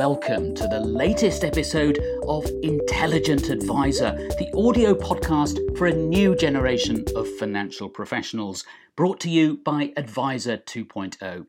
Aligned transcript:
welcome 0.00 0.54
to 0.54 0.66
the 0.66 0.80
latest 0.80 1.44
episode 1.44 1.98
of 2.26 2.46
Intelligent 2.62 3.50
Advisor, 3.50 4.12
the 4.38 4.50
audio 4.56 4.94
podcast 4.94 5.58
for 5.76 5.88
a 5.88 5.92
new 5.92 6.34
generation 6.34 7.04
of 7.14 7.28
financial 7.36 7.86
professionals, 7.86 8.64
brought 8.96 9.20
to 9.20 9.28
you 9.28 9.58
by 9.58 9.92
Advisor 9.98 10.56
2.0. 10.56 11.44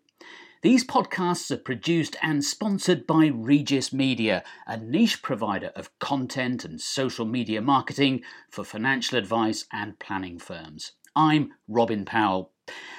These 0.64 0.84
podcasts 0.84 1.50
are 1.52 1.56
produced 1.56 2.18
and 2.22 2.44
sponsored 2.44 3.08
by 3.08 3.28
Regis 3.28 3.94
Media, 3.94 4.44
a 4.68 4.76
niche 4.76 5.22
provider 5.22 5.72
of 5.74 5.98
content 6.00 6.66
and 6.66 6.82
social 6.82 7.26
media 7.26 7.62
marketing 7.62 8.22
for 8.50 8.66
financial 8.66 9.18
advice 9.18 9.64
and 9.72 9.98
planning 9.98 10.38
firms. 10.38 10.92
I'm 11.16 11.54
Robin 11.70 12.04
Powell. 12.04 12.52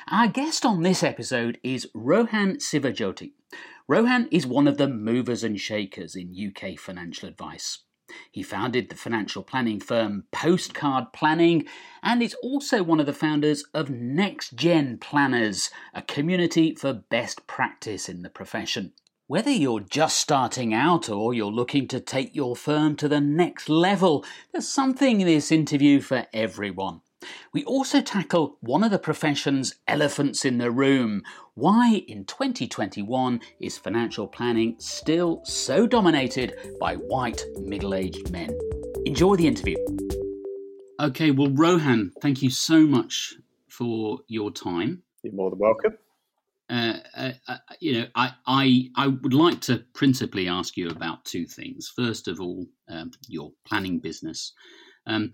Our 0.08 0.28
guest 0.28 0.64
on 0.64 0.82
this 0.82 1.02
episode 1.02 1.58
is 1.62 1.88
Rohan 1.92 2.56
Sivajothi. 2.56 3.32
Rohan 3.92 4.26
is 4.30 4.46
one 4.46 4.66
of 4.66 4.78
the 4.78 4.88
movers 4.88 5.44
and 5.44 5.60
shakers 5.60 6.16
in 6.16 6.34
UK 6.34 6.78
financial 6.78 7.28
advice. 7.28 7.80
He 8.30 8.42
founded 8.42 8.88
the 8.88 8.96
financial 8.96 9.42
planning 9.42 9.80
firm 9.80 10.24
Postcard 10.32 11.12
Planning 11.12 11.66
and 12.02 12.22
is 12.22 12.32
also 12.42 12.82
one 12.82 13.00
of 13.00 13.04
the 13.04 13.12
founders 13.12 13.64
of 13.74 13.90
Next 13.90 14.54
Gen 14.54 14.96
Planners, 14.96 15.68
a 15.92 16.00
community 16.00 16.74
for 16.74 16.94
best 16.94 17.46
practice 17.46 18.08
in 18.08 18.22
the 18.22 18.30
profession. 18.30 18.94
Whether 19.26 19.50
you're 19.50 19.80
just 19.80 20.18
starting 20.18 20.72
out 20.72 21.10
or 21.10 21.34
you're 21.34 21.52
looking 21.52 21.86
to 21.88 22.00
take 22.00 22.34
your 22.34 22.56
firm 22.56 22.96
to 22.96 23.08
the 23.08 23.20
next 23.20 23.68
level, 23.68 24.24
there's 24.52 24.66
something 24.66 25.20
in 25.20 25.26
this 25.26 25.52
interview 25.52 26.00
for 26.00 26.26
everyone. 26.32 27.02
We 27.52 27.64
also 27.64 28.00
tackle 28.00 28.56
one 28.60 28.84
of 28.84 28.90
the 28.90 28.98
profession's 28.98 29.74
elephants 29.86 30.44
in 30.44 30.58
the 30.58 30.70
room. 30.70 31.22
Why 31.54 32.02
in 32.08 32.24
2021 32.24 33.40
is 33.60 33.78
financial 33.78 34.26
planning 34.26 34.76
still 34.78 35.42
so 35.44 35.86
dominated 35.86 36.54
by 36.80 36.96
white 36.96 37.44
middle 37.60 37.94
aged 37.94 38.30
men? 38.30 38.56
Enjoy 39.04 39.36
the 39.36 39.46
interview. 39.46 39.76
Okay, 41.00 41.30
well, 41.30 41.50
Rohan, 41.50 42.12
thank 42.20 42.42
you 42.42 42.50
so 42.50 42.80
much 42.80 43.34
for 43.68 44.18
your 44.28 44.50
time. 44.50 45.02
You're 45.22 45.32
more 45.32 45.50
than 45.50 45.58
welcome. 45.58 45.98
Uh, 46.70 46.98
uh, 47.16 47.32
uh, 47.48 47.56
you 47.80 47.92
know, 47.92 48.06
I, 48.14 48.32
I 48.46 48.88
I 48.96 49.06
would 49.08 49.34
like 49.34 49.60
to 49.62 49.84
principally 49.94 50.48
ask 50.48 50.76
you 50.76 50.88
about 50.88 51.24
two 51.24 51.44
things. 51.44 51.92
First 51.94 52.28
of 52.28 52.40
all, 52.40 52.66
um, 52.88 53.10
your 53.28 53.52
planning 53.66 53.98
business. 53.98 54.52
Um, 55.06 55.32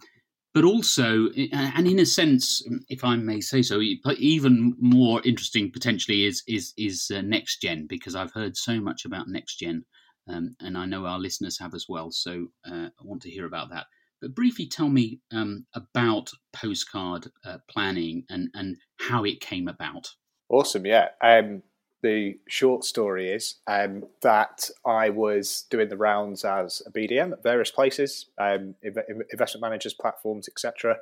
but 0.59 0.65
also, 0.65 1.29
and 1.53 1.87
in 1.87 2.01
a 2.01 2.05
sense, 2.05 2.67
if 2.89 3.05
I 3.05 3.15
may 3.15 3.41
say 3.41 3.63
so, 3.63 3.81
even 3.81 4.75
more 4.81 5.23
interesting 5.25 5.71
potentially 5.71 6.25
is 6.25 6.43
is 6.49 6.75
is 6.77 7.13
uh, 7.15 7.21
next 7.21 7.63
gen 7.63 7.87
because 7.89 8.17
I've 8.17 8.33
heard 8.33 8.57
so 8.57 8.81
much 8.81 9.05
about 9.05 9.29
next 9.29 9.61
gen, 9.61 9.85
um, 10.29 10.57
and 10.59 10.77
I 10.77 10.85
know 10.85 11.07
our 11.07 11.21
listeners 11.21 11.61
have 11.61 11.75
as 11.75 11.87
well. 11.89 12.11
So 12.11 12.49
uh, 12.69 12.89
I 12.89 13.05
want 13.05 13.23
to 13.23 13.31
hear 13.31 13.47
about 13.47 13.71
that. 13.71 13.87
But 14.21 14.35
briefly, 14.35 14.67
tell 14.67 14.89
me 14.89 15.21
um, 15.31 15.65
about 15.75 16.29
postcard 16.53 17.29
uh, 17.45 17.59
planning 17.71 18.25
and 18.29 18.49
and 18.55 18.79
how 18.99 19.23
it 19.23 19.41
came 19.41 19.69
about. 19.69 20.09
Awesome, 20.49 20.87
yeah. 20.87 21.11
Um, 21.23 21.63
the 22.03 22.39
short 22.49 22.85
story 22.85 23.31
is 23.31 23.57
um, 23.67 24.05
that 24.23 24.71
I 24.87 25.11
was 25.11 25.65
doing 25.71 25.89
the 25.89 25.97
rounds 25.97 26.45
as 26.45 26.83
a 26.87 26.93
BDM 26.93 27.33
at 27.33 27.43
various 27.43 27.71
places, 27.71 28.27
um, 28.39 28.75
investment 29.33 29.63
managers, 29.63 29.95
platforms, 29.95 30.49
etc. 30.49 30.99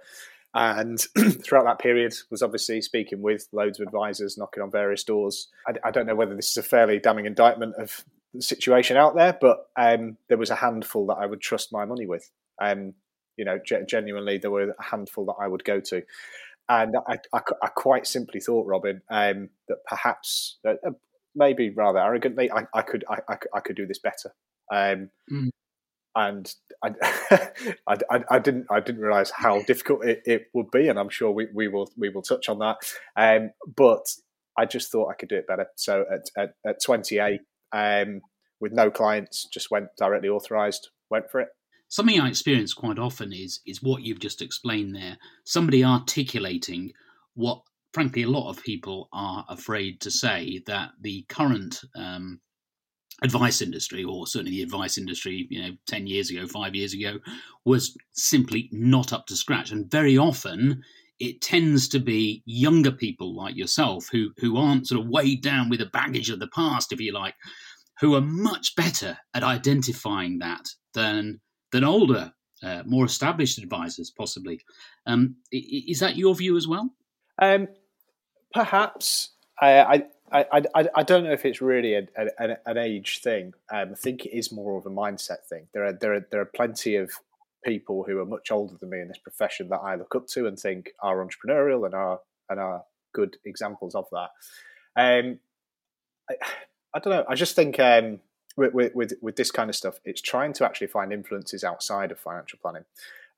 And 0.55 0.99
throughout 1.45 1.65
that 1.65 1.79
period, 1.79 2.15
was 2.31 2.43
obviously 2.43 2.81
speaking 2.81 3.21
with 3.21 3.47
loads 3.53 3.79
of 3.79 3.87
advisors, 3.87 4.39
knocking 4.39 4.63
on 4.63 4.71
various 4.71 5.05
doors. 5.05 5.49
I, 5.67 5.75
I 5.85 5.91
don't 5.91 6.07
know 6.07 6.15
whether 6.15 6.35
this 6.35 6.51
is 6.51 6.57
a 6.57 6.63
fairly 6.63 6.99
damning 6.99 7.27
indictment 7.27 7.75
of 7.77 8.05
the 8.33 8.41
situation 8.41 8.97
out 8.97 9.15
there, 9.15 9.37
but 9.39 9.67
um, 9.77 10.17
there 10.29 10.39
was 10.39 10.51
a 10.51 10.57
handful 10.57 11.07
that 11.07 11.19
I 11.21 11.27
would 11.27 11.43
trust 11.43 11.73
my 11.73 11.85
money 11.85 12.07
with. 12.07 12.31
Um, 12.61 12.95
you 13.37 13.45
know, 13.45 13.59
genuinely, 13.87 14.39
there 14.39 14.51
were 14.51 14.71
a 14.71 14.83
handful 14.83 15.27
that 15.27 15.37
I 15.39 15.47
would 15.47 15.63
go 15.63 15.79
to 15.81 16.03
and 16.69 16.97
I, 17.09 17.19
I, 17.33 17.41
I, 17.63 17.69
quite 17.69 18.07
simply 18.07 18.41
thought, 18.41 18.67
Robin, 18.67 19.03
um, 19.11 19.51
that 19.69 19.79
perhaps, 19.89 20.59
uh, 20.67 20.75
uh 20.87 20.93
maybe 21.35 21.71
rather 21.71 21.99
arrogantly, 21.99 22.51
I, 22.51 22.67
I 22.75 22.83
could 22.83 23.05
I, 23.09 23.19
I, 23.55 23.61
could 23.61 23.77
do 23.77 23.87
this 23.87 24.01
better. 24.01 24.35
Um, 24.73 25.11
mm. 25.31 25.51
And 26.15 26.53
I, 26.83 26.95
I, 27.87 28.25
I, 28.31 28.39
didn't 28.39 28.67
I 28.71 28.81
didn't 28.81 29.03
realize 29.03 29.31
how 29.31 29.63
difficult 29.67 30.05
it, 30.05 30.23
it, 30.25 30.47
would 30.55 30.71
be, 30.71 30.89
and 30.89 30.99
I'm 30.99 31.11
sure 31.11 31.31
we, 31.31 31.47
we 31.55 31.69
will 31.69 31.91
we 31.97 32.09
will 32.09 32.23
touch 32.23 32.49
on 32.49 32.59
that. 32.61 32.79
Um, 33.17 33.51
but 33.77 34.07
I 34.59 34.65
just 34.65 34.91
thought 34.91 35.11
I 35.11 35.15
could 35.15 35.29
do 35.29 35.37
it 35.37 35.47
better. 35.47 35.67
So 35.77 36.05
at 36.11 36.31
at, 36.37 36.55
at 36.67 36.83
28, 36.83 37.41
um, 37.73 38.23
with 38.61 38.73
no 38.73 38.91
clients, 38.91 39.47
just 39.53 39.71
went 39.71 39.89
directly 39.99 40.31
authorized, 40.31 40.89
went 41.11 41.31
for 41.31 41.41
it. 41.43 41.49
Something 41.89 42.21
I 42.21 42.29
experience 42.29 42.75
quite 42.75 42.99
often 42.99 43.33
is 43.33 43.61
is 43.67 43.83
what 43.83 44.03
you've 44.03 44.19
just 44.19 44.43
explained 44.43 44.95
there. 44.95 45.17
Somebody 45.45 45.85
articulating 45.85 46.93
what, 47.35 47.63
frankly, 47.93 48.23
a 48.23 48.29
lot 48.31 48.51
of 48.51 48.63
people 48.63 49.09
are 49.13 49.45
afraid 49.49 50.01
to 50.01 50.11
say 50.11 50.63
that 50.67 50.91
the 51.01 51.25
current 51.29 51.83
um, 51.95 52.41
advice 53.23 53.63
industry, 53.63 54.05
or 54.05 54.27
certainly 54.27 54.57
the 54.57 54.63
advice 54.63 54.99
industry, 54.99 55.47
you 55.49 55.63
know, 55.63 55.77
ten 55.87 56.07
years 56.07 56.31
ago, 56.31 56.47
five 56.47 56.75
years 56.75 56.93
ago, 56.93 57.19
was 57.65 57.97
simply 58.13 58.69
not 58.73 59.13
up 59.13 59.27
to 59.27 59.37
scratch, 59.37 59.71
and 59.71 59.91
very 59.91 60.19
often 60.19 60.83
it 61.19 61.41
tends 61.41 61.89
to 61.89 61.99
be 61.99 62.43
younger 62.45 62.93
people 62.93 63.35
like 63.35 63.57
yourself 63.57 64.09
who 64.13 64.31
who 64.39 64.57
aren't 64.57 64.87
sort 64.87 65.01
of 65.01 65.09
weighed 65.09 65.43
down 65.43 65.71
with 65.71 65.79
the 65.79 65.87
baggage 65.87 66.31
of 66.31 66.41
the 66.41 66.49
past, 66.49 66.93
if 66.93 67.01
you 67.01 67.13
like, 67.13 67.35
who 68.01 68.15
are 68.15 68.21
much 68.21 68.75
better 68.77 69.17
at 69.33 69.43
identifying 69.43 70.39
that 70.41 70.69
than 70.93 71.41
than 71.77 71.85
older, 71.85 72.33
uh, 72.63 72.83
more 72.87 73.05
established 73.05 73.59
advisors, 73.59 74.11
possibly. 74.11 74.63
Um, 75.07 75.37
is 75.53 76.01
that 76.01 76.17
your 76.17 76.35
view 76.35 76.57
as 76.57 76.67
well? 76.67 76.91
Um, 77.41 77.69
perhaps. 78.55 79.35
I, 79.61 80.03
I, 80.33 80.47
I, 80.75 80.89
I 80.95 81.03
don't 81.03 81.25
know 81.25 81.33
if 81.33 81.45
it's 81.45 81.61
really 81.61 81.95
a, 81.95 82.09
a, 82.17 82.57
an 82.65 82.79
age 82.79 83.21
thing. 83.23 83.53
Um, 83.71 83.91
I 83.93 83.95
think 83.95 84.25
it 84.25 84.35
is 84.35 84.51
more 84.51 84.79
of 84.79 84.87
a 84.87 84.91
mindset 84.91 85.45
thing. 85.51 85.67
There 85.75 85.85
are 85.85 85.93
there 85.93 86.15
are 86.15 86.27
there 86.31 86.41
are 86.41 86.47
plenty 86.57 86.97
of 86.97 87.11
people 87.63 88.05
who 88.05 88.21
are 88.21 88.27
much 88.27 88.51
older 88.51 88.77
than 88.81 88.91
me 88.91 89.01
in 89.01 89.09
this 89.09 89.19
profession 89.19 89.69
that 89.69 89.79
I 89.79 89.97
look 89.97 90.15
up 90.15 90.27
to 90.29 90.47
and 90.47 90.59
think 90.59 90.93
are 91.03 91.27
entrepreneurial 91.27 91.85
and 91.85 91.95
are 91.95 92.21
and 92.49 92.59
are 92.59 92.85
good 93.13 93.37
examples 93.45 93.95
of 93.95 94.07
that. 94.13 94.31
Um, 94.97 95.41
I, 96.31 96.35
I 96.95 96.99
don't 97.01 97.13
know. 97.13 97.25
I 97.29 97.35
just 97.35 97.55
think 97.55 97.79
um, 97.79 98.21
with, 98.57 98.95
with, 98.95 99.13
with 99.21 99.37
this 99.37 99.51
kind 99.51 99.69
of 99.69 99.77
stuff, 99.77 99.99
it's 100.05 100.21
trying 100.21 100.53
to 100.55 100.65
actually 100.65 100.87
find 100.87 101.13
influences 101.13 101.63
outside 101.63 102.11
of 102.11 102.19
financial 102.19 102.59
planning. 102.61 102.85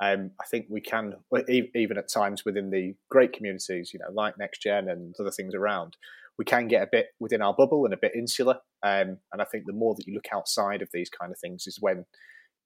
Um, 0.01 0.31
I 0.41 0.45
think 0.47 0.67
we 0.69 0.81
can, 0.81 1.15
even 1.49 1.99
at 1.99 2.09
times 2.09 2.45
within 2.45 2.71
the 2.71 2.95
great 3.11 3.33
communities, 3.33 3.93
you 3.93 3.99
know, 3.99 4.13
like 4.13 4.35
NextGen 4.37 4.91
and 4.91 5.15
other 5.19 5.33
things 5.33 5.55
around, 5.55 5.97
we 6.39 6.45
can 6.45 6.69
get 6.69 6.83
a 6.83 6.89
bit 6.91 7.09
within 7.19 7.43
our 7.43 7.53
bubble 7.53 7.85
and 7.85 7.93
a 7.93 7.99
bit 7.99 8.13
insular. 8.15 8.61
Um, 8.85 9.19
and 9.33 9.43
I 9.43 9.45
think 9.45 9.65
the 9.67 9.73
more 9.73 9.97
that 9.97 10.07
you 10.07 10.15
look 10.15 10.29
outside 10.33 10.83
of 10.83 10.91
these 10.93 11.11
kind 11.11 11.33
of 11.33 11.39
things 11.39 11.67
is 11.67 11.79
when 11.81 12.05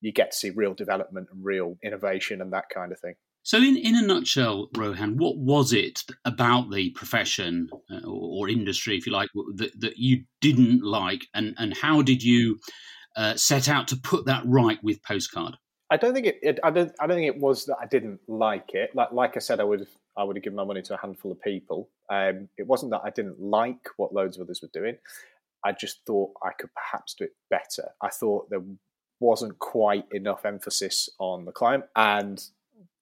you 0.02 0.12
get 0.12 0.32
to 0.32 0.36
see 0.36 0.50
real 0.50 0.74
development 0.74 1.28
and 1.32 1.42
real 1.42 1.78
innovation 1.82 2.42
and 2.42 2.52
that 2.52 2.68
kind 2.68 2.92
of 2.92 3.00
thing. 3.00 3.14
So, 3.44 3.58
in, 3.58 3.76
in 3.76 3.96
a 3.96 4.02
nutshell, 4.02 4.68
Rohan, 4.76 5.16
what 5.16 5.36
was 5.36 5.72
it 5.72 6.04
about 6.24 6.70
the 6.70 6.90
profession 6.90 7.68
uh, 7.90 8.06
or, 8.06 8.46
or, 8.46 8.48
industry, 8.48 8.96
if 8.96 9.04
you 9.04 9.12
like, 9.12 9.30
that, 9.56 9.72
that 9.80 9.98
you 9.98 10.24
didn't 10.40 10.84
like, 10.84 11.26
and, 11.34 11.54
and 11.58 11.76
how 11.76 12.02
did 12.02 12.22
you 12.22 12.60
uh, 13.16 13.34
set 13.34 13.68
out 13.68 13.88
to 13.88 13.96
put 13.96 14.26
that 14.26 14.44
right 14.46 14.78
with 14.82 15.02
Postcard? 15.02 15.56
I 15.90 15.96
don't 15.98 16.14
think 16.14 16.26
it, 16.26 16.38
it, 16.40 16.60
I 16.64 16.70
don't. 16.70 16.90
I 16.98 17.06
don't 17.06 17.18
think 17.18 17.34
it 17.34 17.38
was 17.38 17.66
that 17.66 17.76
I 17.78 17.86
didn't 17.86 18.20
like 18.26 18.70
it. 18.72 18.94
Like, 18.94 19.12
like 19.12 19.36
I 19.36 19.40
said, 19.40 19.60
I 19.60 19.64
would. 19.64 19.86
I 20.16 20.24
would 20.24 20.36
have 20.36 20.42
given 20.42 20.56
my 20.56 20.64
money 20.64 20.80
to 20.80 20.94
a 20.94 20.98
handful 20.98 21.30
of 21.32 21.40
people. 21.42 21.90
Um, 22.10 22.48
it 22.56 22.66
wasn't 22.66 22.92
that 22.92 23.02
I 23.04 23.10
didn't 23.10 23.40
like 23.40 23.88
what 23.98 24.14
loads 24.14 24.38
of 24.38 24.42
others 24.42 24.62
were 24.62 24.70
doing. 24.72 24.96
I 25.64 25.72
just 25.72 26.00
thought 26.06 26.32
I 26.42 26.52
could 26.58 26.70
perhaps 26.74 27.14
do 27.14 27.24
it 27.24 27.32
better. 27.50 27.90
I 28.00 28.08
thought 28.08 28.48
there 28.48 28.62
wasn't 29.20 29.58
quite 29.58 30.04
enough 30.12 30.46
emphasis 30.46 31.10
on 31.18 31.44
the 31.44 31.52
client, 31.52 31.84
and 31.94 32.42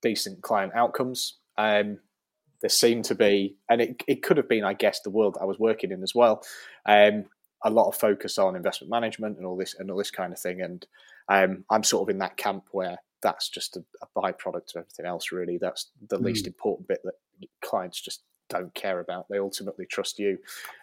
decent 0.02 0.42
client 0.42 0.72
outcomes. 0.74 1.38
Um, 1.58 1.98
there 2.60 2.70
seemed 2.70 3.04
to 3.06 3.14
be, 3.14 3.56
and 3.68 3.80
it, 3.80 4.02
it 4.06 4.22
could 4.22 4.36
have 4.36 4.48
been, 4.48 4.64
I 4.64 4.74
guess, 4.74 5.00
the 5.00 5.10
world 5.10 5.38
I 5.40 5.44
was 5.44 5.58
working 5.58 5.92
in 5.92 6.02
as 6.02 6.14
well. 6.14 6.42
Um, 6.86 7.24
a 7.64 7.70
lot 7.70 7.88
of 7.88 7.96
focus 7.96 8.38
on 8.38 8.56
investment 8.56 8.90
management 8.90 9.36
and 9.36 9.46
all 9.46 9.56
this 9.56 9.74
and 9.78 9.90
all 9.90 9.98
this 9.98 10.10
kind 10.10 10.32
of 10.32 10.38
thing. 10.38 10.60
And 10.62 10.86
um, 11.28 11.64
I'm 11.70 11.84
sort 11.84 12.08
of 12.08 12.12
in 12.12 12.18
that 12.18 12.36
camp 12.36 12.64
where 12.72 12.98
that's 13.22 13.48
just 13.48 13.76
a, 13.76 13.84
a 14.02 14.06
byproduct 14.16 14.74
of 14.74 14.80
everything 14.80 15.06
else. 15.06 15.32
Really, 15.32 15.58
that's 15.58 15.90
the 16.08 16.18
mm. 16.18 16.24
least 16.24 16.46
important 16.46 16.88
bit 16.88 17.00
that 17.04 17.14
clients 17.62 18.00
just 18.00 18.22
don't 18.48 18.74
care 18.74 19.00
about. 19.00 19.26
They 19.30 19.38
ultimately 19.38 19.86
trust 19.86 20.18
you. 20.18 20.38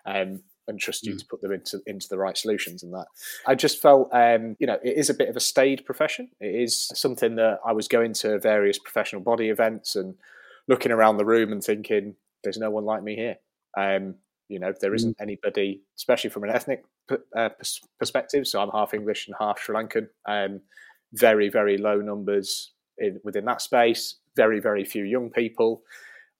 Um, 0.06 0.42
and 0.68 0.80
trust 0.80 1.06
you 1.06 1.14
mm. 1.16 1.20
to 1.20 1.26
put 1.26 1.42
them 1.42 1.52
into 1.52 1.82
into 1.86 2.08
the 2.10 2.18
right 2.18 2.38
solutions 2.38 2.84
and 2.84 2.94
that. 2.94 3.08
I 3.46 3.56
just 3.56 3.82
felt, 3.82 4.10
um, 4.14 4.56
you 4.60 4.68
know, 4.68 4.78
it 4.84 4.98
is 4.98 5.10
a 5.10 5.14
bit 5.14 5.30
of 5.30 5.36
a 5.36 5.42
staid 5.42 5.86
profession. 5.86 6.30
It 6.40 6.56
is 6.56 6.92
something 6.94 7.36
that 7.36 7.60
I 7.66 7.74
was 7.74 7.88
going 7.88 8.14
to 8.14 8.40
various 8.40 8.80
professional 8.80 9.22
body 9.22 9.50
events 9.50 9.96
and 9.96 10.16
looking 10.68 10.92
around 10.92 11.18
the 11.18 11.26
room 11.26 11.52
and 11.52 11.64
thinking, 11.64 12.16
"There's 12.44 12.58
no 12.58 12.70
one 12.70 12.86
like 12.86 13.04
me 13.04 13.16
here." 13.16 13.38
Um, 13.78 14.16
You 14.50 14.60
know, 14.60 14.74
there 14.80 14.96
isn't 14.96 15.18
mm. 15.18 15.22
anybody, 15.22 15.82
especially 15.98 16.30
from 16.30 16.44
an 16.44 16.50
ethnic 16.50 16.86
uh, 17.36 17.50
perspective. 18.00 18.48
So 18.48 18.62
I'm 18.62 18.72
half 18.72 18.94
English 18.94 19.28
and 19.28 19.36
half 19.38 19.60
Sri 19.60 19.76
Lankan. 19.76 20.08
Um, 20.26 20.62
very, 21.12 21.50
very 21.50 21.78
low 21.78 22.00
numbers 22.02 22.72
in, 22.98 23.20
within 23.26 23.46
that 23.46 23.62
space. 23.62 24.16
Very, 24.36 24.62
very 24.62 24.86
few 24.86 25.04
young 25.04 25.30
people, 25.32 25.82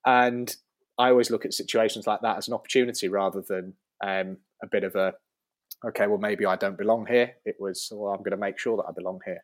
and 0.04 0.56
I 0.96 1.10
always 1.10 1.30
look 1.30 1.44
at 1.44 1.52
situations 1.52 2.06
like 2.06 2.20
that 2.22 2.38
as 2.38 2.48
an 2.48 2.54
opportunity 2.54 3.08
rather 3.08 3.42
than 3.42 3.74
um, 4.04 4.38
a 4.62 4.66
bit 4.66 4.84
of 4.84 4.94
a 4.94 5.14
okay, 5.86 6.06
well 6.06 6.18
maybe 6.18 6.46
I 6.46 6.56
don't 6.56 6.78
belong 6.78 7.06
here. 7.06 7.32
It 7.44 7.56
was 7.58 7.88
well, 7.92 8.12
I'm 8.12 8.18
going 8.18 8.32
to 8.32 8.36
make 8.36 8.58
sure 8.58 8.76
that 8.76 8.86
I 8.88 8.92
belong 8.92 9.20
here. 9.24 9.42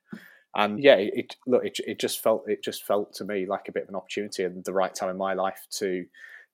And 0.56 0.82
yeah, 0.82 0.94
it, 0.94 1.12
it 1.14 1.36
look 1.46 1.64
it, 1.64 1.78
it 1.86 2.00
just 2.00 2.22
felt 2.22 2.44
it 2.46 2.62
just 2.62 2.84
felt 2.84 3.14
to 3.14 3.24
me 3.24 3.46
like 3.46 3.68
a 3.68 3.72
bit 3.72 3.84
of 3.84 3.88
an 3.88 3.96
opportunity 3.96 4.44
and 4.44 4.64
the 4.64 4.72
right 4.72 4.94
time 4.94 5.10
in 5.10 5.16
my 5.16 5.34
life 5.34 5.66
to 5.78 6.04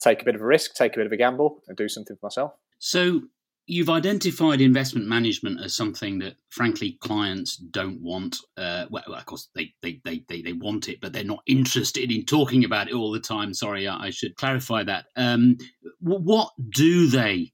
take 0.00 0.22
a 0.22 0.24
bit 0.24 0.34
of 0.34 0.40
a 0.40 0.46
risk, 0.46 0.74
take 0.74 0.94
a 0.94 0.96
bit 0.96 1.06
of 1.06 1.12
a 1.12 1.16
gamble, 1.16 1.62
and 1.68 1.76
do 1.76 1.88
something 1.88 2.16
for 2.16 2.26
myself. 2.26 2.52
So 2.78 3.22
you've 3.66 3.90
identified 3.90 4.60
investment 4.60 5.06
management 5.06 5.60
as 5.62 5.76
something 5.76 6.18
that, 6.18 6.34
frankly, 6.48 6.98
clients 7.00 7.56
don't 7.56 8.00
want. 8.00 8.36
Uh, 8.56 8.86
well, 8.90 9.04
of 9.06 9.26
course, 9.26 9.48
they, 9.54 9.72
they, 9.82 10.00
they, 10.04 10.24
they, 10.28 10.42
they 10.42 10.54
want 10.54 10.88
it, 10.88 11.00
but 11.00 11.12
they're 11.12 11.22
not 11.22 11.42
interested 11.46 12.10
in 12.10 12.24
talking 12.24 12.64
about 12.64 12.88
it 12.88 12.94
all 12.94 13.12
the 13.12 13.20
time. 13.20 13.54
Sorry, 13.54 13.86
I 13.86 14.10
should 14.10 14.34
clarify 14.36 14.82
that. 14.84 15.06
Um, 15.14 15.56
what 16.00 16.50
do 16.70 17.06
they 17.06 17.52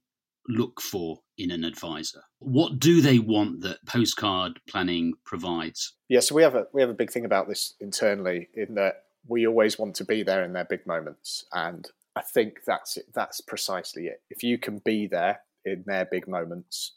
look 0.48 0.80
for 0.80 1.20
in 1.38 1.50
an 1.50 1.64
advisor? 1.64 2.22
What 2.38 2.78
do 2.78 3.00
they 3.00 3.18
want 3.18 3.60
that 3.62 3.84
postcard 3.86 4.60
planning 4.68 5.14
provides? 5.24 5.94
Yeah, 6.08 6.20
so 6.20 6.34
we 6.34 6.42
have 6.42 6.54
a 6.54 6.66
we 6.72 6.80
have 6.80 6.90
a 6.90 6.94
big 6.94 7.10
thing 7.10 7.24
about 7.24 7.48
this 7.48 7.74
internally 7.80 8.48
in 8.54 8.74
that 8.74 9.04
we 9.26 9.46
always 9.46 9.78
want 9.78 9.96
to 9.96 10.04
be 10.04 10.22
there 10.22 10.44
in 10.44 10.52
their 10.52 10.64
big 10.64 10.86
moments, 10.86 11.44
and 11.52 11.88
I 12.14 12.22
think 12.22 12.60
that's 12.66 12.96
it. 12.96 13.06
That's 13.14 13.40
precisely 13.40 14.06
it. 14.06 14.22
If 14.30 14.42
you 14.42 14.58
can 14.58 14.78
be 14.78 15.06
there 15.06 15.40
in 15.64 15.84
their 15.86 16.04
big 16.04 16.28
moments, 16.28 16.96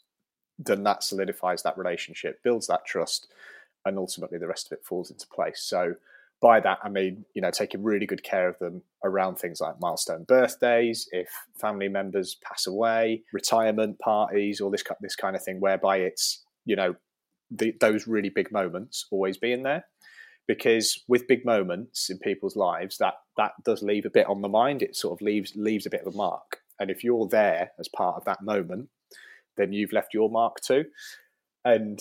then 0.58 0.82
that 0.84 1.02
solidifies 1.02 1.62
that 1.62 1.78
relationship, 1.78 2.42
builds 2.42 2.66
that 2.68 2.86
trust, 2.86 3.26
and 3.84 3.98
ultimately 3.98 4.38
the 4.38 4.46
rest 4.46 4.66
of 4.70 4.78
it 4.78 4.84
falls 4.84 5.10
into 5.10 5.26
place. 5.26 5.62
So 5.62 5.94
by 6.40 6.60
that 6.60 6.78
I 6.82 6.88
mean, 6.88 7.24
you 7.34 7.42
know, 7.42 7.50
taking 7.50 7.82
really 7.82 8.06
good 8.06 8.22
care 8.22 8.48
of 8.48 8.58
them 8.58 8.82
around 9.04 9.36
things 9.36 9.60
like 9.60 9.80
milestone 9.80 10.24
birthdays, 10.24 11.08
if 11.12 11.28
family 11.60 11.88
members 11.88 12.36
pass 12.44 12.66
away, 12.66 13.22
retirement 13.32 13.98
parties, 13.98 14.60
all 14.60 14.70
this 14.70 14.84
this 15.00 15.16
kind 15.16 15.36
of 15.36 15.42
thing, 15.42 15.60
whereby 15.60 15.98
it's 15.98 16.44
you 16.64 16.76
know 16.76 16.94
the, 17.50 17.74
those 17.80 18.06
really 18.06 18.30
big 18.30 18.52
moments 18.52 19.06
always 19.10 19.36
being 19.36 19.62
there. 19.62 19.84
Because 20.48 21.04
with 21.06 21.28
big 21.28 21.44
moments 21.44 22.10
in 22.10 22.18
people's 22.18 22.56
lives 22.56 22.98
that 22.98 23.14
that 23.36 23.52
does 23.64 23.82
leave 23.82 24.04
a 24.04 24.10
bit 24.10 24.26
on 24.26 24.42
the 24.42 24.48
mind. 24.48 24.82
It 24.82 24.96
sort 24.96 25.16
of 25.16 25.24
leaves 25.24 25.52
leaves 25.54 25.86
a 25.86 25.90
bit 25.90 26.00
of 26.06 26.12
a 26.12 26.16
mark. 26.16 26.58
And 26.80 26.90
if 26.90 27.04
you're 27.04 27.28
there 27.28 27.72
as 27.78 27.88
part 27.88 28.16
of 28.16 28.24
that 28.24 28.42
moment 28.42 28.88
then 29.60 29.72
you've 29.72 29.92
left 29.92 30.14
your 30.14 30.30
mark 30.30 30.60
too. 30.60 30.86
And 31.64 32.00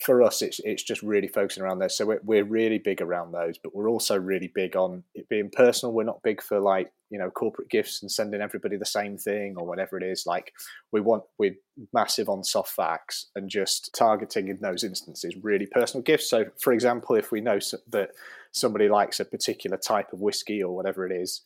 for 0.00 0.22
us 0.22 0.42
it's 0.42 0.60
it's 0.62 0.82
just 0.82 1.02
really 1.02 1.26
focusing 1.26 1.62
around 1.62 1.80
those. 1.80 1.96
So 1.96 2.06
we're, 2.06 2.20
we're 2.22 2.44
really 2.44 2.78
big 2.78 3.00
around 3.02 3.32
those 3.32 3.58
but 3.58 3.74
we're 3.74 3.90
also 3.90 4.16
really 4.16 4.50
big 4.54 4.76
on 4.76 5.02
it 5.14 5.28
being 5.28 5.50
personal. 5.50 5.92
We're 5.92 6.04
not 6.04 6.22
big 6.22 6.40
for 6.42 6.60
like 6.60 6.92
you 7.10 7.18
know 7.18 7.30
corporate 7.30 7.68
gifts 7.68 8.02
and 8.02 8.10
sending 8.10 8.40
everybody 8.40 8.76
the 8.76 8.86
same 8.86 9.18
thing 9.18 9.56
or 9.56 9.66
whatever 9.66 9.96
it 9.96 10.04
is. 10.04 10.24
Like 10.26 10.52
we 10.92 11.00
want 11.00 11.24
we're 11.38 11.56
massive 11.92 12.28
on 12.28 12.44
soft 12.44 12.70
facts 12.70 13.26
and 13.34 13.50
just 13.50 13.94
targeting 13.96 14.48
in 14.48 14.58
those 14.60 14.84
instances 14.84 15.34
really 15.42 15.66
personal 15.66 16.02
gifts. 16.02 16.30
So 16.30 16.46
for 16.60 16.72
example 16.72 17.16
if 17.16 17.32
we 17.32 17.40
know 17.40 17.58
that 17.88 18.10
somebody 18.52 18.88
likes 18.88 19.20
a 19.20 19.24
particular 19.24 19.76
type 19.76 20.12
of 20.12 20.20
whiskey 20.20 20.62
or 20.62 20.74
whatever 20.74 21.06
it 21.06 21.12
is 21.12 21.42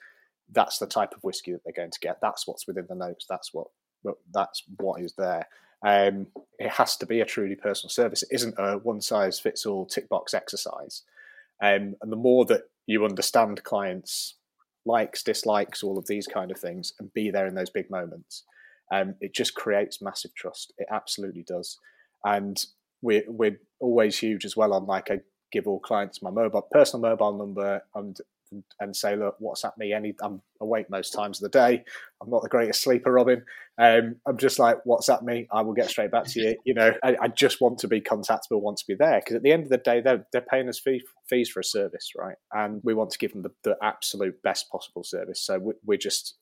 that's 0.50 0.78
the 0.78 0.86
type 0.86 1.14
of 1.14 1.24
whiskey 1.24 1.52
that 1.52 1.62
they're 1.64 1.72
going 1.72 1.90
to 1.90 2.00
get. 2.00 2.18
That's 2.20 2.46
what's 2.46 2.66
within 2.66 2.86
the 2.86 2.94
notes. 2.94 3.24
That's 3.28 3.54
what 3.54 3.68
that's 4.34 4.62
what 4.76 5.00
is 5.00 5.14
there 5.16 5.46
um, 5.84 6.26
it 6.58 6.70
has 6.70 6.96
to 6.96 7.06
be 7.06 7.20
a 7.20 7.24
truly 7.24 7.56
personal 7.56 7.90
service 7.90 8.22
it 8.22 8.28
isn't 8.32 8.54
a 8.58 8.78
one 8.78 9.00
size 9.00 9.38
fits 9.38 9.66
all 9.66 9.86
tick 9.86 10.08
box 10.08 10.34
exercise 10.34 11.02
um, 11.62 11.94
and 12.00 12.10
the 12.10 12.16
more 12.16 12.44
that 12.46 12.62
you 12.86 13.04
understand 13.04 13.62
clients 13.62 14.34
likes, 14.84 15.22
dislikes, 15.22 15.82
all 15.82 15.98
of 15.98 16.06
these 16.06 16.26
kind 16.26 16.50
of 16.50 16.58
things, 16.58 16.92
and 16.98 17.12
be 17.12 17.30
there 17.30 17.46
in 17.46 17.54
those 17.54 17.70
big 17.70 17.90
moments. 17.90 18.44
Um, 18.92 19.14
it 19.20 19.34
just 19.34 19.54
creates 19.54 20.02
massive 20.02 20.34
trust. 20.34 20.72
It 20.78 20.88
absolutely 20.90 21.44
does. 21.44 21.78
And 22.24 22.62
we're 23.00 23.24
we're 23.26 23.58
always 23.80 24.18
huge 24.18 24.44
as 24.44 24.56
well 24.56 24.72
on 24.72 24.86
like 24.86 25.10
I 25.10 25.20
give 25.50 25.66
all 25.66 25.80
clients 25.80 26.22
my 26.22 26.30
mobile 26.30 26.66
personal 26.70 27.02
mobile 27.02 27.36
number 27.36 27.82
and 27.94 28.16
and 28.80 28.94
say, 28.94 29.16
look, 29.16 29.36
WhatsApp 29.40 29.76
me 29.78 29.92
any. 29.92 30.14
I'm 30.22 30.42
awake 30.60 30.90
most 30.90 31.10
times 31.10 31.42
of 31.42 31.50
the 31.50 31.58
day. 31.58 31.84
I'm 32.20 32.30
not 32.30 32.42
the 32.42 32.48
greatest 32.48 32.82
sleeper, 32.82 33.12
Robin. 33.12 33.44
Um, 33.78 34.16
I'm 34.26 34.36
just 34.36 34.58
like, 34.58 34.78
WhatsApp 34.86 35.22
me. 35.22 35.48
I 35.52 35.62
will 35.62 35.72
get 35.74 35.90
straight 35.90 36.10
back 36.10 36.26
to 36.28 36.40
you. 36.40 36.56
You 36.64 36.74
know, 36.74 36.92
I, 37.02 37.16
I 37.20 37.28
just 37.28 37.60
want 37.60 37.78
to 37.80 37.88
be 37.88 38.00
contactable, 38.00 38.60
want 38.60 38.78
to 38.78 38.86
be 38.86 38.94
there 38.94 39.20
because 39.20 39.36
at 39.36 39.42
the 39.42 39.52
end 39.52 39.64
of 39.64 39.68
the 39.68 39.78
day, 39.78 40.00
they're 40.00 40.26
they're 40.32 40.40
paying 40.40 40.68
us 40.68 40.78
fee, 40.78 41.02
fees 41.28 41.50
for 41.50 41.60
a 41.60 41.64
service, 41.64 42.12
right? 42.16 42.36
And 42.52 42.80
we 42.84 42.94
want 42.94 43.10
to 43.10 43.18
give 43.18 43.32
them 43.32 43.42
the, 43.42 43.50
the 43.64 43.76
absolute 43.82 44.42
best 44.42 44.70
possible 44.70 45.02
service. 45.02 45.40
So 45.40 45.58
we, 45.58 45.72
we're 45.84 45.98
just 45.98 46.36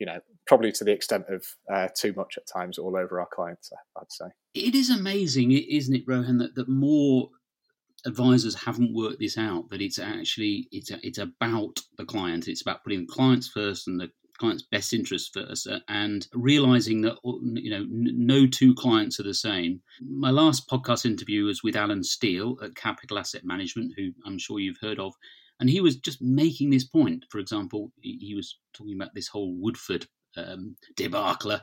you 0.00 0.06
know, 0.06 0.18
probably 0.46 0.72
to 0.72 0.82
the 0.82 0.92
extent 0.92 1.26
of 1.28 1.44
uh, 1.72 1.88
too 1.94 2.14
much 2.16 2.38
at 2.38 2.46
times 2.46 2.78
all 2.78 2.96
over 2.96 3.20
our 3.20 3.28
clients, 3.32 3.70
I'd 3.96 4.10
say. 4.10 4.24
It 4.54 4.74
is 4.74 4.88
amazing, 4.88 5.52
isn't 5.52 5.94
it, 5.94 6.04
Rohan, 6.06 6.38
that, 6.38 6.54
that 6.54 6.68
more 6.68 7.28
advisors 8.06 8.54
haven't 8.54 8.94
worked 8.94 9.20
this 9.20 9.38
out 9.38 9.68
that 9.70 9.82
it's 9.82 9.98
actually 9.98 10.68
it's 10.72 10.90
it's 11.02 11.18
about 11.18 11.80
the 11.98 12.04
client. 12.04 12.48
It's 12.48 12.62
about 12.62 12.82
putting 12.84 13.00
the 13.00 13.12
clients 13.12 13.48
first 13.48 13.86
and 13.86 14.00
the 14.00 14.10
client's 14.38 14.62
best 14.62 14.94
interest 14.94 15.34
first 15.34 15.66
uh, 15.66 15.80
and 15.88 16.26
realizing 16.32 17.02
that 17.02 17.16
you 17.24 17.70
know 17.70 17.84
no 17.88 18.46
two 18.46 18.74
clients 18.74 19.20
are 19.20 19.24
the 19.24 19.34
same. 19.34 19.80
My 20.00 20.30
last 20.30 20.68
podcast 20.68 21.04
interview 21.04 21.44
was 21.44 21.62
with 21.62 21.76
Alan 21.76 22.02
Steel 22.02 22.56
at 22.62 22.74
capital 22.74 23.18
asset 23.18 23.42
management 23.44 23.92
who 23.96 24.12
i'm 24.24 24.38
sure 24.38 24.58
you've 24.58 24.80
heard 24.80 24.98
of 24.98 25.12
and 25.60 25.68
he 25.68 25.80
was 25.80 25.96
just 25.96 26.22
making 26.22 26.70
this 26.70 26.84
point. 26.84 27.26
For 27.30 27.38
example 27.38 27.92
he 28.00 28.34
was 28.34 28.58
talking 28.72 28.96
about 28.96 29.14
this 29.14 29.28
whole 29.28 29.54
woodford 29.54 30.06
um, 30.36 30.76
debacle 30.96 31.58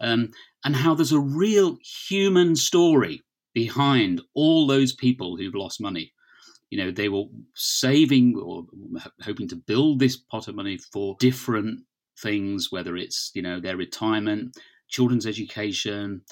um, 0.00 0.30
and 0.64 0.76
how 0.76 0.94
there's 0.94 1.12
a 1.12 1.20
real 1.20 1.78
human 2.08 2.56
story 2.56 3.22
behind 3.58 4.20
all 4.34 4.68
those 4.68 4.92
people 4.92 5.36
who've 5.36 5.62
lost 5.64 5.80
money. 5.80 6.12
You 6.70 6.78
know, 6.78 6.90
they 6.92 7.08
were 7.08 7.24
saving 7.54 8.36
or 8.36 8.66
hoping 9.20 9.48
to 9.48 9.56
build 9.56 9.98
this 9.98 10.16
pot 10.16 10.46
of 10.46 10.54
money 10.54 10.78
for 10.92 11.16
different 11.18 11.80
things, 12.22 12.68
whether 12.70 12.96
it's, 12.96 13.32
you 13.34 13.42
know, 13.42 13.58
their 13.58 13.76
retirement, 13.76 14.56
children's 14.88 15.26
education, 15.26 16.22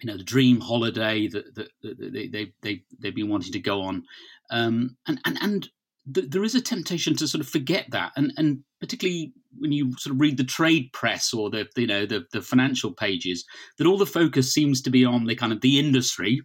you 0.00 0.08
know, 0.08 0.16
the 0.16 0.24
dream 0.24 0.60
holiday 0.60 1.28
that, 1.28 1.54
that, 1.54 1.68
that 1.82 2.12
they, 2.12 2.26
they, 2.26 2.52
they, 2.62 2.82
they've 2.98 3.14
been 3.14 3.30
wanting 3.30 3.52
to 3.52 3.60
go 3.60 3.82
on. 3.82 4.02
Um, 4.50 4.96
and, 5.06 5.20
and, 5.24 5.38
and 5.40 5.68
th- 6.12 6.30
there 6.30 6.42
is 6.42 6.56
a 6.56 6.60
temptation 6.60 7.14
to 7.16 7.28
sort 7.28 7.42
of 7.44 7.48
forget 7.48 7.86
that. 7.90 8.10
And, 8.16 8.32
and 8.36 8.64
particularly 8.80 9.34
when 9.56 9.70
you 9.70 9.92
sort 9.98 10.14
of 10.16 10.20
read 10.20 10.36
the 10.36 10.44
trade 10.58 10.90
press 10.92 11.32
or 11.32 11.48
the, 11.48 11.68
you 11.76 11.86
know, 11.86 12.06
the, 12.06 12.24
the 12.32 12.42
financial 12.42 12.92
pages, 12.92 13.44
that 13.78 13.86
all 13.86 13.98
the 13.98 14.14
focus 14.20 14.52
seems 14.52 14.82
to 14.82 14.90
be 14.90 15.04
on 15.04 15.26
the 15.26 15.36
kind 15.36 15.52
of 15.52 15.60
the 15.60 15.78
industry 15.78 16.42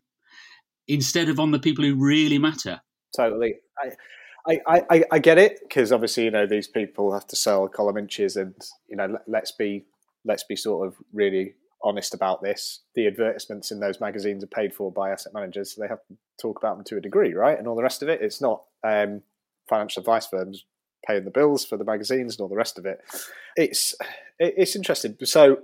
instead 0.87 1.29
of 1.29 1.39
on 1.39 1.51
the 1.51 1.59
people 1.59 1.83
who 1.83 1.95
really 1.95 2.37
matter. 2.37 2.81
Totally. 3.15 3.55
I, 4.47 4.61
I, 4.67 4.83
I, 4.89 5.03
I 5.11 5.19
get 5.19 5.37
it 5.37 5.59
because 5.61 5.91
obviously 5.91 6.25
you 6.25 6.31
know 6.31 6.47
these 6.47 6.67
people 6.67 7.13
have 7.13 7.27
to 7.27 7.35
sell 7.35 7.67
column 7.67 7.97
inches 7.97 8.35
and 8.35 8.55
you 8.87 8.95
know 8.95 9.17
let's 9.27 9.51
be 9.51 9.85
let's 10.25 10.43
be 10.43 10.55
sort 10.55 10.87
of 10.87 10.95
really 11.13 11.55
honest 11.83 12.13
about 12.13 12.41
this. 12.41 12.81
The 12.95 13.07
advertisements 13.07 13.71
in 13.71 13.79
those 13.79 13.99
magazines 13.99 14.43
are 14.43 14.47
paid 14.47 14.73
for 14.73 14.91
by 14.91 15.11
asset 15.11 15.33
managers, 15.33 15.73
so 15.73 15.81
they 15.81 15.87
have 15.87 16.05
to 16.07 16.17
talk 16.41 16.57
about 16.57 16.77
them 16.77 16.85
to 16.85 16.97
a 16.97 17.01
degree, 17.01 17.33
right? 17.33 17.57
And 17.57 17.67
all 17.67 17.75
the 17.75 17.83
rest 17.83 18.01
of 18.01 18.09
it. 18.09 18.21
It's 18.21 18.41
not 18.41 18.63
um, 18.83 19.21
financial 19.69 20.01
advice 20.01 20.27
firms 20.27 20.65
paying 21.05 21.25
the 21.25 21.31
bills 21.31 21.63
for 21.65 21.77
the 21.77 21.85
magazines 21.85 22.35
and 22.35 22.41
all 22.41 22.49
the 22.49 22.55
rest 22.55 22.77
of 22.77 22.85
it. 22.85 22.99
It's 23.55 23.95
it's 24.39 24.75
interesting. 24.75 25.17
So 25.23 25.59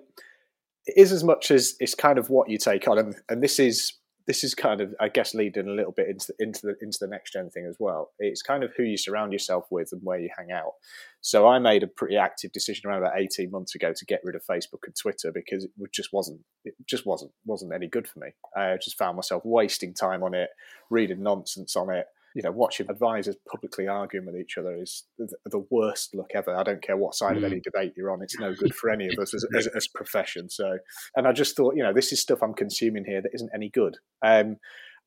it 0.86 0.94
is 0.98 1.12
as 1.12 1.24
much 1.24 1.52
as 1.52 1.76
it's 1.80 1.96
kind 1.96 2.18
of 2.18 2.30
what 2.30 2.50
you 2.50 2.58
take 2.58 2.88
on, 2.88 2.98
and, 2.98 3.16
and 3.30 3.44
this 3.44 3.60
is 3.60 3.94
this 4.26 4.44
is 4.44 4.56
kind 4.56 4.80
of, 4.80 4.94
I 5.00 5.10
guess, 5.10 5.34
leading 5.34 5.68
a 5.68 5.74
little 5.74 5.92
bit 5.92 6.08
into 6.08 6.28
the, 6.28 6.44
into 6.44 6.62
the 6.68 6.76
into 6.82 6.98
the 7.02 7.08
next 7.08 7.34
gen 7.34 7.50
thing 7.50 7.66
as 7.66 7.76
well. 7.80 8.12
It's 8.20 8.42
kind 8.42 8.64
of 8.64 8.72
who 8.76 8.84
you 8.84 8.98
surround 8.98 9.34
yourself 9.34 9.66
with 9.70 9.90
and 9.92 10.02
where 10.04 10.20
you 10.20 10.30
hang 10.38 10.52
out. 10.52 10.74
So 11.22 11.48
I 11.48 11.60
made 11.60 11.84
a 11.84 11.88
pretty 11.88 12.18
active 12.18 12.52
decision 12.52 12.90
around 12.90 13.00
about 13.00 13.18
eighteen 13.18 13.52
months 13.52 13.76
ago 13.76 13.94
to 13.96 14.06
get 14.06 14.22
rid 14.24 14.36
of 14.36 14.46
Facebook 14.46 14.86
and 14.86 14.96
Twitter 14.96 15.32
because 15.34 15.66
it 15.66 15.72
just 15.94 16.14
wasn't 16.14 16.42
it 16.64 16.76
just 16.86 17.06
wasn't 17.06 17.32
wasn't 17.46 17.74
any 17.74 17.88
good 17.88 18.08
for 18.08 18.20
me. 18.20 18.30
I 18.56 18.78
just 18.82 18.98
found 18.98 19.16
myself 19.16 19.44
wasting 19.46 19.94
time 19.94 20.24
on 20.24 20.34
it, 20.34 20.50
reading 20.90 21.22
nonsense 21.22 21.76
on 21.76 21.90
it, 21.90 22.06
you 22.36 22.42
know, 22.42 22.52
watching 22.52 22.90
advisors 22.90 23.36
publicly 23.50 23.88
arguing 23.88 24.26
with 24.26 24.36
each 24.36 24.58
other 24.58 24.76
is 24.82 25.04
the 25.18 25.66
worst 25.70 26.16
look 26.16 26.32
ever. 26.36 26.56
I 26.56 26.64
don't 26.64 26.82
care 26.82 26.98
what 26.98 27.16
side 27.16 27.36
mm. 27.36 27.38
of 27.38 27.44
any 27.44 27.60
debate 27.60 27.94
you're 27.96 28.12
on; 28.12 28.22
it's 28.22 28.40
no 28.40 28.54
good 28.54 28.74
for 28.76 28.90
any 28.90 29.08
of 29.08 29.18
us 29.20 29.34
as, 29.34 29.46
as, 29.58 29.68
as 29.68 29.88
profession. 29.88 30.50
So, 30.50 30.78
and 31.16 31.28
I 31.28 31.32
just 31.32 31.56
thought, 31.56 31.76
you 31.76 31.84
know, 31.84 31.94
this 31.94 32.12
is 32.12 32.22
stuff 32.22 32.42
I'm 32.42 32.54
consuming 32.54 33.06
here 33.06 33.22
that 33.22 33.32
isn't 33.34 33.52
any 33.54 33.70
good. 33.70 33.98
Um, 34.26 34.58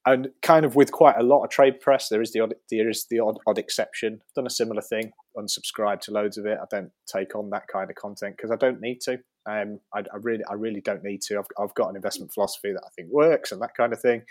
and 0.06 0.28
kind 0.40 0.64
of 0.64 0.76
with 0.76 0.92
quite 0.92 1.16
a 1.18 1.24
lot 1.24 1.42
of 1.42 1.50
trade 1.50 1.80
press, 1.80 2.08
there 2.08 2.22
is 2.22 2.32
the 2.32 2.38
odd, 2.38 2.54
there 2.70 2.88
is 2.88 3.06
the 3.10 3.18
odd, 3.18 3.38
odd 3.44 3.58
exception. 3.58 4.20
I've 4.22 4.34
done 4.34 4.46
a 4.46 4.50
similar 4.50 4.80
thing, 4.80 5.10
unsubscribed 5.36 6.02
to 6.02 6.12
loads 6.12 6.38
of 6.38 6.46
it. 6.46 6.58
I 6.62 6.66
don't 6.70 6.92
take 7.12 7.34
on 7.34 7.50
that 7.50 7.64
kind 7.70 7.90
of 7.90 7.96
content 7.96 8.36
because 8.36 8.52
I 8.52 8.56
don't 8.56 8.80
need 8.80 9.00
to. 9.02 9.18
Um, 9.50 9.80
I, 9.92 10.00
I, 10.00 10.18
really, 10.22 10.44
I 10.48 10.54
really 10.54 10.80
don't 10.80 11.02
need 11.02 11.22
to. 11.22 11.38
I've, 11.38 11.46
I've 11.60 11.74
got 11.74 11.90
an 11.90 11.96
investment 11.96 12.32
philosophy 12.32 12.72
that 12.72 12.82
I 12.84 12.88
think 12.94 13.08
works 13.10 13.50
and 13.50 13.60
that 13.62 13.74
kind 13.76 13.92
of 13.92 14.00
thing. 14.00 14.22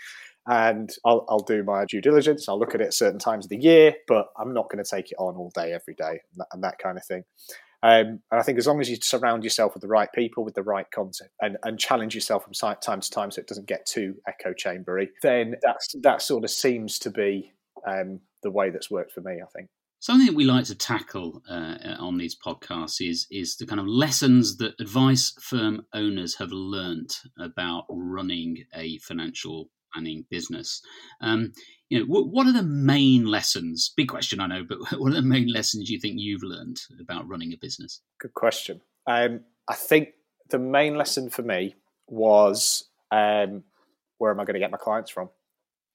And 0.46 0.90
I'll, 1.04 1.24
I'll 1.28 1.40
do 1.40 1.62
my 1.64 1.84
due 1.84 2.00
diligence. 2.00 2.48
I'll 2.48 2.58
look 2.58 2.74
at 2.74 2.80
it 2.80 2.88
at 2.88 2.94
certain 2.94 3.18
times 3.18 3.46
of 3.46 3.48
the 3.48 3.56
year, 3.56 3.94
but 4.06 4.28
I'm 4.38 4.54
not 4.54 4.70
going 4.70 4.82
to 4.82 4.88
take 4.88 5.10
it 5.10 5.16
on 5.18 5.36
all 5.36 5.50
day, 5.54 5.72
every 5.72 5.94
day, 5.94 6.20
and 6.30 6.38
that, 6.38 6.46
and 6.52 6.62
that 6.62 6.78
kind 6.78 6.96
of 6.96 7.04
thing. 7.04 7.24
Um, 7.82 8.20
and 8.30 8.40
I 8.40 8.42
think 8.42 8.58
as 8.58 8.66
long 8.66 8.80
as 8.80 8.88
you 8.88 8.96
surround 9.00 9.44
yourself 9.44 9.74
with 9.74 9.82
the 9.82 9.88
right 9.88 10.08
people, 10.14 10.44
with 10.44 10.54
the 10.54 10.62
right 10.62 10.90
content, 10.90 11.30
and, 11.40 11.56
and 11.62 11.78
challenge 11.78 12.14
yourself 12.14 12.44
from 12.44 12.52
time 12.52 13.00
to 13.00 13.10
time 13.10 13.30
so 13.30 13.40
it 13.40 13.46
doesn't 13.46 13.68
get 13.68 13.86
too 13.86 14.16
echo 14.26 14.52
chambery, 14.52 15.10
then 15.22 15.56
that's 15.62 15.94
that 16.02 16.22
sort 16.22 16.44
of 16.44 16.50
seems 16.50 16.98
to 17.00 17.10
be 17.10 17.52
um, 17.86 18.20
the 18.42 18.50
way 18.50 18.70
that's 18.70 18.90
worked 18.90 19.12
for 19.12 19.20
me. 19.20 19.40
I 19.42 19.46
think. 19.54 19.68
Something 19.98 20.26
that 20.26 20.36
we 20.36 20.44
like 20.44 20.66
to 20.66 20.74
tackle 20.74 21.42
uh, 21.48 21.96
on 21.98 22.16
these 22.18 22.36
podcasts 22.36 23.06
is 23.06 23.26
is 23.30 23.56
the 23.56 23.66
kind 23.66 23.80
of 23.80 23.86
lessons 23.86 24.56
that 24.58 24.74
advice 24.80 25.34
firm 25.40 25.86
owners 25.92 26.36
have 26.36 26.52
learnt 26.52 27.22
about 27.38 27.84
running 27.88 28.64
a 28.74 28.98
financial 28.98 29.70
business. 30.30 30.82
Um, 31.20 31.52
you 31.88 32.00
know, 32.00 32.06
what, 32.06 32.28
what 32.28 32.46
are 32.46 32.52
the 32.52 32.62
main 32.62 33.26
lessons? 33.26 33.92
Big 33.96 34.08
question, 34.08 34.40
I 34.40 34.46
know, 34.46 34.64
but 34.68 34.78
what 34.98 35.12
are 35.12 35.16
the 35.16 35.22
main 35.22 35.48
lessons 35.48 35.90
you 35.90 35.98
think 36.00 36.16
you've 36.18 36.42
learned 36.42 36.80
about 37.00 37.28
running 37.28 37.52
a 37.52 37.56
business? 37.56 38.00
Good 38.20 38.34
question. 38.34 38.80
Um, 39.06 39.40
I 39.68 39.74
think 39.74 40.10
the 40.50 40.58
main 40.58 40.96
lesson 40.96 41.30
for 41.30 41.42
me 41.42 41.76
was 42.08 42.84
um, 43.10 43.64
where 44.18 44.30
am 44.30 44.40
I 44.40 44.44
going 44.44 44.54
to 44.54 44.60
get 44.60 44.70
my 44.70 44.78
clients 44.78 45.10
from? 45.10 45.30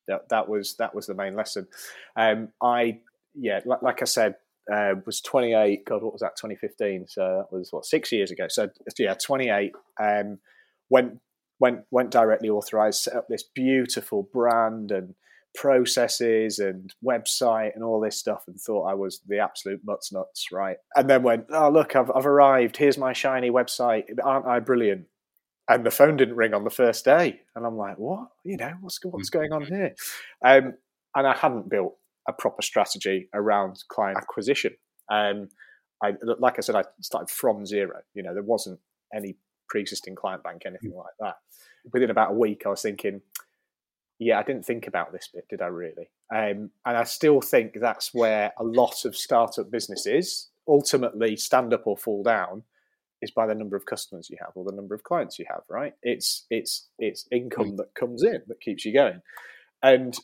That, 0.08 0.29
that 0.29 0.50
was 0.50 0.75
that 0.75 0.96
was 0.96 1.08
the 1.08 1.13
main 1.13 1.36
lesson. 1.36 1.67
Um, 2.15 2.50
I 2.62 3.00
yeah, 3.36 3.62
like, 3.65 3.81
like 3.81 4.01
I 4.01 4.05
said, 4.05 4.36
uh, 4.72 4.96
was 5.05 5.22
28. 5.22 5.86
God, 5.86 6.03
what 6.03 6.13
was 6.13 6.22
that? 6.22 6.36
2015. 6.36 7.08
So 7.08 7.22
that 7.22 7.55
was 7.55 7.72
what 7.72 7.86
six 7.86 8.12
years 8.12 8.31
ago. 8.31 8.48
So 8.50 8.70
yeah, 8.98 9.13
28. 9.13 9.74
Um, 10.01 10.39
went 10.89 11.20
went 11.62 11.82
went 11.91 12.12
directly 12.12 12.50
authorized, 12.50 13.01
set 13.01 13.15
up 13.15 13.27
this 13.30 13.44
beautiful 13.44 14.27
brand 14.34 14.91
and 14.91 15.13
processes 15.53 16.60
and 16.60 16.94
website 17.06 17.75
and 17.75 17.84
all 17.84 18.00
this 18.01 18.18
stuff 18.18 18.44
and 18.48 18.60
thought 18.60 18.89
I 18.89 18.94
was 18.94 19.22
the 19.27 19.39
absolute 19.39 19.82
mutts 19.86 20.12
nuts, 20.12 20.48
right? 20.51 20.77
And 20.96 21.10
then 21.10 21.24
went, 21.24 21.46
oh 21.51 21.70
look, 21.70 21.96
I've 21.96 22.12
I've 22.13 22.25
arrived. 22.25 22.77
Here's 22.77 22.98
my 22.98 23.13
shiny 23.13 23.51
website. 23.51 24.06
Aren't 24.24 24.48
I 24.48 24.60
brilliant? 24.60 25.06
And 25.70 25.86
the 25.86 25.91
phone 25.91 26.18
didn't 26.18 26.36
ring 26.36 26.53
on 26.53 26.65
the 26.65 26.70
first 26.70 27.06
day, 27.06 27.41
and 27.56 27.65
I'm 27.65 27.77
like, 27.77 27.98
what? 27.98 28.27
You 28.44 28.58
know, 28.58 28.74
what's 28.82 29.00
what's 29.03 29.30
going 29.30 29.53
on 29.53 29.65
here? 29.65 29.96
Um, 30.44 30.74
and 31.15 31.27
I 31.27 31.38
hadn't 31.38 31.70
built 31.70 31.96
a 32.27 32.34
proper 32.34 32.62
strategy 32.62 33.30
around 33.34 33.84
client 33.88 34.18
acquisition. 34.18 34.74
Um, 35.10 35.50
I, 36.03 36.13
like 36.39 36.56
I 36.58 36.62
said, 36.62 36.75
I 36.75 36.84
started 37.01 37.30
from 37.30 37.65
zero. 37.65 38.00
You 38.15 38.24
know, 38.24 38.34
there 38.34 38.44
wasn't 38.44 38.80
any 39.15 39.38
pre-existing 39.72 40.16
client 40.16 40.44
bank, 40.44 40.63
anything 40.66 40.92
mm. 40.92 40.98
like 40.98 41.13
that. 41.22 41.36
Within 41.94 42.10
about 42.10 42.32
a 42.32 42.36
week, 42.36 42.63
I 42.66 42.70
was 42.70 42.82
thinking, 42.82 43.22
yeah, 44.20 44.38
I 44.38 44.44
didn't 44.44 44.66
think 44.66 44.86
about 44.86 45.13
this 45.13 45.30
bit, 45.34 45.46
did 45.50 45.62
I 45.62 45.68
really? 45.68 46.12
Um, 46.34 46.72
and 46.86 46.98
I 46.98 47.06
still 47.06 47.40
think 47.40 47.75
that's 47.80 48.13
where 48.13 48.51
a 48.60 48.63
lot 48.66 49.06
of 49.06 49.16
startup 49.16 49.72
businesses 49.72 50.50
ultimately 50.68 51.38
stand 51.38 51.74
up 51.74 51.88
or 51.88 51.96
fall 51.96 52.22
down 52.22 52.63
is 53.22 53.32
by 53.32 53.48
the 53.48 53.56
number 53.56 53.78
of 53.78 53.86
customers 53.86 54.30
you 54.30 54.38
have 54.42 54.51
or 54.56 54.66
the 54.66 54.75
number 54.75 54.94
of 54.94 55.04
clients 55.04 55.40
you 55.40 55.46
have, 55.50 55.62
right? 55.70 55.94
It's 56.04 56.46
it's 56.50 56.90
it's 57.00 57.28
income 57.32 57.72
mm. 57.72 57.78
that 57.78 57.96
comes 57.98 58.24
in 58.24 58.42
that 58.48 58.60
keeps 58.60 58.84
you 58.84 58.94
going, 58.94 59.22
and 59.82 60.18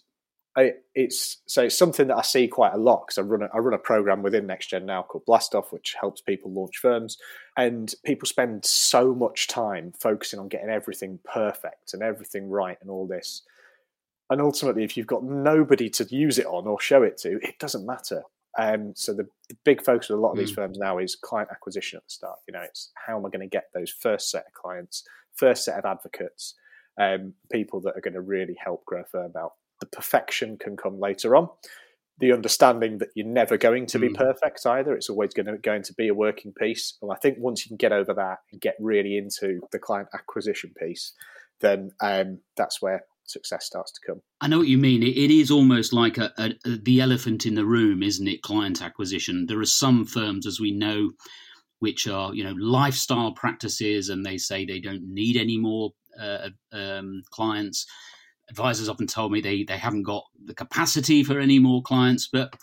I, 0.58 0.74
it's 0.96 1.38
so 1.46 1.64
it's 1.64 1.78
something 1.78 2.08
that 2.08 2.18
I 2.18 2.24
see 2.24 2.48
quite 2.48 2.74
a 2.74 2.78
lot 2.78 3.06
because 3.06 3.20
I 3.20 3.22
run 3.22 3.44
a, 3.44 3.50
I 3.54 3.60
run 3.60 3.76
a 3.76 3.80
program 3.80 4.24
within 4.24 4.48
NextGen 4.48 4.84
now 4.84 5.04
called 5.04 5.26
Blastoff, 5.28 5.72
which 5.72 5.96
helps 6.00 6.20
people 6.20 6.52
launch 6.52 6.78
firms, 6.78 7.18
and 7.56 7.94
people 8.04 8.26
spend 8.28 8.66
so 8.66 9.14
much 9.14 9.48
time 9.48 9.94
focusing 10.00 10.40
on 10.40 10.48
getting 10.48 10.70
everything 10.70 11.20
perfect 11.32 11.94
and 11.94 12.02
everything 12.02 12.50
right 12.50 12.78
and 12.82 12.90
all 12.90 13.06
this 13.06 13.44
and 14.30 14.42
ultimately, 14.42 14.84
if 14.84 14.98
you've 14.98 15.08
got 15.08 15.24
nobody 15.24 15.90
to 15.92 16.04
use 16.10 16.38
it 16.38 16.46
on 16.46 16.68
or 16.68 16.80
show 16.80 17.04
it 17.04 17.18
to, 17.20 17.40
it 17.42 17.60
doesn't 17.60 17.86
matter. 17.86 18.24
Um, 18.60 18.94
so 18.96 19.14
the, 19.14 19.28
the, 19.50 19.56
big 19.64 19.84
focus 19.84 20.10
of 20.10 20.18
a 20.18 20.22
lot 20.22 20.32
of 20.32 20.38
these 20.38 20.52
mm. 20.52 20.56
firms 20.56 20.80
now 20.80 20.98
is 20.98 21.16
client 21.16 21.50
acquisition 21.52 21.98
at 21.98 22.04
the 22.04 22.10
start. 22.10 22.40
You 22.48 22.54
know, 22.54 22.62
it's 22.62 22.92
how 22.96 23.18
am 23.18 23.26
I 23.26 23.30
going 23.30 23.48
to 23.48 23.48
get 23.48 23.66
those 23.74 23.92
first 23.92 24.32
set 24.32 24.46
of 24.48 24.54
clients, 24.54 25.04
first 25.36 25.64
set 25.64 25.78
of 25.78 25.86
advocates, 25.86 26.56
um, 27.00 27.34
people 27.52 27.80
that 27.82 27.96
are 27.96 28.02
going 28.02 28.16
to 28.16 28.22
really 28.22 28.58
help 28.60 28.84
grow 28.86 29.02
a 29.02 29.06
firm 29.06 29.34
out. 29.38 29.54
The 29.80 29.86
perfection 29.86 30.58
can 30.58 30.78
come 30.78 31.00
later 31.00 31.36
on. 31.36 31.50
The 32.20 32.32
understanding 32.32 32.98
that 32.98 33.10
you're 33.14 33.28
never 33.28 33.58
going 33.58 33.86
to 33.88 34.00
be 34.00 34.10
mm. 34.10 34.16
perfect 34.16 34.66
either. 34.66 34.96
It's 34.96 35.10
always 35.10 35.34
going 35.34 35.46
to, 35.46 35.58
going 35.58 35.84
to 35.84 35.94
be 35.94 36.08
a 36.08 36.16
working 36.16 36.52
piece. 36.52 36.98
And 37.02 37.12
I 37.12 37.16
think 37.16 37.38
once 37.40 37.64
you 37.64 37.70
can 37.70 37.78
get 37.78 37.92
over 37.92 38.14
that 38.16 38.40
and 38.52 38.60
get 38.60 38.76
really 38.80 39.18
into 39.18 39.60
the 39.72 39.78
client 39.78 40.10
acquisition 40.16 40.72
piece, 40.80 41.14
then 41.62 41.92
um, 42.02 42.40
that's 42.56 42.82
where 42.82 43.04
success 43.28 43.66
starts 43.66 43.92
to 43.92 44.00
come. 44.06 44.22
I 44.42 44.48
know 44.48 44.60
what 44.60 44.68
you 44.68 44.78
mean. 44.78 45.04
it, 45.04 45.18
it 45.18 45.32
is 45.32 45.52
almost 45.52 45.94
like 45.94 46.18
a, 46.18 46.32
a, 46.38 46.54
a, 46.66 46.78
the 46.78 47.02
elephant 47.02 47.46
in 47.46 47.56
the 47.56 47.66
room, 47.66 48.02
isn't 48.02 48.28
it? 48.28 48.42
Client 48.42 48.82
acquisition. 48.82 49.46
There 49.48 49.60
are 49.60 49.66
some 49.66 50.06
firms, 50.06 50.48
as 50.48 50.60
we 50.60 50.72
know, 50.72 51.12
which 51.80 52.08
are 52.08 52.34
you 52.34 52.44
know 52.44 52.56
lifestyle 52.58 53.34
practices, 53.34 54.10
and 54.10 54.26
they 54.26 54.38
say 54.38 54.66
they 54.66 54.80
don't 54.80 55.04
need 55.04 55.38
any 55.38 55.58
more 55.58 55.92
uh, 56.20 56.50
um, 56.72 57.22
clients. 57.32 57.86
Advisors 58.50 58.90
often 58.90 59.08
told 59.08 59.32
me 59.32 59.42
they 59.42 59.64
they 59.64 59.78
haven't 59.78 60.04
got 60.04 60.24
the 60.46 60.54
capacity 60.54 61.24
for 61.24 61.40
any 61.40 61.60
more 61.60 61.82
clients, 61.82 62.28
but 62.32 62.56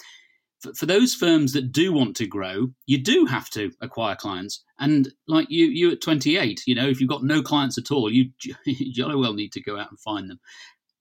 for, 0.64 0.74
for 0.74 0.86
those 0.86 1.14
firms 1.14 1.52
that 1.52 1.72
do 1.72 1.92
want 1.92 2.16
to 2.16 2.26
grow, 2.26 2.68
you 2.86 2.98
do 2.98 3.26
have 3.26 3.50
to 3.50 3.70
acquire 3.80 4.16
clients. 4.16 4.64
And 4.78 5.12
like 5.28 5.50
you, 5.50 5.66
you 5.66 5.92
at 5.92 6.00
28, 6.00 6.62
you 6.66 6.74
know, 6.74 6.88
if 6.88 7.00
you've 7.00 7.10
got 7.10 7.22
no 7.22 7.42
clients 7.42 7.78
at 7.78 7.90
all, 7.90 8.10
you 8.10 8.30
jolly 8.92 9.16
well 9.16 9.34
need 9.34 9.52
to 9.52 9.62
go 9.62 9.78
out 9.78 9.90
and 9.90 10.00
find 10.00 10.28
them. 10.28 10.40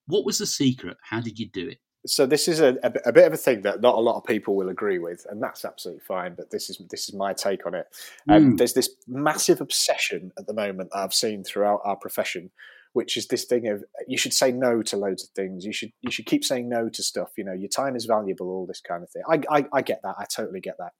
What 0.05 0.25
was 0.25 0.37
the 0.37 0.45
secret? 0.45 0.97
How 1.01 1.21
did 1.21 1.39
you 1.39 1.47
do 1.49 1.69
it? 1.69 1.77
So 2.05 2.25
this 2.25 2.49
is 2.49 2.59
a, 2.59 2.75
a, 2.83 2.91
a, 3.05 3.13
bit 3.13 3.25
of 3.25 3.31
a 3.31 3.37
thing 3.37 3.61
that 3.61 3.79
not 3.79 3.95
a 3.95 4.01
lot 4.01 4.17
of 4.17 4.25
people 4.25 4.57
will 4.57 4.67
agree 4.67 4.99
with, 4.99 5.25
and 5.29 5.41
that's 5.41 5.63
absolutely 5.63 6.01
fine. 6.01 6.35
But 6.35 6.51
this 6.51 6.69
is 6.69 6.81
this 6.89 7.07
is 7.07 7.15
my 7.15 7.31
take 7.31 7.65
on 7.65 7.75
it. 7.75 7.87
Um, 8.27 8.53
mm. 8.53 8.57
There's 8.57 8.73
this 8.73 8.89
massive 9.07 9.61
obsession 9.61 10.33
at 10.37 10.45
the 10.45 10.53
moment 10.53 10.89
that 10.91 10.97
I've 10.97 11.13
seen 11.13 11.45
throughout 11.45 11.79
our 11.85 11.95
profession 11.95 12.51
which 12.93 13.17
is 13.17 13.27
this 13.27 13.45
thing 13.45 13.67
of 13.67 13.83
you 14.07 14.17
should 14.17 14.33
say 14.33 14.51
no 14.51 14.81
to 14.83 14.97
loads 14.97 15.23
of 15.23 15.29
things. 15.31 15.65
You 15.65 15.73
should 15.73 15.91
you 16.01 16.11
should 16.11 16.25
keep 16.25 16.45
saying 16.45 16.69
no 16.69 16.89
to 16.89 17.03
stuff. 17.03 17.31
You 17.37 17.43
know, 17.43 17.53
your 17.53 17.69
time 17.69 17.95
is 17.95 18.05
valuable. 18.05 18.49
All 18.49 18.65
this 18.65 18.81
kind 18.81 19.03
of 19.03 19.09
thing. 19.09 19.23
I 19.29 19.41
I, 19.59 19.65
I 19.73 19.81
get 19.81 20.01
that. 20.03 20.15
I 20.17 20.25
totally 20.25 20.61
get 20.61 20.75
that. 20.79 20.93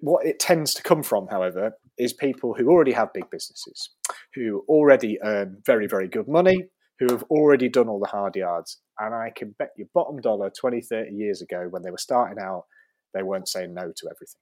What 0.00 0.26
it 0.26 0.40
tends 0.40 0.74
to 0.74 0.82
come 0.82 1.02
from, 1.02 1.28
however, 1.28 1.72
is 1.96 2.12
people 2.12 2.54
who 2.54 2.68
already 2.68 2.92
have 2.92 3.12
big 3.12 3.30
businesses, 3.30 3.90
who 4.34 4.64
already 4.68 5.18
earn 5.22 5.62
very 5.64 5.86
very 5.86 6.08
good 6.08 6.28
money, 6.28 6.68
who 6.98 7.06
have 7.10 7.22
already 7.24 7.68
done 7.68 7.88
all 7.88 8.00
the 8.00 8.08
hard 8.08 8.34
yards. 8.36 8.80
And 8.98 9.14
I 9.14 9.30
can 9.34 9.54
bet 9.58 9.70
you 9.76 9.86
bottom 9.94 10.20
dollar 10.20 10.50
20, 10.50 10.80
30 10.80 11.14
years 11.14 11.42
ago 11.42 11.66
when 11.68 11.82
they 11.82 11.90
were 11.90 11.98
starting 11.98 12.42
out, 12.42 12.64
they 13.12 13.22
weren't 13.22 13.48
saying 13.48 13.74
no 13.74 13.92
to 13.94 14.10
everything. 14.10 14.40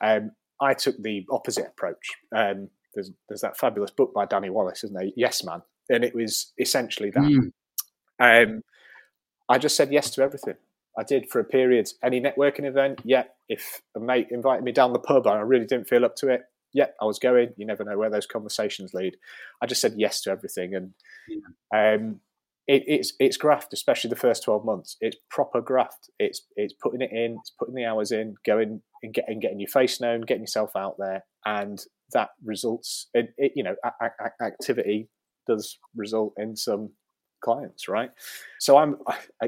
Um, 0.00 0.30
I 0.60 0.74
took 0.74 0.96
the 1.02 1.26
opposite 1.30 1.66
approach. 1.66 2.10
Um, 2.34 2.68
there's, 2.94 3.10
there's 3.28 3.40
that 3.40 3.58
fabulous 3.58 3.90
book 3.90 4.14
by 4.14 4.26
Danny 4.26 4.50
Wallace, 4.50 4.84
isn't 4.84 4.96
there? 4.96 5.08
Yes 5.16 5.42
Man 5.42 5.62
and 5.88 6.04
it 6.04 6.14
was 6.14 6.52
essentially 6.58 7.10
that. 7.10 7.22
Mm. 7.22 7.52
Um, 8.20 8.62
I 9.48 9.58
just 9.58 9.76
said 9.76 9.92
yes 9.92 10.10
to 10.10 10.22
everything. 10.22 10.54
I 10.98 11.02
did 11.02 11.28
for 11.30 11.40
a 11.40 11.44
period. 11.44 11.88
Any 12.04 12.20
networking 12.20 12.64
event, 12.64 13.00
yeah. 13.04 13.24
If 13.48 13.82
a 13.96 14.00
mate 14.00 14.28
invited 14.30 14.64
me 14.64 14.72
down 14.72 14.92
the 14.92 14.98
pub 14.98 15.26
and 15.26 15.36
I 15.36 15.40
really 15.40 15.66
didn't 15.66 15.88
feel 15.88 16.04
up 16.04 16.16
to 16.16 16.28
it, 16.28 16.42
yeah, 16.72 16.86
I 17.00 17.04
was 17.04 17.18
going. 17.18 17.52
You 17.56 17.66
never 17.66 17.84
know 17.84 17.98
where 17.98 18.10
those 18.10 18.26
conversations 18.26 18.94
lead. 18.94 19.16
I 19.62 19.66
just 19.66 19.80
said 19.80 19.94
yes 19.96 20.22
to 20.22 20.30
everything, 20.30 20.74
and 20.74 20.94
yeah. 21.28 21.94
um, 21.94 22.20
it, 22.66 22.84
it's 22.86 23.12
it's 23.20 23.36
graft, 23.36 23.72
especially 23.72 24.10
the 24.10 24.16
first 24.16 24.42
twelve 24.42 24.64
months. 24.64 24.96
It's 25.00 25.16
proper 25.30 25.60
graft. 25.60 26.10
It's 26.18 26.46
it's 26.56 26.72
putting 26.72 27.02
it 27.02 27.10
in, 27.12 27.36
it's 27.40 27.52
putting 27.58 27.74
the 27.74 27.84
hours 27.84 28.10
in, 28.10 28.36
going 28.46 28.80
and 29.02 29.12
getting 29.12 29.40
getting 29.40 29.60
your 29.60 29.68
face 29.68 30.00
known, 30.00 30.22
getting 30.22 30.44
yourself 30.44 30.74
out 30.74 30.96
there, 30.98 31.24
and 31.44 31.84
that 32.12 32.30
results 32.44 33.08
in 33.14 33.28
it, 33.36 33.52
you 33.54 33.62
know 33.64 33.76
a, 33.84 33.90
a, 34.00 34.44
activity 34.44 35.08
does 35.46 35.78
result 35.94 36.34
in 36.36 36.56
some 36.56 36.90
clients, 37.42 37.88
right? 37.88 38.10
So 38.58 38.78
I'm 38.78 38.96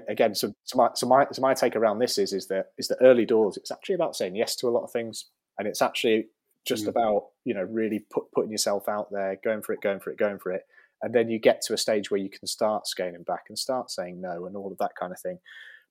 again, 0.09 0.35
so, 0.35 0.53
so 0.65 0.77
my 0.77 0.91
so 0.95 1.07
my 1.07 1.27
so 1.33 1.41
my 1.41 1.55
take 1.55 1.77
around 1.77 1.99
this 1.99 2.19
is 2.19 2.33
is 2.33 2.49
that 2.49 2.67
is 2.77 2.89
that 2.89 2.99
early 3.01 3.25
doors. 3.25 3.57
It's 3.57 3.71
actually 3.71 3.95
about 3.95 4.17
saying 4.17 4.37
yes 4.37 4.57
to 4.57 4.69
a 4.69 4.71
lot 4.71 4.85
of 4.85 4.91
things, 4.91 5.27
and 5.59 5.67
it's 5.67 5.81
actually 5.81 6.27
just 6.67 6.85
mm. 6.85 6.89
about 6.89 7.29
you 7.45 7.55
know 7.55 7.63
really 7.63 8.05
put, 8.13 8.25
putting 8.35 8.51
yourself 8.51 8.89
out 8.89 9.11
there, 9.11 9.39
going 9.43 9.63
for 9.63 9.73
it, 9.73 9.81
going 9.81 10.01
for 10.01 10.11
it, 10.11 10.19
going 10.19 10.39
for 10.39 10.53
it, 10.53 10.63
and 11.03 11.15
then 11.15 11.31
you 11.31 11.39
get 11.39 11.63
to 11.63 11.75
a 11.75 11.79
stage 11.79 12.11
where 12.11 12.21
you 12.21 12.29
can 12.29 12.47
start 12.47 12.87
scaling 12.87 13.23
back 13.23 13.45
and 13.49 13.59
start 13.59 13.91
saying 13.91 14.21
no 14.21 14.47
and 14.47 14.57
all 14.57 14.71
of 14.71 14.79
that 14.79 14.93
kind 14.99 15.13
of 15.13 15.21
thing. 15.21 15.39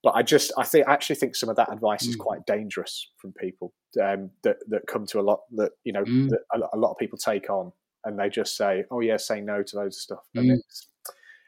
But 0.03 0.15
I 0.15 0.21
just 0.21 0.51
I 0.57 0.63
think 0.63 0.87
I 0.87 0.93
actually 0.93 1.15
think 1.15 1.35
some 1.35 1.49
of 1.49 1.55
that 1.55 1.71
advice 1.71 2.05
mm. 2.05 2.09
is 2.09 2.15
quite 2.17 2.45
dangerous 2.45 3.09
from 3.17 3.31
people 3.33 3.73
um, 4.03 4.31
that 4.43 4.57
that 4.67 4.85
come 4.87 5.05
to 5.07 5.19
a 5.19 5.21
lot 5.21 5.41
that 5.55 5.71
you 5.85 5.93
know 5.93 6.03
mm. 6.03 6.29
that 6.29 6.41
a, 6.53 6.75
a 6.75 6.77
lot 6.77 6.91
of 6.91 6.97
people 6.97 7.17
take 7.17 7.49
on 7.49 7.71
and 8.05 8.17
they 8.17 8.29
just 8.29 8.57
say, 8.57 8.85
"Oh 8.91 8.99
yeah, 8.99 9.17
say 9.17 9.41
no 9.41 9.63
to 9.63 9.77
loads 9.77 9.97
of 9.97 10.01
stuff," 10.01 10.23
and 10.35 10.51
mm. 10.51 10.55
it's 10.55 10.87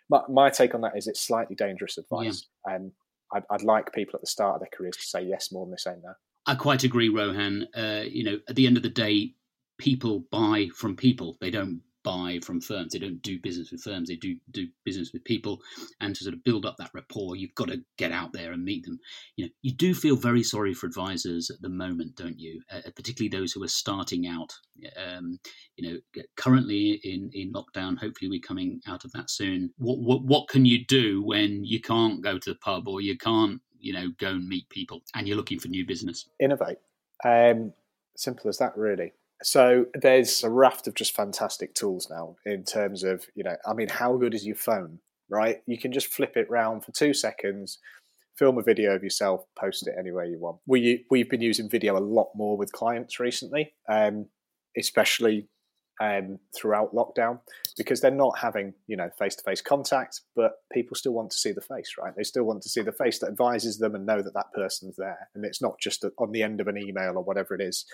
my, 0.09 0.21
my 0.29 0.49
take 0.49 0.75
on 0.75 0.81
that 0.81 0.97
is 0.97 1.07
it's 1.07 1.21
slightly 1.21 1.55
dangerous 1.55 1.97
advice. 1.97 2.47
Yeah. 2.67 2.75
And 2.75 2.91
I'd, 3.33 3.43
I'd, 3.49 3.63
like 3.63 3.91
people 3.93 4.15
at 4.15 4.21
the 4.21 4.27
start 4.27 4.55
of 4.55 4.61
their 4.61 4.69
careers 4.71 4.97
to 4.97 5.03
say 5.03 5.23
yes 5.23 5.51
more 5.51 5.65
than 5.65 5.71
they 5.71 5.77
say 5.77 5.95
no. 6.03 6.13
I 6.45 6.55
quite 6.55 6.83
agree, 6.83 7.09
Rohan. 7.09 7.67
Uh, 7.75 8.03
you 8.07 8.23
know, 8.23 8.39
at 8.47 8.55
the 8.55 8.67
end 8.67 8.77
of 8.77 8.83
the 8.83 8.89
day, 8.89 9.33
people 9.77 10.25
buy 10.31 10.69
from 10.75 10.95
people. 10.95 11.37
They 11.41 11.49
don't 11.49 11.81
buy 12.05 12.39
from 12.45 12.61
firms. 12.61 12.93
They 12.93 12.99
don't 12.99 13.21
do 13.21 13.39
business 13.41 13.71
with 13.71 13.81
firms. 13.81 14.07
They 14.07 14.15
do 14.15 14.37
do 14.51 14.67
business 14.85 15.11
with 15.11 15.25
people. 15.25 15.59
And 15.99 16.15
to 16.15 16.23
sort 16.23 16.35
of 16.35 16.43
build 16.43 16.65
up 16.65 16.77
that 16.77 16.91
rapport, 16.93 17.35
you've 17.35 17.55
got 17.55 17.67
to 17.69 17.81
get 17.97 18.11
out 18.11 18.31
there 18.31 18.51
and 18.51 18.63
meet 18.63 18.85
them. 18.85 18.99
You 19.35 19.45
know, 19.45 19.51
you 19.63 19.73
do 19.73 19.93
feel 19.93 20.15
very 20.15 20.43
sorry 20.43 20.73
for 20.73 20.85
advisors 20.85 21.49
at 21.49 21.61
the 21.61 21.69
moment, 21.69 22.15
don't 22.15 22.39
you? 22.39 22.61
Uh, 22.71 22.81
particularly 22.95 23.29
those 23.29 23.51
who 23.51 23.63
are 23.63 23.67
starting 23.67 24.27
out. 24.27 24.53
Um, 24.95 25.39
you 25.75 25.89
know, 26.15 26.23
currently 26.37 27.01
in 27.03 27.31
in 27.33 27.51
lockdown. 27.51 27.97
Hopefully, 27.97 28.29
we're 28.29 28.47
coming 28.47 28.79
out 28.87 29.03
of 29.03 29.11
that 29.13 29.29
soon. 29.29 29.71
What 29.77 29.99
what 29.99 30.23
what 30.23 30.47
can 30.47 30.65
you 30.65 30.85
do 30.85 31.23
when 31.23 31.65
you 31.65 31.81
can't 31.81 32.23
go 32.23 32.37
to 32.37 32.49
the 32.51 32.59
pub 32.59 32.87
or 32.87 33.01
you 33.01 33.17
can't 33.17 33.61
you 33.79 33.93
know 33.93 34.07
go 34.19 34.29
and 34.29 34.47
meet 34.47 34.69
people 34.69 35.01
and 35.15 35.27
you're 35.27 35.37
looking 35.37 35.59
for 35.59 35.69
new 35.69 35.85
business? 35.85 36.29
Innovate. 36.39 36.77
Um, 37.23 37.73
simple 38.15 38.49
as 38.49 38.57
that, 38.59 38.77
really. 38.77 39.13
So 39.45 39.85
there's 39.93 40.43
a 40.43 40.49
raft 40.49 40.87
of 40.87 40.95
just 40.95 41.15
fantastic 41.15 41.75
tools 41.75 42.07
now 42.09 42.35
in 42.47 42.63
terms 42.63 43.03
of, 43.03 43.27
you 43.35 43.43
know, 43.43 43.55
I 43.63 43.75
mean, 43.75 43.89
how 43.89 44.17
good 44.17 44.33
is 44.33 44.43
your 44.43 44.55
phone, 44.55 44.97
right? 45.29 45.61
You 45.67 45.77
can 45.77 45.91
just 45.91 46.07
flip 46.07 46.35
it 46.35 46.49
round 46.49 46.83
for 46.83 46.91
two 46.93 47.13
seconds, 47.13 47.77
film 48.35 48.57
a 48.57 48.63
video 48.63 48.95
of 48.95 49.03
yourself, 49.03 49.45
post 49.55 49.87
it 49.87 49.93
anywhere 49.99 50.25
you 50.25 50.39
want. 50.39 50.57
We, 50.65 51.05
we've 51.11 51.29
been 51.29 51.43
using 51.43 51.69
video 51.69 51.95
a 51.95 52.01
lot 52.01 52.31
more 52.33 52.57
with 52.57 52.71
clients 52.71 53.19
recently, 53.19 53.73
um, 53.87 54.25
especially 54.75 55.47
um, 56.01 56.39
throughout 56.57 56.95
lockdown 56.95 57.39
because 57.77 58.01
they're 58.01 58.11
not 58.11 58.39
having 58.39 58.73
you 58.87 58.97
know 58.97 59.09
face 59.17 59.35
to 59.35 59.43
face 59.43 59.61
contact, 59.61 60.21
but 60.35 60.53
people 60.73 60.95
still 60.95 61.13
want 61.13 61.29
to 61.31 61.37
see 61.37 61.51
the 61.51 61.61
face, 61.61 61.93
right? 61.99 62.13
They 62.17 62.23
still 62.23 62.43
want 62.43 62.63
to 62.63 62.69
see 62.69 62.81
the 62.81 62.91
face 62.91 63.19
that 63.19 63.27
advises 63.27 63.77
them 63.77 63.95
and 63.95 64.05
know 64.05 64.21
that 64.21 64.33
that 64.33 64.51
person's 64.53 64.95
there, 64.97 65.29
and 65.35 65.45
it's 65.45 65.61
not 65.61 65.79
just 65.79 66.03
on 66.17 66.31
the 66.31 66.43
end 66.43 66.59
of 66.59 66.67
an 66.67 66.77
email 66.77 67.13
or 67.15 67.23
whatever 67.23 67.55
it 67.55 67.61
is. 67.61 67.85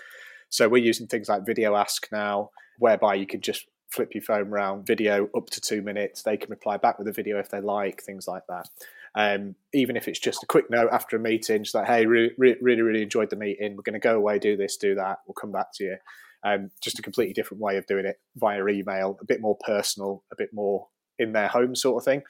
So 0.52 0.68
we're 0.68 0.84
using 0.84 1.06
things 1.06 1.30
like 1.30 1.46
Video 1.46 1.74
Ask 1.74 2.08
now, 2.12 2.50
whereby 2.78 3.14
you 3.14 3.26
can 3.26 3.40
just 3.40 3.66
flip 3.90 4.10
your 4.14 4.22
phone 4.22 4.48
around, 4.48 4.86
video 4.86 5.28
up 5.34 5.48
to 5.48 5.60
two 5.62 5.80
minutes. 5.80 6.22
They 6.22 6.36
can 6.36 6.50
reply 6.50 6.76
back 6.76 6.98
with 6.98 7.08
a 7.08 7.12
video 7.12 7.38
if 7.38 7.48
they 7.48 7.60
like, 7.60 8.02
things 8.02 8.28
like 8.28 8.42
that. 8.50 8.68
Um, 9.14 9.54
even 9.72 9.96
if 9.96 10.08
it's 10.08 10.20
just 10.20 10.42
a 10.42 10.46
quick 10.46 10.70
note 10.70 10.90
after 10.92 11.16
a 11.16 11.20
meeting, 11.20 11.64
just 11.64 11.74
like, 11.74 11.86
hey, 11.86 12.04
really, 12.04 12.32
really, 12.38 12.82
really 12.82 13.02
enjoyed 13.02 13.30
the 13.30 13.36
meeting. 13.36 13.76
We're 13.76 13.82
going 13.82 13.94
to 13.94 13.98
go 13.98 14.14
away, 14.14 14.38
do 14.38 14.58
this, 14.58 14.76
do 14.76 14.94
that. 14.94 15.20
We'll 15.26 15.34
come 15.34 15.52
back 15.52 15.72
to 15.76 15.84
you. 15.84 15.96
Um, 16.44 16.70
just 16.82 16.98
a 16.98 17.02
completely 17.02 17.32
different 17.32 17.62
way 17.62 17.78
of 17.78 17.86
doing 17.86 18.04
it 18.04 18.20
via 18.36 18.66
email, 18.66 19.16
a 19.22 19.24
bit 19.24 19.40
more 19.40 19.56
personal, 19.64 20.22
a 20.30 20.36
bit 20.36 20.50
more 20.52 20.88
in 21.18 21.32
their 21.32 21.48
home 21.48 21.74
sort 21.74 22.02
of 22.02 22.04
thing. 22.04 22.22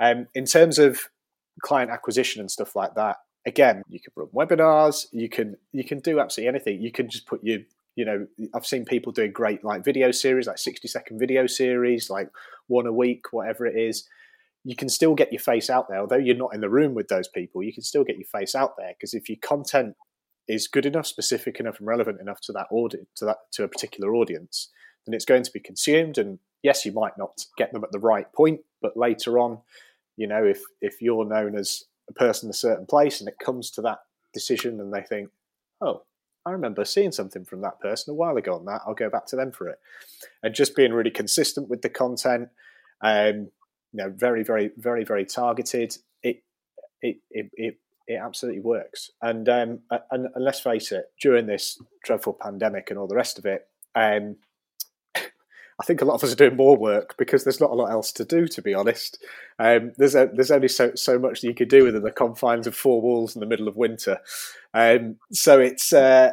Um, 0.00 0.26
in 0.34 0.46
terms 0.46 0.80
of 0.80 1.00
client 1.62 1.92
acquisition 1.92 2.40
and 2.40 2.50
stuff 2.50 2.74
like 2.74 2.94
that, 2.96 3.18
again, 3.46 3.82
you 3.88 4.00
can 4.00 4.12
run 4.16 4.28
webinars, 4.28 5.06
you 5.12 5.28
can 5.28 5.56
you 5.72 5.84
can 5.84 6.00
do 6.00 6.20
absolutely 6.20 6.48
anything. 6.48 6.82
You 6.82 6.92
can 6.92 7.08
just 7.08 7.26
put 7.26 7.42
your 7.42 7.60
you 7.98 8.04
know, 8.04 8.28
I've 8.54 8.64
seen 8.64 8.84
people 8.84 9.10
doing 9.10 9.32
great 9.32 9.64
like 9.64 9.84
video 9.84 10.12
series, 10.12 10.46
like 10.46 10.58
60 10.58 10.86
second 10.86 11.18
video 11.18 11.48
series, 11.48 12.08
like 12.08 12.30
one 12.68 12.86
a 12.86 12.92
week, 12.92 13.32
whatever 13.32 13.66
it 13.66 13.76
is. 13.76 14.08
You 14.62 14.76
can 14.76 14.88
still 14.88 15.16
get 15.16 15.32
your 15.32 15.40
face 15.40 15.68
out 15.68 15.88
there, 15.88 15.98
although 15.98 16.14
you're 16.16 16.36
not 16.36 16.54
in 16.54 16.60
the 16.60 16.70
room 16.70 16.94
with 16.94 17.08
those 17.08 17.26
people. 17.26 17.60
You 17.60 17.72
can 17.72 17.82
still 17.82 18.04
get 18.04 18.16
your 18.16 18.28
face 18.28 18.54
out 18.54 18.76
there 18.78 18.92
because 18.96 19.14
if 19.14 19.28
your 19.28 19.38
content 19.42 19.96
is 20.46 20.68
good 20.68 20.86
enough, 20.86 21.08
specific 21.08 21.58
enough, 21.58 21.80
and 21.80 21.88
relevant 21.88 22.20
enough 22.20 22.40
to 22.42 22.52
that 22.52 22.68
audience, 22.70 23.08
to 23.16 23.24
that 23.24 23.38
to 23.52 23.64
a 23.64 23.68
particular 23.68 24.14
audience, 24.14 24.68
then 25.04 25.12
it's 25.12 25.24
going 25.24 25.42
to 25.42 25.50
be 25.50 25.58
consumed. 25.58 26.18
And 26.18 26.38
yes, 26.62 26.86
you 26.86 26.92
might 26.92 27.18
not 27.18 27.46
get 27.56 27.72
them 27.72 27.82
at 27.82 27.90
the 27.90 27.98
right 27.98 28.32
point, 28.32 28.60
but 28.80 28.96
later 28.96 29.40
on, 29.40 29.58
you 30.16 30.28
know, 30.28 30.44
if 30.44 30.62
if 30.80 31.02
you're 31.02 31.24
known 31.24 31.56
as 31.56 31.82
a 32.08 32.12
person 32.12 32.50
a 32.50 32.54
certain 32.54 32.86
place 32.86 33.20
and 33.20 33.28
it 33.28 33.38
comes 33.42 33.70
to 33.72 33.82
that 33.82 33.98
decision 34.32 34.80
and 34.80 34.92
they 34.92 35.02
think, 35.02 35.30
oh, 35.80 36.02
I 36.46 36.52
remember 36.52 36.84
seeing 36.84 37.12
something 37.12 37.44
from 37.44 37.60
that 37.62 37.80
person 37.80 38.12
a 38.12 38.14
while 38.14 38.36
ago 38.36 38.54
on 38.54 38.64
that, 38.66 38.82
I'll 38.86 38.94
go 38.94 39.10
back 39.10 39.26
to 39.26 39.36
them 39.36 39.52
for 39.52 39.68
it. 39.68 39.78
And 40.42 40.54
just 40.54 40.74
being 40.74 40.92
really 40.92 41.10
consistent 41.10 41.68
with 41.68 41.82
the 41.82 41.90
content, 41.90 42.48
um, 43.02 43.50
you 43.92 44.04
know, 44.04 44.12
very, 44.14 44.42
very, 44.42 44.70
very, 44.76 45.04
very 45.04 45.26
targeted. 45.26 45.96
It, 46.22 46.42
it, 47.02 47.18
it, 47.30 47.50
it, 47.54 47.78
it 48.06 48.14
absolutely 48.14 48.62
works. 48.62 49.10
And, 49.20 49.48
um, 49.48 49.80
and, 50.10 50.28
and 50.34 50.44
let's 50.44 50.60
face 50.60 50.90
it, 50.92 51.06
during 51.20 51.46
this 51.46 51.80
dreadful 52.04 52.38
pandemic 52.40 52.90
and 52.90 52.98
all 52.98 53.08
the 53.08 53.16
rest 53.16 53.38
of 53.38 53.44
it, 53.44 53.66
um, 53.94 54.36
I 55.80 55.84
think 55.84 56.00
a 56.00 56.04
lot 56.04 56.14
of 56.14 56.24
us 56.24 56.32
are 56.32 56.36
doing 56.36 56.56
more 56.56 56.76
work 56.76 57.16
because 57.18 57.44
there's 57.44 57.60
not 57.60 57.70
a 57.70 57.74
lot 57.74 57.90
else 57.90 58.10
to 58.12 58.24
do. 58.24 58.48
To 58.48 58.62
be 58.62 58.74
honest, 58.74 59.24
um, 59.58 59.92
there's 59.96 60.14
a, 60.14 60.28
there's 60.32 60.50
only 60.50 60.68
so 60.68 60.92
so 60.94 61.18
much 61.18 61.40
that 61.40 61.48
you 61.48 61.54
could 61.54 61.68
do 61.68 61.84
within 61.84 62.02
the 62.02 62.10
confines 62.10 62.66
of 62.66 62.74
four 62.74 63.00
walls 63.00 63.36
in 63.36 63.40
the 63.40 63.46
middle 63.46 63.68
of 63.68 63.76
winter. 63.76 64.18
Um, 64.74 65.16
so 65.32 65.60
it's 65.60 65.92
uh, 65.92 66.32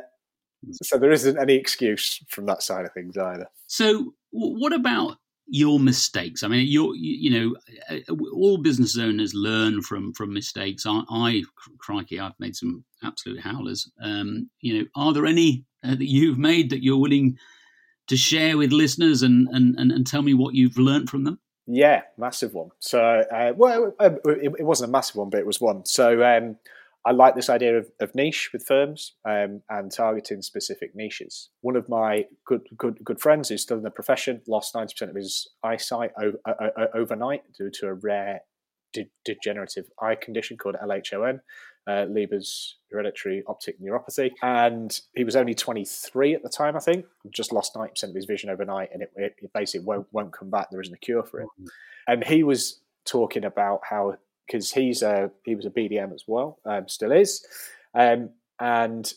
so 0.82 0.98
there 0.98 1.12
isn't 1.12 1.38
any 1.38 1.56
excuse 1.56 2.24
from 2.30 2.46
that 2.48 2.64
side 2.64 2.86
of 2.86 2.94
things 2.94 3.18
either. 3.18 3.48
So 3.68 4.14
what 4.32 4.74
about 4.74 5.18
your 5.48 5.80
mistakes? 5.80 6.42
I 6.42 6.48
mean, 6.48 6.68
you 6.68 6.94
you 6.96 7.30
know, 7.30 7.56
uh, 7.90 8.14
all 8.34 8.58
business 8.58 8.98
owners 8.98 9.34
learn 9.36 9.82
from 9.82 10.14
from 10.14 10.34
mistakes. 10.34 10.86
I, 10.88 11.04
I 11.10 11.44
crikey, 11.78 12.20
I've 12.20 12.40
made 12.40 12.56
some 12.56 12.84
absolute 13.04 13.42
howlers. 13.42 13.92
Um, 14.02 14.50
you 14.62 14.80
know, 14.80 14.86
are 14.96 15.14
there 15.14 15.26
any 15.26 15.66
uh, 15.84 15.96
that 15.96 16.10
you've 16.10 16.40
made 16.40 16.72
that 16.72 16.84
you're 16.84 16.98
willing 16.98 17.38
to 18.08 18.18
share 18.18 18.58
with 18.58 18.72
listeners 18.72 19.22
and, 19.22 19.48
and, 19.50 19.76
and, 19.78 19.92
and 19.92 20.06
tell 20.06 20.22
me 20.22 20.34
what 20.34 20.56
you've 20.56 20.78
learned 20.78 21.10
from 21.10 21.24
them? 21.24 21.40
Yeah, 21.68 22.02
massive 22.18 22.54
one. 22.54 22.70
So, 22.80 23.02
uh, 23.02 23.54
well, 23.56 23.94
it, 24.00 24.20
it, 24.60 24.64
wasn't 24.64 24.90
a 24.90 24.92
massive 24.92 25.16
one, 25.16 25.32
but 25.32 25.40
it 25.40 25.48
was 25.48 25.60
one. 25.60 25.86
So, 25.86 26.24
um, 26.24 26.58
I 27.06 27.12
like 27.12 27.36
this 27.36 27.50
idea 27.50 27.78
of, 27.78 27.92
of 28.00 28.16
niche 28.16 28.50
with 28.52 28.66
firms 28.66 29.14
um, 29.26 29.62
and 29.70 29.92
targeting 29.92 30.42
specific 30.42 30.96
niches. 30.96 31.50
One 31.62 31.76
of 31.76 31.88
my 31.88 32.26
good 32.48 32.68
good 32.78 32.98
good 33.04 33.22
friends 33.22 33.50
who's 33.50 33.62
still 33.62 33.78
in 33.78 33.84
the 33.84 33.92
profession 33.92 34.42
lost 34.48 34.74
ninety 34.74 34.94
percent 34.94 35.12
of 35.12 35.16
his 35.16 35.48
eyesight 35.64 36.12
over, 36.20 36.38
uh, 36.48 36.88
overnight 36.96 37.44
due 37.56 37.70
to 37.80 37.88
a 37.88 37.94
rare 37.94 38.42
de- 38.92 39.12
degenerative 39.24 39.86
eye 40.02 40.16
condition 40.16 40.58
called 40.58 40.76
LHON 40.84 41.42
uh, 41.88 42.06
Leber's 42.10 42.78
hereditary 42.92 43.44
optic 43.48 43.80
neuropathy. 43.82 44.32
And 44.42 45.00
he 45.16 45.24
was 45.24 45.36
only 45.36 45.54
23 45.54 46.36
at 46.36 46.44
the 46.44 46.50
time, 46.50 46.76
I 46.76 46.80
think. 46.80 47.06
Just 47.30 47.52
lost 47.52 47.76
90% 47.76 48.04
of 48.04 48.16
his 48.16 48.26
vision 48.26 48.50
overnight, 48.50 48.90
and 48.94 49.02
it, 49.02 49.12
it, 49.16 49.36
it 49.42 49.54
basically 49.54 49.86
won't, 49.86 50.08
won't 50.12 50.34
come 50.34 50.50
back. 50.50 50.70
There 50.72 50.82
isn't 50.82 50.94
a 50.94 50.98
cure 50.98 51.24
for 51.24 51.42
it. 51.42 51.48
Mm-hmm. 51.60 51.66
And 52.08 52.24
he 52.24 52.44
was 52.44 52.80
talking 53.06 53.46
about 53.46 53.82
how, 53.90 54.16
because 54.48 54.72
he's 54.72 55.02
a, 55.02 55.32
he 55.44 55.56
was 55.56 55.66
a 55.66 55.70
BDM 55.70 56.14
as 56.14 56.24
well, 56.28 56.60
um, 56.66 56.88
still 56.88 57.12
is. 57.12 57.46
Um, 57.94 58.30
and 58.60 59.12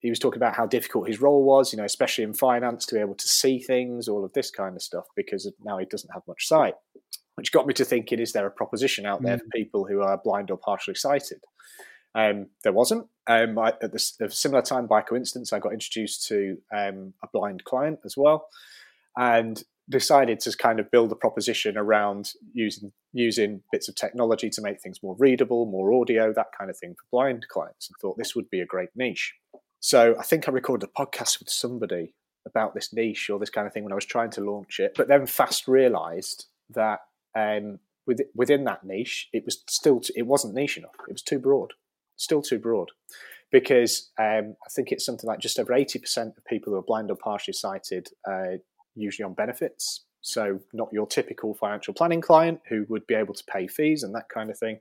he 0.00 0.10
was 0.10 0.18
talking 0.18 0.38
about 0.38 0.54
how 0.54 0.66
difficult 0.66 1.08
his 1.08 1.20
role 1.20 1.42
was, 1.42 1.72
you 1.72 1.78
know, 1.78 1.84
especially 1.84 2.24
in 2.24 2.34
finance, 2.34 2.86
to 2.86 2.94
be 2.94 3.00
able 3.00 3.14
to 3.14 3.28
see 3.28 3.58
things, 3.58 4.08
all 4.08 4.24
of 4.24 4.32
this 4.34 4.50
kind 4.50 4.76
of 4.76 4.82
stuff, 4.82 5.06
because 5.16 5.50
now 5.64 5.78
he 5.78 5.86
doesn't 5.86 6.12
have 6.12 6.22
much 6.28 6.46
sight. 6.46 6.74
Which 7.34 7.52
got 7.52 7.66
me 7.66 7.74
to 7.74 7.84
thinking: 7.84 8.18
Is 8.18 8.32
there 8.32 8.46
a 8.46 8.50
proposition 8.50 9.04
out 9.04 9.22
there 9.22 9.36
mm. 9.36 9.40
for 9.40 9.46
people 9.52 9.84
who 9.84 10.00
are 10.00 10.16
blind 10.16 10.50
or 10.50 10.56
partially 10.56 10.94
sighted? 10.94 11.40
Um, 12.16 12.46
there 12.64 12.72
wasn't. 12.72 13.06
Um, 13.28 13.58
I, 13.58 13.74
at 13.82 13.92
the, 13.92 14.12
a 14.22 14.30
similar 14.30 14.62
time, 14.62 14.86
by 14.86 15.02
coincidence, 15.02 15.52
I 15.52 15.58
got 15.58 15.74
introduced 15.74 16.26
to 16.28 16.56
um, 16.74 17.12
a 17.22 17.28
blind 17.30 17.64
client 17.64 18.00
as 18.04 18.16
well, 18.16 18.48
and 19.16 19.62
decided 19.88 20.40
to 20.40 20.56
kind 20.56 20.80
of 20.80 20.90
build 20.90 21.12
a 21.12 21.14
proposition 21.14 21.76
around 21.76 22.32
using 22.54 22.92
using 23.12 23.62
bits 23.70 23.88
of 23.88 23.94
technology 23.94 24.48
to 24.50 24.62
make 24.62 24.80
things 24.80 25.02
more 25.02 25.14
readable, 25.18 25.66
more 25.66 25.92
audio, 25.92 26.32
that 26.32 26.52
kind 26.58 26.70
of 26.70 26.78
thing 26.78 26.94
for 26.94 27.04
blind 27.12 27.46
clients, 27.48 27.88
and 27.88 27.96
thought 28.00 28.16
this 28.16 28.34
would 28.34 28.48
be 28.48 28.60
a 28.60 28.66
great 28.66 28.90
niche. 28.96 29.34
So 29.80 30.16
I 30.18 30.22
think 30.22 30.48
I 30.48 30.52
recorded 30.52 30.88
a 30.88 31.00
podcast 31.00 31.38
with 31.38 31.50
somebody 31.50 32.14
about 32.46 32.74
this 32.74 32.94
niche 32.94 33.28
or 33.28 33.38
this 33.38 33.50
kind 33.50 33.66
of 33.66 33.74
thing 33.74 33.84
when 33.84 33.92
I 33.92 33.96
was 33.96 34.06
trying 34.06 34.30
to 34.30 34.40
launch 34.40 34.80
it, 34.80 34.94
but 34.96 35.08
then 35.08 35.26
fast 35.26 35.68
realised 35.68 36.46
that 36.70 37.00
um, 37.34 37.78
within 38.34 38.64
that 38.64 38.84
niche, 38.84 39.28
it 39.34 39.44
was 39.44 39.62
still 39.68 40.00
it 40.14 40.26
wasn't 40.26 40.54
niche 40.54 40.78
enough. 40.78 40.94
It 41.06 41.12
was 41.12 41.22
too 41.22 41.38
broad 41.38 41.74
still 42.16 42.42
too 42.42 42.58
broad 42.58 42.90
because 43.52 44.10
um, 44.18 44.56
I 44.64 44.68
think 44.74 44.92
it's 44.92 45.04
something 45.04 45.26
like 45.26 45.38
just 45.38 45.58
over 45.58 45.72
80% 45.72 46.36
of 46.36 46.44
people 46.44 46.72
who 46.72 46.78
are 46.78 46.82
blind 46.82 47.10
or 47.10 47.16
partially 47.16 47.54
sighted 47.54 48.08
uh, 48.28 48.58
usually 48.94 49.24
on 49.24 49.34
benefits. 49.34 50.04
So, 50.20 50.60
not 50.72 50.88
your 50.92 51.06
typical 51.06 51.54
financial 51.54 51.94
planning 51.94 52.20
client 52.20 52.60
who 52.68 52.84
would 52.88 53.06
be 53.06 53.14
able 53.14 53.34
to 53.34 53.44
pay 53.44 53.68
fees 53.68 54.02
and 54.02 54.14
that 54.14 54.28
kind 54.28 54.50
of 54.50 54.58
thing. 54.58 54.80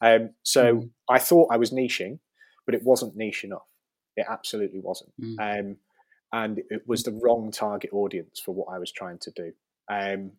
Um, 0.00 0.30
so, 0.42 0.74
mm. 0.74 0.90
I 1.08 1.20
thought 1.20 1.52
I 1.52 1.56
was 1.56 1.70
niching, 1.70 2.18
but 2.66 2.74
it 2.74 2.82
wasn't 2.82 3.16
niche 3.16 3.44
enough. 3.44 3.68
It 4.16 4.26
absolutely 4.28 4.80
wasn't. 4.80 5.12
Mm. 5.20 5.60
Um, 5.60 5.76
and 6.32 6.62
it 6.70 6.82
was 6.86 7.04
the 7.04 7.12
wrong 7.12 7.52
target 7.52 7.90
audience 7.92 8.40
for 8.44 8.52
what 8.54 8.74
I 8.74 8.78
was 8.78 8.90
trying 8.90 9.18
to 9.18 9.30
do. 9.30 9.52
Um, 9.88 10.32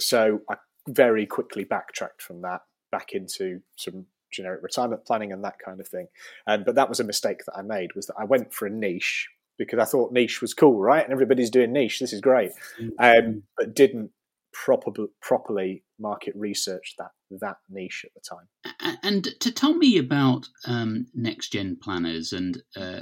so, 0.00 0.40
I 0.50 0.56
very 0.88 1.24
quickly 1.26 1.62
backtracked 1.62 2.22
from 2.22 2.42
that 2.42 2.62
back 2.90 3.12
into 3.12 3.60
some 3.76 4.06
generic 4.30 4.62
retirement 4.62 5.04
planning 5.04 5.32
and 5.32 5.44
that 5.44 5.58
kind 5.64 5.80
of 5.80 5.88
thing. 5.88 6.08
Um, 6.46 6.64
but 6.64 6.74
that 6.74 6.88
was 6.88 7.00
a 7.00 7.04
mistake 7.04 7.44
that 7.46 7.56
I 7.56 7.62
made 7.62 7.94
was 7.94 8.06
that 8.06 8.16
I 8.18 8.24
went 8.24 8.52
for 8.52 8.66
a 8.66 8.70
niche 8.70 9.28
because 9.58 9.78
I 9.78 9.84
thought 9.84 10.12
niche 10.12 10.40
was 10.40 10.54
cool, 10.54 10.80
right? 10.80 11.04
And 11.04 11.12
everybody's 11.12 11.50
doing 11.50 11.72
niche. 11.72 12.00
This 12.00 12.12
is 12.12 12.20
great, 12.20 12.52
um, 12.98 13.42
but 13.58 13.74
didn't 13.74 14.10
proper, 14.52 14.90
properly 15.20 15.84
market 15.98 16.34
research 16.36 16.94
that 16.98 17.10
that 17.40 17.58
niche 17.68 18.04
at 18.04 18.12
the 18.14 18.20
time. 18.20 18.98
And 19.02 19.28
to 19.40 19.52
tell 19.52 19.74
me 19.74 19.98
about 19.98 20.48
um, 20.66 21.06
next 21.14 21.52
gen 21.52 21.76
planners, 21.80 22.32
and 22.32 22.60
uh, 22.76 23.00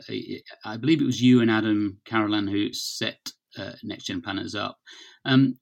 I 0.65 0.77
believe 0.77 1.01
it 1.01 1.07
was 1.07 1.23
you 1.23 1.41
and 1.41 1.51
Adam 1.51 1.99
Carolan 2.05 2.47
who 2.47 2.73
set 2.73 3.33
uh, 3.57 3.73
next 3.83 4.05
gen 4.05 4.21
planners 4.21 4.55
up. 4.55 4.79
Um, 5.25 5.59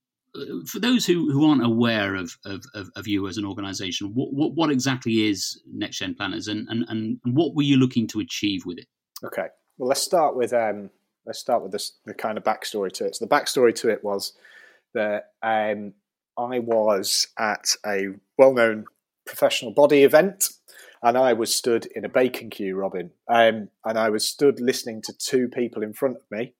for 0.66 0.79
those 0.79 1.07
who, 1.07 1.31
who 1.31 1.49
aren't 1.49 1.64
aware 1.64 2.14
of, 2.14 2.37
of, 2.44 2.64
of, 2.75 2.90
of 2.96 3.07
you 3.07 3.29
as 3.29 3.38
an 3.38 3.44
organization, 3.44 4.12
what, 4.14 4.33
what, 4.33 4.55
what, 4.55 4.70
exactly 4.70 5.29
is 5.29 5.61
Next 5.72 5.99
Gen 5.99 6.14
Planners 6.14 6.49
and, 6.49 6.68
and, 6.68 6.85
and 6.88 7.18
what 7.25 7.55
were 7.55 7.62
you 7.62 7.77
looking 7.77 8.07
to 8.09 8.20
achieve 8.20 8.66
with 8.66 8.79
it? 8.79 8.87
Okay. 9.25 9.46
Well, 9.79 9.88
let's 9.88 10.03
start 10.03 10.37
with 10.37 10.53
um, 10.53 10.90
let's 11.27 11.38
start 11.38 11.62
with 11.62 11.72
this, 11.72 11.92
the 12.05 12.14
kind 12.14 12.38
of 12.38 12.44
backstory 12.44 12.92
to 12.92 13.05
it. 13.05 13.16
So 13.16 13.25
the 13.25 13.31
backstory 13.31 13.75
to 13.77 13.90
it 13.90 14.03
was 14.03 14.33
that 14.94 15.33
um, 15.42 15.92
I 16.38 16.61
was 16.61 17.29
at 17.38 17.75
a 17.85 18.09
well-known 18.38 18.87
professional 19.27 19.72
body 19.72 20.05
event, 20.05 20.49
and 21.03 21.18
I 21.18 21.33
was 21.33 21.55
stood 21.55 21.87
in 21.94 22.05
a 22.05 22.09
bacon 22.09 22.49
queue, 22.49 22.77
Robin, 22.77 23.11
um, 23.29 23.68
and 23.85 23.99
I 23.99 24.09
was 24.09 24.27
stood 24.27 24.61
listening 24.61 25.03
to 25.03 25.12
two 25.12 25.49
people 25.49 25.83
in 25.83 25.92
front 25.92 26.16
of 26.16 26.22
me, 26.31 26.55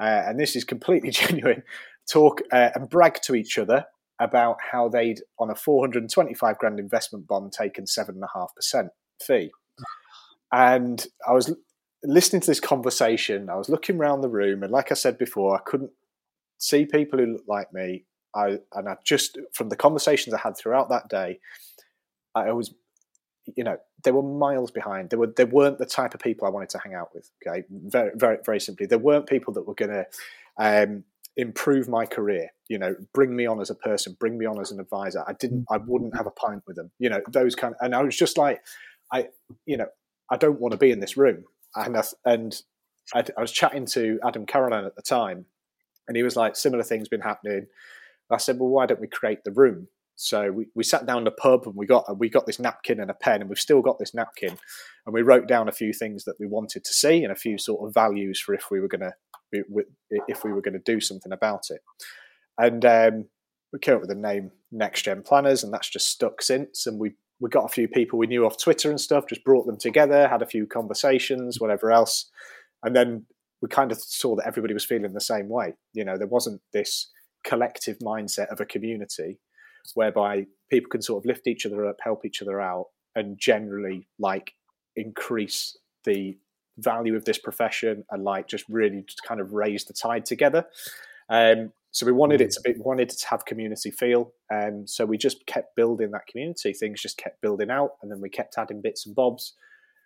uh, 0.00 0.22
and 0.26 0.40
this 0.40 0.56
is 0.56 0.64
completely 0.64 1.10
genuine 1.12 1.62
talk 2.08 2.40
uh, 2.52 2.70
and 2.74 2.88
brag 2.88 3.20
to 3.22 3.34
each 3.34 3.58
other 3.58 3.84
about 4.20 4.56
how 4.72 4.88
they'd, 4.88 5.20
on 5.38 5.50
a 5.50 5.54
425 5.54 6.58
grand 6.58 6.80
investment 6.80 7.26
bond, 7.26 7.52
taken 7.52 7.84
7.5% 7.84 8.88
fee. 9.22 9.50
And 10.50 11.06
I 11.26 11.32
was 11.32 11.54
listening 12.02 12.40
to 12.40 12.46
this 12.46 12.60
conversation. 12.60 13.50
I 13.50 13.56
was 13.56 13.68
looking 13.68 13.96
around 13.96 14.22
the 14.22 14.28
room, 14.28 14.62
and 14.62 14.72
like 14.72 14.90
I 14.90 14.94
said 14.94 15.18
before, 15.18 15.54
I 15.54 15.60
couldn't 15.64 15.90
see 16.58 16.86
people 16.86 17.18
who 17.18 17.26
looked 17.26 17.48
like 17.48 17.72
me. 17.72 18.04
I, 18.34 18.58
and 18.74 18.88
I 18.88 18.96
just, 19.04 19.38
from 19.52 19.68
the 19.68 19.76
conversations 19.76 20.34
I 20.34 20.38
had 20.38 20.56
throughout 20.56 20.88
that 20.90 21.08
day, 21.08 21.40
I 22.34 22.52
was, 22.52 22.74
you 23.56 23.64
know, 23.64 23.78
they 24.04 24.12
were 24.12 24.22
miles 24.22 24.70
behind. 24.70 25.10
They 25.10 25.16
were, 25.16 25.32
they 25.34 25.44
weren't 25.44 25.78
the 25.78 25.86
type 25.86 26.14
of 26.14 26.20
people 26.20 26.46
I 26.46 26.50
wanted 26.50 26.68
to 26.70 26.78
hang 26.78 26.94
out 26.94 27.14
with. 27.14 27.30
Okay, 27.46 27.64
very, 27.70 28.10
very, 28.14 28.38
very 28.44 28.60
simply, 28.60 28.86
they 28.86 28.96
weren't 28.96 29.26
people 29.26 29.52
that 29.54 29.66
were 29.66 29.74
going 29.74 29.90
to 29.90 30.06
um, 30.58 31.04
improve 31.38 31.88
my 31.88 32.04
career 32.04 32.50
you 32.68 32.76
know 32.76 32.94
bring 33.14 33.34
me 33.34 33.46
on 33.46 33.60
as 33.60 33.70
a 33.70 33.74
person 33.74 34.16
bring 34.18 34.36
me 34.36 34.44
on 34.44 34.60
as 34.60 34.72
an 34.72 34.80
advisor. 34.80 35.24
I 35.26 35.32
didn't 35.32 35.64
i 35.70 35.78
mm-hmm. 35.78 35.90
wouldn't 35.90 36.16
have 36.16 36.26
a 36.26 36.32
pint 36.32 36.64
with 36.66 36.76
them 36.76 36.90
you 36.98 37.08
know 37.08 37.20
those 37.30 37.54
kind 37.54 37.74
of, 37.74 37.78
and 37.80 37.94
i 37.94 38.02
was 38.02 38.16
just 38.16 38.36
like 38.36 38.60
i 39.12 39.28
you 39.64 39.76
know 39.76 39.86
i 40.30 40.36
don't 40.36 40.60
want 40.60 40.72
to 40.72 40.78
be 40.78 40.90
in 40.90 41.00
this 41.00 41.16
room. 41.16 41.44
And 41.76 41.96
I, 41.96 42.02
and 42.24 42.60
I, 43.14 43.24
I 43.36 43.40
was 43.40 43.52
chatting 43.52 43.86
to 43.86 44.18
adam 44.26 44.46
carolan 44.46 44.84
at 44.84 44.96
the 44.96 45.02
time 45.02 45.46
and 46.08 46.16
he 46.16 46.24
was 46.24 46.34
like 46.34 46.56
similar 46.56 46.82
things 46.82 47.08
been 47.08 47.20
happening. 47.20 47.66
I 48.30 48.38
said 48.38 48.58
well 48.58 48.68
why 48.68 48.86
don't 48.86 49.00
we 49.00 49.06
create 49.06 49.44
the 49.44 49.52
room? 49.52 49.88
So 50.20 50.50
we, 50.50 50.66
we 50.74 50.82
sat 50.82 51.06
down 51.06 51.22
in 51.22 51.26
a 51.28 51.30
pub 51.30 51.66
and 51.66 51.76
we 51.76 51.86
got 51.86 52.18
we 52.18 52.28
got 52.28 52.46
this 52.46 52.58
napkin 52.58 52.98
and 52.98 53.10
a 53.10 53.14
pen 53.14 53.40
and 53.42 53.48
we've 53.48 53.60
still 53.60 53.80
got 53.80 54.00
this 54.00 54.12
napkin 54.12 54.58
and 55.08 55.14
we 55.14 55.22
wrote 55.22 55.48
down 55.48 55.68
a 55.68 55.72
few 55.72 55.94
things 55.94 56.24
that 56.24 56.38
we 56.38 56.44
wanted 56.44 56.84
to 56.84 56.92
see 56.92 57.24
and 57.24 57.32
a 57.32 57.34
few 57.34 57.56
sort 57.56 57.82
of 57.82 57.94
values 57.94 58.38
for 58.38 58.52
if 58.52 58.70
we 58.70 58.78
were 58.78 58.88
going 58.88 59.00
to 59.00 59.14
if 60.28 60.44
we 60.44 60.52
were 60.52 60.60
going 60.60 60.74
to 60.74 60.80
do 60.80 61.00
something 61.00 61.32
about 61.32 61.70
it. 61.70 61.80
And 62.58 62.84
um, 62.84 63.24
we 63.72 63.78
came 63.78 63.94
up 63.94 64.02
with 64.02 64.10
the 64.10 64.14
name 64.14 64.50
Next 64.70 65.04
Gen 65.04 65.22
Planners, 65.22 65.64
and 65.64 65.72
that's 65.72 65.88
just 65.88 66.08
stuck 66.08 66.42
since. 66.42 66.86
And 66.86 67.00
we 67.00 67.14
we 67.40 67.48
got 67.48 67.64
a 67.64 67.72
few 67.72 67.88
people 67.88 68.18
we 68.18 68.26
knew 68.26 68.44
off 68.44 68.58
Twitter 68.58 68.90
and 68.90 69.00
stuff, 69.00 69.24
just 69.26 69.44
brought 69.44 69.64
them 69.64 69.78
together, 69.78 70.28
had 70.28 70.42
a 70.42 70.46
few 70.46 70.66
conversations, 70.66 71.58
whatever 71.58 71.90
else, 71.90 72.30
and 72.82 72.94
then 72.94 73.24
we 73.62 73.68
kind 73.70 73.90
of 73.90 73.98
saw 73.98 74.36
that 74.36 74.46
everybody 74.46 74.74
was 74.74 74.84
feeling 74.84 75.14
the 75.14 75.22
same 75.22 75.48
way. 75.48 75.72
You 75.94 76.04
know, 76.04 76.18
there 76.18 76.26
wasn't 76.26 76.60
this 76.74 77.10
collective 77.44 77.98
mindset 78.00 78.52
of 78.52 78.60
a 78.60 78.66
community 78.66 79.38
whereby 79.94 80.48
people 80.70 80.90
can 80.90 81.00
sort 81.00 81.22
of 81.22 81.26
lift 81.26 81.46
each 81.46 81.64
other 81.64 81.86
up, 81.86 81.96
help 82.02 82.26
each 82.26 82.42
other 82.42 82.60
out, 82.60 82.88
and 83.14 83.38
generally 83.38 84.06
like 84.18 84.52
increase 85.00 85.76
the 86.04 86.36
value 86.78 87.16
of 87.16 87.24
this 87.24 87.38
profession 87.38 88.04
and 88.10 88.22
like 88.24 88.46
just 88.46 88.64
really 88.68 89.02
just 89.02 89.22
kind 89.24 89.40
of 89.40 89.52
raise 89.52 89.84
the 89.84 89.92
tide 89.92 90.24
together. 90.24 90.64
Um, 91.28 91.72
so 91.90 92.06
we 92.06 92.12
wanted 92.12 92.40
it 92.40 92.50
mm. 92.50 92.54
to 92.54 92.60
be 92.60 92.74
wanted 92.78 93.08
to 93.10 93.28
have 93.28 93.44
community 93.44 93.90
feel, 93.90 94.32
and 94.50 94.80
um, 94.80 94.86
so 94.86 95.04
we 95.04 95.18
just 95.18 95.46
kept 95.46 95.74
building 95.74 96.10
that 96.12 96.26
community. 96.26 96.72
Things 96.72 97.02
just 97.02 97.16
kept 97.16 97.40
building 97.40 97.70
out, 97.70 97.92
and 98.02 98.10
then 98.10 98.20
we 98.20 98.28
kept 98.28 98.58
adding 98.58 98.80
bits 98.80 99.06
and 99.06 99.14
bobs. 99.14 99.54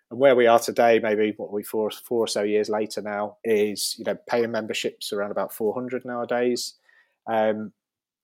And 0.09 0.19
where 0.19 0.35
we 0.35 0.47
are 0.47 0.59
today, 0.59 0.99
maybe 0.99 1.33
what 1.37 1.51
we 1.51 1.63
four 1.63 1.91
four 1.91 2.23
or 2.23 2.27
so 2.27 2.43
years 2.43 2.69
later 2.69 3.01
now, 3.01 3.37
is 3.43 3.95
you 3.97 4.05
know 4.05 4.17
paying 4.29 4.51
memberships 4.51 5.11
around 5.11 5.31
about 5.31 5.53
four 5.53 5.73
hundred 5.73 6.05
nowadays. 6.05 6.75
Um, 7.27 7.73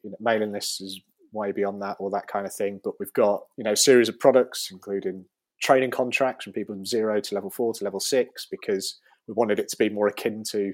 you 0.03 0.11
know, 0.11 0.17
mailing 0.19 0.53
lists 0.53 0.79
is 0.81 1.01
way 1.31 1.51
beyond 1.51 1.81
that, 1.81 1.97
all 1.99 2.09
that 2.11 2.27
kind 2.27 2.45
of 2.45 2.53
thing. 2.53 2.79
But 2.83 2.93
we've 2.99 3.13
got 3.13 3.43
you 3.57 3.63
know 3.63 3.75
series 3.75 4.09
of 4.09 4.19
products, 4.19 4.69
including 4.71 5.25
training 5.61 5.91
contracts 5.91 6.43
from 6.43 6.53
people 6.53 6.75
from 6.75 6.85
zero 6.85 7.19
to 7.19 7.35
level 7.35 7.49
four 7.49 7.73
to 7.73 7.83
level 7.83 7.99
six 7.99 8.47
because 8.49 8.99
we 9.27 9.33
wanted 9.33 9.59
it 9.59 9.69
to 9.69 9.77
be 9.77 9.89
more 9.89 10.07
akin 10.07 10.43
to 10.51 10.73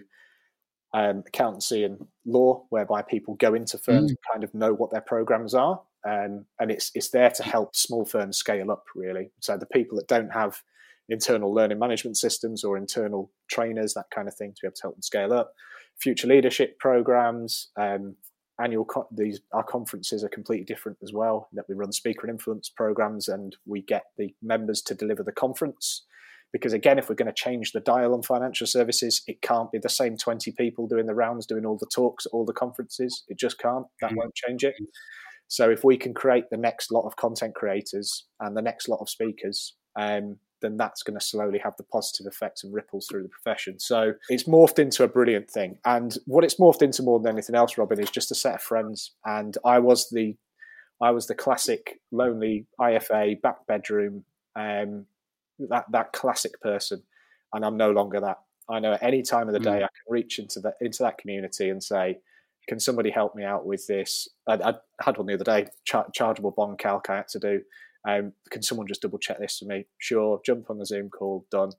um, 0.93 1.23
accountancy 1.27 1.83
and 1.83 1.99
law, 2.25 2.63
whereby 2.69 3.01
people 3.01 3.35
go 3.35 3.53
into 3.53 3.77
firms 3.77 4.11
mm. 4.11 4.15
and 4.15 4.17
kind 4.31 4.43
of 4.43 4.53
know 4.53 4.73
what 4.73 4.91
their 4.91 5.01
programs 5.01 5.53
are, 5.53 5.81
um, 6.07 6.45
and 6.59 6.71
it's 6.71 6.91
it's 6.95 7.09
there 7.09 7.31
to 7.31 7.43
help 7.43 7.75
small 7.75 8.05
firms 8.05 8.37
scale 8.37 8.71
up 8.71 8.85
really. 8.95 9.31
So 9.41 9.57
the 9.57 9.65
people 9.65 9.97
that 9.97 10.07
don't 10.07 10.29
have 10.29 10.61
internal 11.09 11.53
learning 11.53 11.79
management 11.79 12.17
systems 12.17 12.63
or 12.63 12.77
internal 12.77 13.31
trainers, 13.49 13.93
that 13.93 14.05
kind 14.13 14.27
of 14.27 14.35
thing, 14.35 14.53
to 14.53 14.59
be 14.61 14.67
able 14.67 14.75
to 14.75 14.81
help 14.83 14.95
them 14.95 15.01
scale 15.01 15.33
up. 15.33 15.51
Future 15.99 16.27
leadership 16.27 16.79
programs, 16.79 17.69
um, 17.77 18.15
annual 18.61 18.85
co- 18.85 19.07
these 19.11 19.41
our 19.53 19.63
conferences 19.63 20.23
are 20.23 20.29
completely 20.29 20.65
different 20.65 20.97
as 21.03 21.11
well 21.13 21.49
that 21.53 21.65
we 21.67 21.75
run 21.75 21.91
speaker 21.91 22.27
and 22.27 22.33
influence 22.33 22.69
programs 22.69 23.27
and 23.27 23.55
we 23.65 23.81
get 23.81 24.03
the 24.17 24.33
members 24.41 24.81
to 24.83 24.95
deliver 24.95 25.23
the 25.23 25.31
conference. 25.31 26.05
Because 26.53 26.73
again 26.73 26.97
if 26.97 27.09
we're 27.09 27.15
going 27.15 27.33
to 27.33 27.33
change 27.33 27.71
the 27.71 27.81
dial 27.81 28.13
on 28.13 28.23
financial 28.23 28.67
services 28.67 29.21
it 29.27 29.41
can't 29.41 29.71
be 29.71 29.79
the 29.79 29.89
same 29.89 30.17
20 30.17 30.51
people 30.53 30.87
doing 30.87 31.05
the 31.05 31.15
rounds 31.15 31.45
doing 31.45 31.65
all 31.65 31.77
the 31.77 31.89
talks 31.93 32.25
at 32.25 32.31
all 32.31 32.45
the 32.45 32.53
conferences. 32.53 33.23
It 33.27 33.37
just 33.37 33.59
can't. 33.59 33.85
That 34.01 34.11
mm-hmm. 34.11 34.17
won't 34.17 34.35
change 34.35 34.63
it. 34.63 34.75
So 35.47 35.69
if 35.69 35.83
we 35.83 35.97
can 35.97 36.13
create 36.13 36.45
the 36.49 36.57
next 36.57 36.91
lot 36.91 37.05
of 37.05 37.15
content 37.17 37.55
creators 37.55 38.25
and 38.39 38.57
the 38.57 38.61
next 38.61 38.87
lot 38.87 38.99
of 38.99 39.09
speakers 39.09 39.75
um, 39.95 40.37
then 40.61 40.77
that's 40.77 41.03
going 41.03 41.17
to 41.17 41.25
slowly 41.25 41.59
have 41.59 41.75
the 41.77 41.83
positive 41.83 42.25
effects 42.27 42.63
and 42.63 42.73
ripples 42.73 43.07
through 43.09 43.23
the 43.23 43.29
profession. 43.29 43.79
So 43.79 44.13
it's 44.29 44.43
morphed 44.43 44.79
into 44.79 45.03
a 45.03 45.07
brilliant 45.07 45.49
thing. 45.49 45.77
And 45.85 46.17
what 46.25 46.43
it's 46.43 46.55
morphed 46.55 46.81
into 46.81 47.03
more 47.03 47.19
than 47.19 47.33
anything 47.33 47.55
else, 47.55 47.77
Robin, 47.77 47.99
is 47.99 48.09
just 48.09 48.31
a 48.31 48.35
set 48.35 48.55
of 48.55 48.61
friends. 48.61 49.11
And 49.25 49.57
I 49.65 49.79
was 49.79 50.09
the 50.09 50.35
I 51.01 51.11
was 51.11 51.27
the 51.27 51.35
classic 51.35 51.99
lonely 52.11 52.67
IFA 52.79 53.41
back 53.41 53.67
bedroom, 53.67 54.23
um, 54.55 55.05
that 55.59 55.85
that 55.91 56.13
classic 56.13 56.59
person, 56.61 57.03
and 57.53 57.65
I'm 57.65 57.77
no 57.77 57.91
longer 57.91 58.21
that. 58.21 58.37
I 58.69 58.79
know 58.79 58.93
at 58.93 59.03
any 59.03 59.21
time 59.21 59.47
of 59.47 59.53
the 59.53 59.59
day 59.59 59.71
mm. 59.71 59.83
I 59.83 59.87
can 59.87 60.09
reach 60.09 60.39
into 60.39 60.59
that 60.61 60.75
into 60.79 61.03
that 61.03 61.17
community 61.17 61.69
and 61.69 61.83
say, 61.83 62.19
"Can 62.67 62.79
somebody 62.79 63.09
help 63.09 63.35
me 63.35 63.43
out 63.43 63.65
with 63.65 63.85
this?" 63.87 64.29
I, 64.47 64.53
I 64.53 64.73
had 65.01 65.17
one 65.17 65.27
the 65.27 65.33
other 65.33 65.43
day, 65.43 65.67
char- 65.83 66.09
chargeable 66.13 66.51
bond 66.51 66.79
calc 66.79 67.09
I 67.09 67.17
had 67.17 67.27
to 67.29 67.39
do, 67.39 67.61
um, 68.07 68.33
can 68.51 68.61
someone 68.61 68.87
just 68.87 69.01
double 69.01 69.17
check 69.17 69.39
this 69.39 69.59
for 69.59 69.65
me? 69.65 69.85
Sure, 69.97 70.39
jump 70.45 70.69
on 70.69 70.77
the 70.77 70.85
Zoom 70.85 71.09
call, 71.09 71.45
done. 71.49 71.71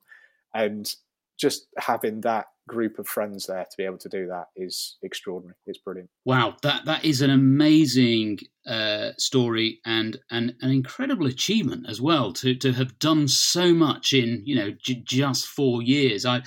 And 0.54 0.92
just 1.38 1.66
having 1.78 2.22
that 2.22 2.46
group 2.68 2.98
of 2.98 3.06
friends 3.06 3.46
there 3.46 3.64
to 3.64 3.76
be 3.76 3.84
able 3.84 3.98
to 3.98 4.08
do 4.08 4.26
that 4.26 4.46
is 4.56 4.96
extraordinary. 5.02 5.54
It's 5.66 5.78
brilliant. 5.78 6.10
Wow, 6.24 6.56
that 6.62 6.84
that 6.86 7.04
is 7.04 7.20
an 7.22 7.30
amazing 7.30 8.38
uh, 8.66 9.10
story 9.18 9.80
and, 9.84 10.18
and 10.30 10.54
an 10.60 10.70
incredible 10.70 11.26
achievement 11.26 11.86
as 11.88 12.00
well 12.00 12.32
to 12.34 12.54
to 12.56 12.72
have 12.72 12.98
done 12.98 13.28
so 13.28 13.72
much 13.72 14.12
in 14.12 14.42
you 14.44 14.56
know 14.56 14.72
j- 14.82 15.02
just 15.04 15.46
four 15.46 15.82
years. 15.82 16.26
I 16.26 16.42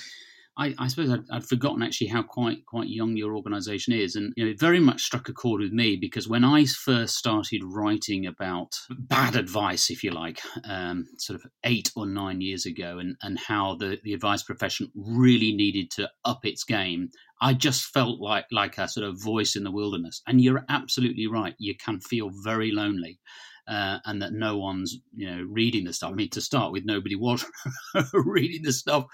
I, 0.59 0.75
I 0.77 0.87
suppose 0.89 1.09
I'd, 1.09 1.23
I'd, 1.31 1.45
forgotten 1.45 1.81
actually 1.81 2.07
how 2.07 2.21
quite 2.21 2.65
quite 2.65 2.89
young 2.89 3.15
your 3.15 3.33
organisation 3.35 3.93
is, 3.93 4.15
and 4.15 4.33
you 4.35 4.43
know, 4.43 4.51
it 4.51 4.59
very 4.59 4.81
much 4.81 5.03
struck 5.03 5.29
a 5.29 5.33
chord 5.33 5.61
with 5.61 5.71
me 5.71 5.95
because 5.95 6.27
when 6.27 6.43
I 6.43 6.65
first 6.65 7.15
started 7.15 7.61
writing 7.63 8.25
about 8.25 8.75
bad 8.89 9.37
advice, 9.37 9.89
if 9.89 10.03
you 10.03 10.11
like, 10.11 10.41
um, 10.65 11.05
sort 11.17 11.39
of 11.39 11.49
eight 11.63 11.91
or 11.95 12.05
nine 12.05 12.41
years 12.41 12.65
ago, 12.65 12.99
and 12.99 13.15
and 13.23 13.39
how 13.39 13.75
the 13.75 13.99
the 14.03 14.13
advice 14.13 14.43
profession 14.43 14.91
really 14.93 15.53
needed 15.53 15.91
to 15.91 16.09
up 16.25 16.45
its 16.45 16.65
game, 16.65 17.09
I 17.41 17.53
just 17.53 17.85
felt 17.85 18.19
like 18.19 18.45
like 18.51 18.77
a 18.77 18.89
sort 18.89 19.07
of 19.07 19.23
voice 19.23 19.55
in 19.55 19.63
the 19.63 19.71
wilderness. 19.71 20.21
And 20.27 20.41
you're 20.41 20.65
absolutely 20.67 21.27
right; 21.27 21.55
you 21.57 21.75
can 21.75 22.01
feel 22.01 22.31
very 22.43 22.71
lonely 22.71 23.19
uh, 23.69 23.99
and 24.05 24.21
that 24.21 24.33
no 24.33 24.57
one's 24.57 24.97
you 25.15 25.29
know 25.29 25.43
reading 25.47 25.85
the 25.85 25.93
stuff. 25.93 26.11
I 26.11 26.15
mean, 26.15 26.29
to 26.31 26.41
start 26.41 26.71
with, 26.71 26.85
nobody 26.85 27.15
was 27.15 27.45
reading 28.13 28.63
the 28.63 28.73
stuff, 28.73 29.05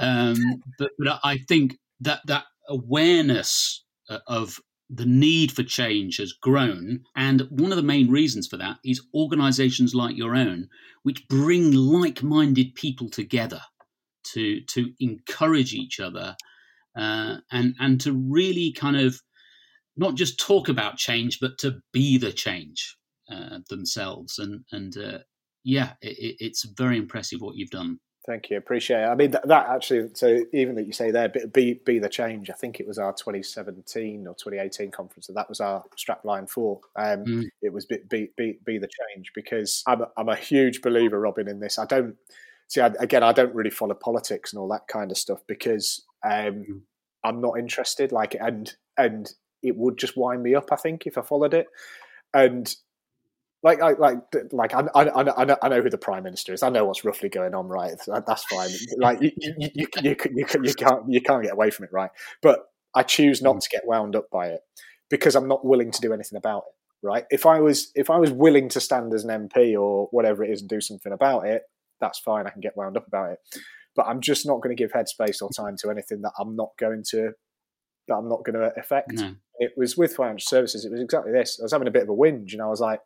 um, 0.00 0.36
but, 0.78 0.90
but 0.98 1.20
I 1.22 1.38
think 1.48 1.76
that 2.00 2.20
that 2.26 2.44
awareness 2.68 3.84
uh, 4.08 4.18
of 4.26 4.58
the 4.88 5.06
need 5.06 5.52
for 5.52 5.62
change 5.62 6.16
has 6.16 6.32
grown. 6.32 7.00
And 7.14 7.42
one 7.50 7.70
of 7.70 7.76
the 7.76 7.82
main 7.82 8.10
reasons 8.10 8.48
for 8.48 8.56
that 8.56 8.78
is 8.84 9.06
organizations 9.14 9.94
like 9.94 10.16
your 10.16 10.34
own, 10.34 10.68
which 11.04 11.28
bring 11.28 11.72
like 11.72 12.22
minded 12.22 12.74
people 12.74 13.08
together 13.08 13.60
to, 14.32 14.60
to 14.62 14.92
encourage 14.98 15.74
each 15.74 16.00
other 16.00 16.36
uh, 16.96 17.36
and, 17.52 17.74
and 17.78 18.00
to 18.00 18.12
really 18.12 18.72
kind 18.72 18.96
of 18.96 19.20
not 19.96 20.14
just 20.14 20.40
talk 20.40 20.68
about 20.68 20.96
change, 20.96 21.38
but 21.40 21.58
to 21.58 21.80
be 21.92 22.18
the 22.18 22.32
change 22.32 22.96
uh, 23.30 23.58
themselves. 23.68 24.38
And 24.38 24.64
and 24.72 24.96
uh, 24.96 25.18
yeah, 25.62 25.92
it, 26.00 26.36
it's 26.40 26.64
very 26.64 26.96
impressive 26.96 27.40
what 27.40 27.56
you've 27.56 27.70
done. 27.70 27.98
Thank 28.26 28.50
you, 28.50 28.58
appreciate 28.58 29.02
it. 29.02 29.06
I 29.06 29.14
mean 29.14 29.30
that, 29.30 29.48
that, 29.48 29.68
actually, 29.70 30.10
so 30.12 30.44
even 30.52 30.74
that 30.74 30.86
you 30.86 30.92
say 30.92 31.10
there, 31.10 31.30
be 31.30 31.80
be 31.86 31.98
the 31.98 32.08
change. 32.08 32.50
I 32.50 32.52
think 32.52 32.78
it 32.78 32.86
was 32.86 32.98
our 32.98 33.14
2017 33.14 34.26
or 34.26 34.34
2018 34.34 34.90
conference, 34.90 35.28
and 35.28 35.36
that 35.38 35.48
was 35.48 35.60
our 35.60 35.84
strapline 35.96 36.48
for. 36.48 36.80
Um, 36.96 37.24
mm. 37.24 37.44
It 37.62 37.72
was 37.72 37.86
be, 37.86 37.98
be 38.10 38.30
be 38.36 38.58
be 38.64 38.76
the 38.76 38.88
change 38.88 39.32
because 39.34 39.82
I'm 39.86 40.02
a, 40.02 40.08
I'm 40.18 40.28
a 40.28 40.36
huge 40.36 40.82
believer, 40.82 41.18
Robin, 41.18 41.48
in 41.48 41.60
this. 41.60 41.78
I 41.78 41.86
don't 41.86 42.14
see 42.68 42.82
I, 42.82 42.88
again. 43.00 43.22
I 43.22 43.32
don't 43.32 43.54
really 43.54 43.70
follow 43.70 43.94
politics 43.94 44.52
and 44.52 44.60
all 44.60 44.68
that 44.68 44.86
kind 44.86 45.10
of 45.10 45.16
stuff 45.16 45.40
because 45.46 46.04
um, 46.22 46.30
mm. 46.30 46.80
I'm 47.24 47.40
not 47.40 47.58
interested. 47.58 48.12
Like 48.12 48.36
and 48.38 48.70
and 48.98 49.32
it 49.62 49.76
would 49.76 49.96
just 49.96 50.18
wind 50.18 50.42
me 50.42 50.54
up. 50.54 50.68
I 50.72 50.76
think 50.76 51.06
if 51.06 51.16
I 51.16 51.22
followed 51.22 51.54
it, 51.54 51.68
and 52.34 52.74
like, 53.62 53.80
like, 53.80 53.98
like, 53.98 54.18
like 54.52 54.74
I, 54.74 54.86
I, 54.94 55.20
I, 55.20 55.44
know, 55.44 55.56
I 55.62 55.68
know 55.68 55.82
who 55.82 55.90
the 55.90 55.98
prime 55.98 56.22
minister 56.22 56.54
is. 56.54 56.62
I 56.62 56.70
know 56.70 56.86
what's 56.86 57.04
roughly 57.04 57.28
going 57.28 57.54
on, 57.54 57.68
right? 57.68 57.92
That's 58.26 58.44
fine. 58.44 58.70
Like, 58.96 59.20
you, 59.20 59.32
you, 59.36 59.54
you, 59.58 59.86
you, 60.02 60.16
you, 60.32 60.46
you 60.62 60.74
can't, 60.74 61.02
you 61.08 61.20
can't 61.20 61.42
get 61.42 61.52
away 61.52 61.70
from 61.70 61.84
it, 61.84 61.92
right? 61.92 62.10
But 62.40 62.60
I 62.94 63.02
choose 63.02 63.42
not 63.42 63.56
mm. 63.56 63.60
to 63.60 63.68
get 63.68 63.86
wound 63.86 64.16
up 64.16 64.30
by 64.30 64.48
it 64.48 64.60
because 65.10 65.34
I'm 65.36 65.46
not 65.46 65.64
willing 65.64 65.90
to 65.90 66.00
do 66.00 66.14
anything 66.14 66.38
about 66.38 66.64
it, 66.68 67.06
right? 67.06 67.24
If 67.30 67.44
I 67.44 67.60
was, 67.60 67.92
if 67.94 68.08
I 68.08 68.16
was 68.16 68.32
willing 68.32 68.70
to 68.70 68.80
stand 68.80 69.12
as 69.12 69.24
an 69.24 69.48
MP 69.48 69.78
or 69.78 70.08
whatever 70.10 70.42
it 70.42 70.50
is 70.50 70.62
and 70.62 70.68
do 70.68 70.80
something 70.80 71.12
about 71.12 71.46
it, 71.46 71.62
that's 72.00 72.18
fine. 72.18 72.46
I 72.46 72.50
can 72.50 72.62
get 72.62 72.76
wound 72.76 72.96
up 72.96 73.06
about 73.06 73.32
it. 73.32 73.38
But 73.94 74.06
I'm 74.06 74.22
just 74.22 74.46
not 74.46 74.62
going 74.62 74.74
to 74.74 74.80
give 74.80 74.92
headspace 74.92 75.42
or 75.42 75.50
time 75.50 75.76
to 75.82 75.90
anything 75.90 76.22
that 76.22 76.32
I'm 76.38 76.56
not 76.56 76.70
going 76.78 77.02
to, 77.10 77.32
that 78.08 78.14
I'm 78.14 78.28
not 78.28 78.42
going 78.42 78.58
to 78.58 78.72
affect. 78.78 79.12
No. 79.12 79.34
It 79.58 79.72
was 79.76 79.98
with 79.98 80.14
financial 80.14 80.48
services. 80.48 80.86
It 80.86 80.92
was 80.92 81.02
exactly 81.02 81.32
this. 81.32 81.58
I 81.60 81.64
was 81.64 81.72
having 81.72 81.88
a 81.88 81.90
bit 81.90 82.04
of 82.04 82.08
a 82.08 82.12
whinge, 82.12 82.54
and 82.54 82.62
I 82.62 82.68
was 82.68 82.80
like 82.80 83.00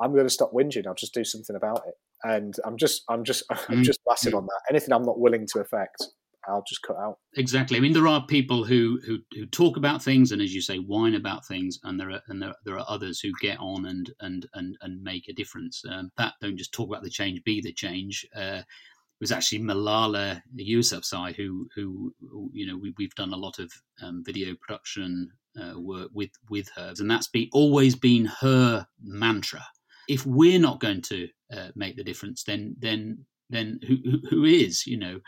I'm 0.00 0.12
going 0.12 0.26
to 0.26 0.30
stop 0.30 0.52
whinging. 0.52 0.86
I'll 0.86 0.94
just 0.94 1.14
do 1.14 1.24
something 1.24 1.56
about 1.56 1.82
it. 1.86 1.94
And 2.22 2.54
I'm 2.64 2.76
just, 2.76 3.02
I'm 3.08 3.24
just, 3.24 3.44
I'm 3.50 3.78
mm. 3.78 3.82
just 3.82 4.00
massive 4.08 4.34
on 4.34 4.46
that. 4.46 4.60
Anything 4.70 4.92
I'm 4.92 5.04
not 5.04 5.20
willing 5.20 5.46
to 5.52 5.60
affect, 5.60 6.06
I'll 6.48 6.64
just 6.66 6.82
cut 6.82 6.96
out. 6.96 7.18
Exactly. 7.36 7.76
I 7.76 7.80
mean, 7.80 7.92
there 7.92 8.08
are 8.08 8.24
people 8.26 8.64
who 8.64 8.98
who, 9.06 9.18
who 9.34 9.46
talk 9.46 9.76
about 9.76 10.02
things 10.02 10.32
and, 10.32 10.40
as 10.40 10.54
you 10.54 10.62
say, 10.62 10.78
whine 10.78 11.14
about 11.14 11.46
things, 11.46 11.78
and 11.84 12.00
there 12.00 12.10
are 12.10 12.22
and 12.28 12.42
there, 12.42 12.54
there 12.64 12.78
are 12.78 12.86
others 12.88 13.20
who 13.20 13.30
get 13.40 13.58
on 13.60 13.86
and 13.86 14.10
and 14.20 14.46
and 14.54 14.76
and 14.80 15.02
make 15.02 15.28
a 15.28 15.34
difference. 15.34 15.82
Um, 15.88 16.10
that 16.16 16.34
don't 16.40 16.56
just 16.56 16.72
talk 16.72 16.88
about 16.88 17.02
the 17.02 17.10
change, 17.10 17.44
be 17.44 17.60
the 17.60 17.72
change. 17.72 18.26
Uh, 18.34 18.62
it 18.62 19.24
was 19.24 19.32
actually 19.32 19.60
Malala 19.60 20.40
Yousafzai 20.58 21.36
who, 21.36 21.68
who, 21.74 22.14
who 22.22 22.50
you 22.54 22.66
know, 22.66 22.78
we, 22.78 22.94
have 23.04 23.14
done 23.16 23.34
a 23.34 23.36
lot 23.36 23.58
of 23.58 23.70
um, 24.00 24.22
video 24.24 24.54
production 24.58 25.30
uh, 25.60 25.78
work 25.78 26.08
with 26.14 26.30
with 26.48 26.70
her, 26.74 26.94
and 26.98 27.10
that's 27.10 27.28
be 27.28 27.50
always 27.52 27.94
been 27.94 28.24
her 28.24 28.86
mantra 29.02 29.62
if 30.08 30.26
we're 30.26 30.60
not 30.60 30.80
going 30.80 31.02
to 31.02 31.28
uh, 31.52 31.68
make 31.74 31.96
the 31.96 32.04
difference, 32.04 32.44
then 32.44 32.76
then 32.78 33.24
then 33.48 33.80
who 33.86 33.96
who 34.28 34.44
is? 34.44 34.86
You 34.86 34.98
know. 34.98 35.20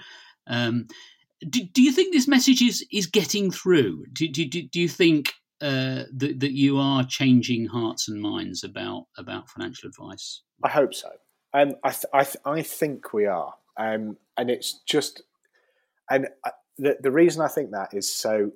Um, 0.46 0.86
do, 1.48 1.62
do 1.64 1.82
you 1.82 1.92
think 1.92 2.12
this 2.12 2.28
message 2.28 2.62
is 2.62 2.86
is 2.92 3.06
getting 3.06 3.50
through? 3.50 4.04
Do 4.12 4.28
do, 4.28 4.46
do 4.46 4.80
you 4.80 4.88
think 4.88 5.32
uh, 5.60 6.04
that 6.14 6.40
that 6.40 6.52
you 6.52 6.78
are 6.78 7.04
changing 7.04 7.66
hearts 7.66 8.08
and 8.08 8.20
minds 8.20 8.64
about 8.64 9.06
about 9.16 9.50
financial 9.50 9.88
advice? 9.88 10.42
I 10.62 10.68
hope 10.68 10.94
so. 10.94 11.08
Um, 11.54 11.74
I 11.84 11.90
th- 11.90 12.04
I, 12.12 12.24
th- 12.24 12.36
I 12.44 12.62
think 12.62 13.12
we 13.12 13.26
are, 13.26 13.54
um, 13.78 14.16
and 14.38 14.50
it's 14.50 14.80
just, 14.88 15.22
and 16.10 16.28
I, 16.44 16.48
uh, 16.48 16.52
the 16.78 16.96
the 17.02 17.10
reason 17.10 17.42
I 17.42 17.48
think 17.48 17.72
that 17.72 17.90
is 17.92 18.12
so, 18.12 18.52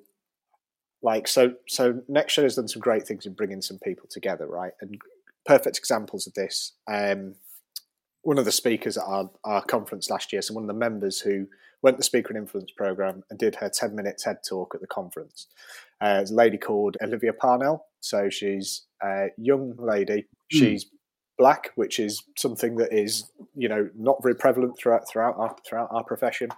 like 1.03 1.29
so 1.29 1.55
so. 1.69 2.01
Nextgen 2.11 2.45
has 2.45 2.57
done 2.57 2.69
some 2.69 2.81
great 2.81 3.07
things 3.07 3.27
in 3.27 3.35
bringing 3.35 3.61
some 3.61 3.79
people 3.79 4.09
together, 4.11 4.47
right? 4.47 4.73
And 4.81 4.99
perfect 5.47 5.79
examples 5.79 6.27
of 6.27 6.35
this. 6.35 6.73
Um, 6.89 7.37
one 8.23 8.39
of 8.39 8.45
the 8.45 8.53
speakers 8.53 8.97
at 8.97 9.05
our, 9.05 9.31
our 9.45 9.65
conference 9.65 10.11
last 10.11 10.33
year, 10.33 10.43
so 10.43 10.55
one 10.55 10.65
of 10.65 10.69
the 10.69 10.75
members 10.75 11.21
who 11.21 11.47
went 11.83 11.97
the 11.99 12.03
Speaker 12.03 12.31
and 12.31 12.39
Influence 12.39 12.73
program 12.77 13.23
and 13.31 13.39
did 13.39 13.55
her 13.57 13.69
10 13.69 13.95
minute 13.95 14.19
TED 14.19 14.39
talk 14.49 14.75
at 14.75 14.81
the 14.81 14.87
conference. 14.87 15.47
Uh, 16.01 16.25
a 16.29 16.33
lady 16.33 16.59
called 16.59 16.97
Olivia 17.03 17.33
Parnell. 17.33 17.87
So 18.01 18.29
she's 18.29 18.87
a 19.03 19.27
young 19.37 19.75
lady. 19.79 20.23
Mm. 20.23 20.59
She's 20.59 20.87
black, 21.39 21.71
which 21.75 22.01
is 22.01 22.23
something 22.37 22.77
that 22.77 22.93
is, 22.93 23.31
you 23.55 23.69
know, 23.69 23.89
not 23.97 24.23
very 24.23 24.35
prevalent 24.35 24.79
throughout 24.79 25.09
throughout 25.09 25.37
our 25.37 25.55
throughout 25.67 25.89
our 25.91 26.05
profession. 26.05 26.49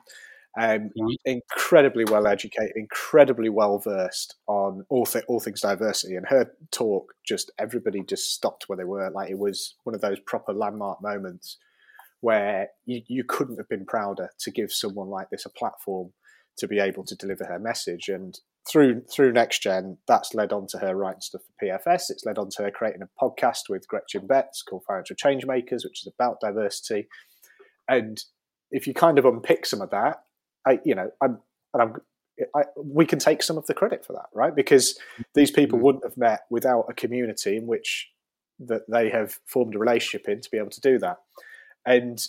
Um, 0.59 0.91
incredibly 1.25 2.05
well 2.05 2.27
educated, 2.27 2.73
incredibly 2.75 3.49
well 3.49 3.79
versed 3.79 4.35
on 4.49 4.85
all, 4.89 5.07
th- 5.07 5.25
all 5.29 5.39
things 5.39 5.61
diversity. 5.61 6.17
And 6.17 6.27
her 6.29 6.51
talk, 6.73 7.15
just 7.25 7.53
everybody 7.61 8.03
just 8.03 8.33
stopped 8.35 8.69
where 8.69 8.77
they 8.77 8.85
were. 8.85 9.09
Like 9.11 9.31
it 9.31 9.39
was 9.39 9.77
one 9.85 9.95
of 9.95 10.01
those 10.01 10.19
proper 10.19 10.53
landmark 10.53 11.01
moments 11.01 11.59
where 12.21 12.71
you, 12.87 13.03
you 13.07 13.23
couldn't 13.23 13.59
have 13.59 13.69
been 13.69 13.87
prouder 13.87 14.31
to 14.41 14.51
give 14.51 14.73
someone 14.73 15.09
like 15.09 15.31
this 15.31 15.47
a 15.47 15.51
platform 15.51 16.13
to 16.57 16.67
be 16.67 16.81
able 16.81 17.05
to 17.05 17.15
deliver 17.15 17.45
her 17.45 17.61
message. 17.61 18.09
And 18.09 18.39
through 18.69 19.03
through 19.03 19.33
Nextgen, 19.33 19.99
that's 20.07 20.35
led 20.35 20.53
on 20.53 20.67
to 20.69 20.79
her 20.79 20.95
writing 20.95 21.21
stuff 21.21 21.43
for 21.43 21.67
PFS. 21.67 22.11
It's 22.11 22.27
led 22.27 22.39
on 22.39 22.51
to 22.51 22.65
her 22.65 22.71
creating 22.71 23.03
a 23.03 23.25
podcast 23.25 23.69
with 23.69 23.87
Gretchen 23.89 24.27
Betts 24.27 24.63
called 24.63 24.83
Financial 24.87 25.17
Changemakers, 25.17 25.85
which 25.85 26.05
is 26.05 26.13
about 26.13 26.41
diversity. 26.41 27.07
And 27.89 28.21
if 28.71 28.87
you 28.87 28.93
kind 28.93 29.19
of 29.19 29.25
unpick 29.25 29.65
some 29.65 29.81
of 29.81 29.91
that, 29.91 30.19
I, 30.67 30.81
you 30.85 30.95
know, 30.95 31.11
I'm, 31.23 31.39
and 31.75 31.83
I'm, 31.83 31.95
I, 32.55 32.65
we 32.77 33.05
can 33.05 33.19
take 33.19 33.43
some 33.43 33.59
of 33.59 33.67
the 33.67 33.75
credit 33.75 34.05
for 34.05 34.13
that, 34.13 34.27
right? 34.33 34.55
Because 34.55 34.99
these 35.35 35.51
people 35.51 35.77
mm-hmm. 35.79 35.85
wouldn't 35.85 36.05
have 36.05 36.17
met 36.17 36.41
without 36.51 36.87
a 36.89 36.95
community 36.95 37.57
in 37.57 37.67
which 37.67 38.09
that 38.61 38.83
they 38.89 39.11
have 39.11 39.39
formed 39.47 39.75
a 39.75 39.79
relationship 39.79 40.29
in 40.29 40.41
to 40.41 40.51
be 40.51 40.59
able 40.59 40.71
to 40.71 40.81
do 40.81 40.99
that. 40.99 41.19
And 41.87 42.21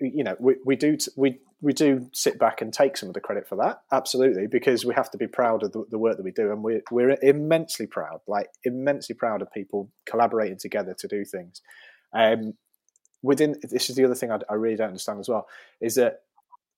you 0.00 0.24
know, 0.24 0.36
we, 0.38 0.56
we 0.64 0.76
do 0.76 0.96
we 1.16 1.38
we 1.60 1.72
do 1.72 2.10
sit 2.12 2.38
back 2.38 2.60
and 2.60 2.72
take 2.72 2.96
some 2.96 3.08
of 3.08 3.14
the 3.14 3.20
credit 3.20 3.48
for 3.48 3.56
that, 3.56 3.80
absolutely, 3.90 4.46
because 4.46 4.84
we 4.84 4.92
have 4.94 5.10
to 5.12 5.16
be 5.16 5.26
proud 5.26 5.62
of 5.62 5.72
the, 5.72 5.84
the 5.90 5.98
work 5.98 6.16
that 6.16 6.24
we 6.24 6.32
do, 6.32 6.50
and 6.50 6.62
we're 6.62 6.82
we're 6.90 7.16
immensely 7.22 7.86
proud, 7.86 8.20
like 8.26 8.48
immensely 8.64 9.14
proud 9.14 9.40
of 9.40 9.50
people 9.52 9.90
collaborating 10.04 10.58
together 10.58 10.94
to 10.98 11.08
do 11.08 11.24
things. 11.24 11.62
Um, 12.12 12.54
within 13.22 13.56
this 13.62 13.88
is 13.88 13.96
the 13.96 14.04
other 14.04 14.14
thing 14.14 14.30
I, 14.30 14.38
I 14.50 14.54
really 14.54 14.76
don't 14.76 14.88
understand 14.88 15.20
as 15.20 15.28
well 15.28 15.46
is 15.80 15.94
that 15.94 16.20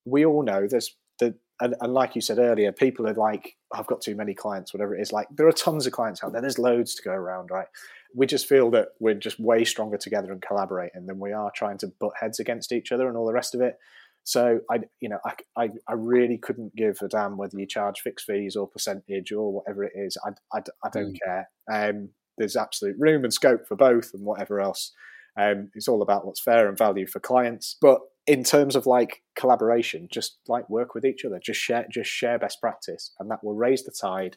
we 0.07 0.25
all 0.25 0.43
know 0.43 0.67
there's 0.67 0.97
the 1.19 1.35
and, 1.61 1.75
and, 1.81 1.95
like 1.95 2.15
you 2.15 2.21
said 2.21 2.39
earlier, 2.39 2.71
people 2.71 3.07
are 3.09 3.15
like, 3.15 3.55
I've 3.73 3.87
got 3.87 4.03
too 4.03 4.15
many 4.15 4.35
clients, 4.35 4.75
whatever 4.75 4.95
it 4.95 5.01
is. 5.01 5.13
Like 5.13 5.27
there 5.35 5.49
are 5.49 5.53
tons 5.53 5.87
of 5.87 5.93
clients 5.93 6.23
out 6.23 6.33
there. 6.33 6.43
There's 6.43 6.59
loads 6.59 6.95
to 6.95 7.03
go 7.03 7.13
around, 7.13 7.51
right? 7.51 7.67
We 8.15 8.27
just 8.27 8.47
feel 8.47 8.71
that 8.73 8.89
we're 9.01 9.15
just 9.15 9.41
way 9.41 9.65
stronger 9.65 9.97
together 9.97 10.33
and 10.33 10.43
collaborating 10.43 11.07
than 11.07 11.19
we 11.19 11.33
are 11.33 11.51
trying 11.55 11.79
to 11.79 11.93
butt 11.99 12.13
heads 12.21 12.41
against 12.41 12.73
each 12.73 12.93
other 12.93 13.09
and 13.09 13.17
all 13.17 13.27
the 13.27 13.33
rest 13.33 13.55
of 13.55 13.63
it. 13.63 13.77
So 14.25 14.59
I, 14.71 14.81
you 15.01 15.09
know, 15.09 15.19
I, 15.25 15.35
I, 15.57 15.69
I 15.89 15.93
really 15.95 16.37
couldn't 16.37 16.75
give 16.75 16.99
a 17.01 17.09
damn 17.09 17.37
whether 17.37 17.59
you 17.59 17.67
charge 17.67 18.01
fixed 18.01 18.27
fees 18.27 18.57
or 18.57 18.69
percentage 18.69 19.33
or 19.33 19.53
whatever 19.53 19.85
it 19.85 19.93
is. 19.95 20.19
I, 20.27 20.31
I, 20.53 20.63
I 20.85 20.91
don't 20.93 21.15
mm. 21.15 21.19
care. 21.25 21.49
Um, 21.73 22.11
there's 22.37 22.57
absolute 22.57 22.97
room 22.99 23.25
and 23.25 23.33
scope 23.33 23.67
for 23.67 23.77
both 23.77 24.11
and 24.13 24.25
whatever 24.25 24.61
else. 24.61 24.93
Um, 25.39 25.71
it's 25.75 25.89
all 25.89 26.03
about 26.03 26.27
what's 26.27 26.41
fair 26.41 26.69
and 26.69 26.77
value 26.77 27.07
for 27.07 27.21
clients. 27.21 27.77
But 27.81 28.01
in 28.27 28.43
terms 28.43 28.75
of 28.75 28.87
like 28.87 29.23
collaboration, 29.37 30.09
just 30.11 30.39
like 30.49 30.69
work 30.69 30.95
with 30.95 31.05
each 31.05 31.25
other, 31.25 31.41
just 31.43 31.61
share, 31.61 31.87
just 31.91 32.11
share 32.11 32.39
best 32.39 32.61
practice, 32.61 33.13
and 33.19 33.31
that 33.31 33.43
will 33.45 33.55
raise 33.55 33.85
the 33.85 33.93
tide, 33.93 34.37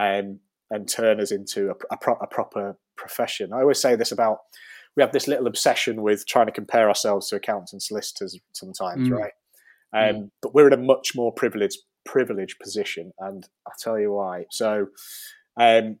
um, 0.00 0.40
and 0.70 0.88
turn 0.88 1.20
us 1.20 1.30
into 1.30 1.70
a, 1.70 1.74
a, 1.94 1.96
pro- 1.96 2.18
a, 2.20 2.26
proper 2.26 2.76
profession. 2.96 3.52
I 3.52 3.60
always 3.60 3.80
say 3.80 3.96
this 3.96 4.12
about 4.12 4.38
we 4.96 5.02
have 5.02 5.12
this 5.12 5.28
little 5.28 5.46
obsession 5.46 6.02
with 6.02 6.26
trying 6.26 6.46
to 6.46 6.52
compare 6.52 6.88
ourselves 6.88 7.28
to 7.28 7.36
accountants 7.36 7.72
and 7.72 7.82
solicitors 7.82 8.38
sometimes, 8.52 9.08
mm. 9.08 9.12
right? 9.12 9.32
Um, 9.92 10.14
mm. 10.14 10.30
But 10.40 10.54
we're 10.54 10.68
in 10.68 10.72
a 10.72 10.82
much 10.82 11.14
more 11.14 11.32
privileged 11.32 11.78
privileged 12.04 12.58
position, 12.60 13.12
and 13.18 13.48
I'll 13.66 13.74
tell 13.78 13.98
you 13.98 14.12
why. 14.12 14.44
So, 14.50 14.88
um, 15.58 15.98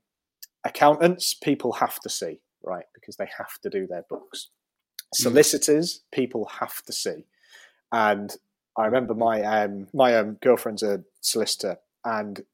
accountants, 0.64 1.34
people 1.34 1.72
have 1.72 1.98
to 2.00 2.08
see, 2.08 2.40
right? 2.62 2.84
Because 2.94 3.16
they 3.16 3.28
have 3.38 3.58
to 3.62 3.70
do 3.70 3.86
their 3.86 4.04
books. 4.08 4.50
Mm. 5.14 5.22
Solicitors, 5.22 6.02
people 6.12 6.46
have 6.60 6.82
to 6.82 6.92
see. 6.92 7.24
And 7.92 8.34
I 8.76 8.86
remember 8.86 9.14
my 9.14 9.42
um, 9.42 9.88
my 9.92 10.16
um, 10.16 10.38
girlfriend's 10.42 10.82
a 10.82 11.04
solicitor, 11.20 11.78
and 12.04 12.44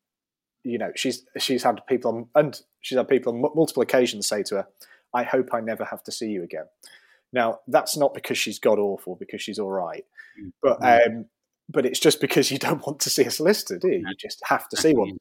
you 0.63 0.79
know 0.79 0.93
she's 0.95 1.25
she's 1.39 1.63
had 1.63 1.81
people 1.89 2.11
on, 2.15 2.27
and 2.35 2.61
she's 2.81 2.99
had 2.99 3.09
people 3.09 3.33
on 3.33 3.41
multiple 3.55 3.83
occasions 3.83 4.29
say 4.29 4.43
to 4.45 4.57
her, 4.57 4.67
"I 5.15 5.23
hope 5.23 5.55
I 5.55 5.61
never 5.61 5.85
have 5.85 6.03
to 6.05 6.13
see 6.13 6.29
you 6.29 6.43
again." 6.43 6.67
Now 7.33 7.61
that's 7.69 7.97
not 7.97 8.13
because 8.13 8.37
she's 8.37 8.59
god 8.59 8.79
awful, 8.79 9.17
because 9.17 9.41
she's 9.41 9.59
all 9.59 9.71
right, 9.71 10.05
mm. 10.41 10.53
but 10.63 10.81
mm. 10.81 11.07
um, 11.07 11.27
but 11.71 11.87
it's 11.87 12.01
just 12.01 12.21
because 12.21 12.51
you 12.51 12.59
don't 12.67 12.85
want 12.87 13.01
to 13.01 13.11
see 13.11 13.25
a 13.25 13.31
solicitor, 13.31 13.79
do 13.79 13.89
you? 13.89 14.05
You 14.07 14.15
just 14.15 14.43
have 14.45 14.69
to 14.71 14.77
see 14.77 14.95
one. 14.95 15.19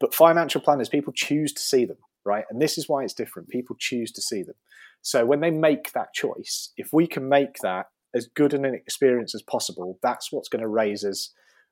But 0.00 0.14
financial 0.14 0.60
planners, 0.60 0.88
people 0.88 1.12
choose 1.12 1.52
to 1.52 1.62
see 1.62 1.84
them, 1.84 1.98
right? 2.24 2.44
And 2.50 2.60
this 2.60 2.76
is 2.76 2.88
why 2.88 3.04
it's 3.04 3.14
different. 3.14 3.48
People 3.48 3.76
choose 3.78 4.10
to 4.12 4.20
see 4.20 4.42
them. 4.42 4.56
So 5.02 5.26
when 5.26 5.40
they 5.40 5.50
make 5.50 5.92
that 5.92 6.14
choice, 6.14 6.72
if 6.76 6.92
we 6.92 7.06
can 7.06 7.28
make 7.28 7.58
that 7.62 7.86
as 8.14 8.28
good 8.34 8.54
an 8.54 8.64
experience 8.64 9.34
as 9.34 9.42
possible, 9.42 9.98
that's 10.02 10.32
what's 10.32 10.48
going 10.48 10.62
to 10.62 10.68
raise 10.68 11.04
us 11.04 11.30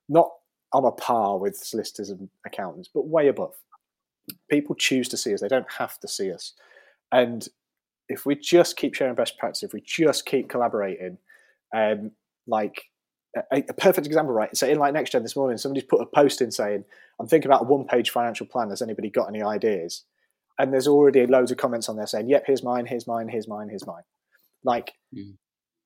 not 0.08 0.28
on 0.72 0.84
a 0.84 0.90
par 0.90 1.38
with 1.38 1.56
solicitors 1.56 2.10
and 2.10 2.28
accountants, 2.46 2.88
but 2.92 3.06
way 3.06 3.28
above. 3.28 3.54
people 4.50 4.74
choose 4.74 5.08
to 5.08 5.16
see 5.16 5.32
us; 5.32 5.40
they 5.40 5.48
don't 5.48 5.72
have 5.78 5.98
to 6.00 6.08
see 6.08 6.32
us. 6.32 6.54
And 7.12 7.48
if 8.08 8.26
we 8.26 8.34
just 8.34 8.76
keep 8.76 8.94
sharing 8.94 9.14
best 9.14 9.38
practice, 9.38 9.62
if 9.62 9.72
we 9.72 9.80
just 9.80 10.26
keep 10.26 10.48
collaborating, 10.48 11.18
um, 11.74 12.12
like 12.46 12.84
a, 13.36 13.64
a, 13.68 13.74
perfect 13.74 14.06
example, 14.06 14.34
right? 14.34 14.56
So 14.56 14.66
in 14.66 14.78
like 14.78 14.92
next 14.92 15.10
gen 15.10 15.22
this 15.22 15.36
morning, 15.36 15.58
somebody's 15.58 15.84
put 15.84 16.00
a 16.00 16.06
post 16.06 16.40
in 16.40 16.50
saying, 16.50 16.84
"I'm 17.20 17.28
thinking 17.28 17.48
about 17.48 17.62
a 17.62 17.66
one-page 17.66 18.10
financial 18.10 18.46
plan. 18.46 18.70
Has 18.70 18.82
anybody 18.82 19.10
got 19.10 19.28
any 19.28 19.42
ideas?" 19.42 20.04
And 20.60 20.72
there's 20.72 20.86
already 20.86 21.26
loads 21.26 21.50
of 21.50 21.56
comments 21.56 21.88
on 21.88 21.96
there 21.96 22.06
saying, 22.06 22.28
"Yep, 22.28 22.44
here's 22.46 22.62
mine, 22.62 22.86
here's 22.86 23.06
mine, 23.06 23.28
here's 23.28 23.48
mine, 23.48 23.68
here's 23.70 23.86
mine." 23.86 24.02
Like 24.62 24.92
mm. 25.16 25.36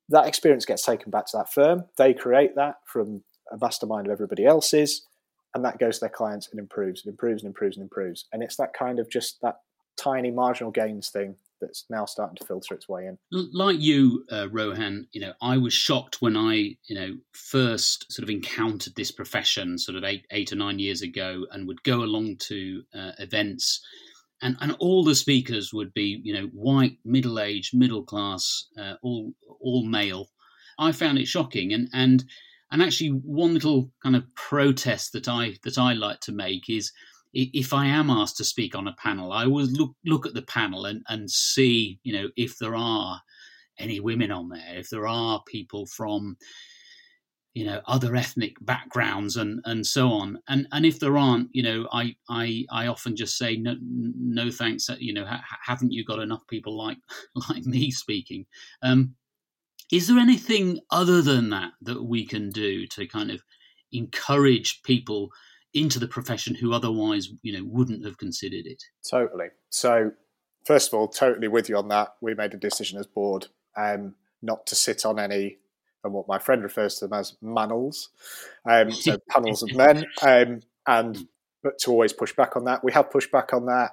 that 0.08 0.26
experience 0.26 0.64
gets 0.64 0.84
taken 0.84 1.10
back 1.10 1.26
to 1.26 1.36
that 1.36 1.52
firm. 1.52 1.84
They 1.96 2.12
create 2.12 2.56
that 2.56 2.76
from 2.86 3.22
a 3.52 3.56
mastermind 3.56 4.06
of 4.08 4.12
everybody 4.12 4.44
else's, 4.44 5.06
and 5.54 5.64
that 5.64 5.78
goes 5.78 5.98
to 5.98 6.00
their 6.00 6.10
clients 6.10 6.48
and 6.50 6.58
improves 6.58 7.04
and 7.04 7.12
improves 7.12 7.42
and 7.42 7.50
improves 7.50 7.76
and 7.76 7.84
improves. 7.84 8.26
And 8.32 8.42
it's 8.42 8.56
that 8.56 8.74
kind 8.74 8.98
of 8.98 9.08
just 9.08 9.40
that 9.42 9.58
tiny 9.96 10.32
marginal 10.32 10.72
gains 10.72 11.08
thing 11.08 11.36
that's 11.60 11.84
now 11.88 12.04
starting 12.04 12.36
to 12.36 12.44
filter 12.44 12.74
its 12.74 12.88
way 12.88 13.06
in. 13.06 13.18
Like 13.30 13.80
you, 13.80 14.24
uh, 14.30 14.48
Rohan, 14.50 15.06
you 15.12 15.20
know, 15.20 15.34
I 15.40 15.56
was 15.56 15.72
shocked 15.72 16.20
when 16.20 16.36
I, 16.36 16.76
you 16.86 16.94
know, 16.94 17.16
first 17.32 18.12
sort 18.12 18.24
of 18.24 18.30
encountered 18.30 18.94
this 18.96 19.10
profession, 19.10 19.78
sort 19.78 19.96
of 19.96 20.04
eight, 20.04 20.26
eight 20.30 20.52
or 20.52 20.56
nine 20.56 20.78
years 20.78 21.02
ago, 21.02 21.46
and 21.50 21.68
would 21.68 21.82
go 21.84 22.02
along 22.02 22.36
to 22.48 22.82
uh, 22.94 23.12
events, 23.18 23.80
and 24.44 24.56
and 24.60 24.76
all 24.78 25.02
the 25.02 25.14
speakers 25.14 25.72
would 25.72 25.92
be, 25.94 26.20
you 26.22 26.32
know, 26.32 26.46
white, 26.52 26.98
middle 27.04 27.40
aged, 27.40 27.76
middle 27.76 28.04
class, 28.04 28.68
uh, 28.78 28.94
all 29.02 29.32
all 29.60 29.84
male. 29.84 30.28
I 30.78 30.92
found 30.92 31.18
it 31.18 31.26
shocking, 31.26 31.72
and 31.72 31.88
and 31.92 32.24
and 32.70 32.82
actually, 32.82 33.08
one 33.08 33.54
little 33.54 33.90
kind 34.02 34.14
of 34.14 34.32
protest 34.36 35.12
that 35.14 35.28
I 35.28 35.56
that 35.64 35.78
I 35.78 35.94
like 35.94 36.20
to 36.20 36.32
make 36.32 36.68
is 36.68 36.92
if 37.32 37.72
I 37.72 37.86
am 37.86 38.10
asked 38.10 38.36
to 38.36 38.44
speak 38.44 38.76
on 38.76 38.86
a 38.86 38.94
panel, 38.94 39.32
I 39.32 39.44
always 39.44 39.72
look 39.72 39.94
look 40.04 40.26
at 40.26 40.34
the 40.34 40.42
panel 40.42 40.84
and, 40.84 41.02
and 41.08 41.30
see, 41.30 41.98
you 42.04 42.12
know, 42.12 42.28
if 42.36 42.58
there 42.58 42.76
are 42.76 43.20
any 43.78 43.98
women 43.98 44.30
on 44.30 44.50
there, 44.50 44.76
if 44.78 44.90
there 44.90 45.06
are 45.06 45.42
people 45.46 45.86
from, 45.86 46.36
you 47.54 47.64
know, 47.64 47.80
other 47.86 48.16
ethnic 48.16 48.56
backgrounds 48.60 49.36
and, 49.36 49.60
and 49.64 49.86
so 49.86 50.08
on. 50.10 50.40
And 50.48 50.66
and 50.72 50.84
if 50.84 51.00
there 51.00 51.16
aren't, 51.16 51.48
you 51.52 51.62
know, 51.62 51.88
I 51.92 52.16
I, 52.28 52.66
I 52.70 52.88
often 52.88 53.16
just 53.16 53.38
say 53.38 53.56
no 53.56 53.76
no 53.80 54.50
thanks. 54.50 54.90
You 54.98 55.14
know, 55.14 55.24
ha- 55.24 55.44
haven't 55.64 55.92
you 55.92 56.04
got 56.04 56.18
enough 56.18 56.46
people 56.48 56.76
like 56.76 56.98
like 57.48 57.64
me 57.64 57.90
speaking? 57.90 58.46
Um, 58.82 59.14
is 59.92 60.08
there 60.08 60.18
anything 60.18 60.80
other 60.90 61.22
than 61.22 61.50
that 61.50 61.72
that 61.82 62.02
we 62.04 62.26
can 62.26 62.50
do 62.50 62.86
to 62.88 63.06
kind 63.06 63.30
of 63.30 63.42
encourage 63.92 64.82
people? 64.82 65.30
into 65.74 65.98
the 65.98 66.06
profession 66.06 66.54
who 66.54 66.72
otherwise, 66.72 67.30
you 67.42 67.52
know, 67.52 67.68
wouldn't 67.68 68.04
have 68.04 68.16
considered 68.16 68.64
it. 68.64 68.80
Totally. 69.10 69.48
So, 69.70 70.12
first 70.64 70.88
of 70.88 70.94
all, 70.94 71.08
totally 71.08 71.48
with 71.48 71.68
you 71.68 71.76
on 71.76 71.88
that. 71.88 72.14
We 72.20 72.32
made 72.32 72.54
a 72.54 72.56
decision 72.56 72.96
as 72.98 73.08
board 73.08 73.48
um, 73.76 74.14
not 74.40 74.66
to 74.68 74.74
sit 74.74 75.04
on 75.04 75.18
any, 75.18 75.58
and 76.04 76.12
what 76.12 76.28
my 76.28 76.38
friend 76.38 76.62
refers 76.62 76.96
to 76.96 77.06
them 77.06 77.18
as 77.18 77.36
manels, 77.42 78.08
um, 78.68 78.90
so 78.90 79.18
panels 79.30 79.62
of 79.62 79.74
men, 79.74 80.04
um, 80.22 80.60
and 80.86 81.26
but 81.62 81.78
to 81.78 81.90
always 81.90 82.12
push 82.12 82.34
back 82.34 82.56
on 82.56 82.64
that. 82.64 82.84
We 82.84 82.92
have 82.92 83.10
pushed 83.10 83.32
back 83.32 83.52
on 83.52 83.66
that. 83.66 83.92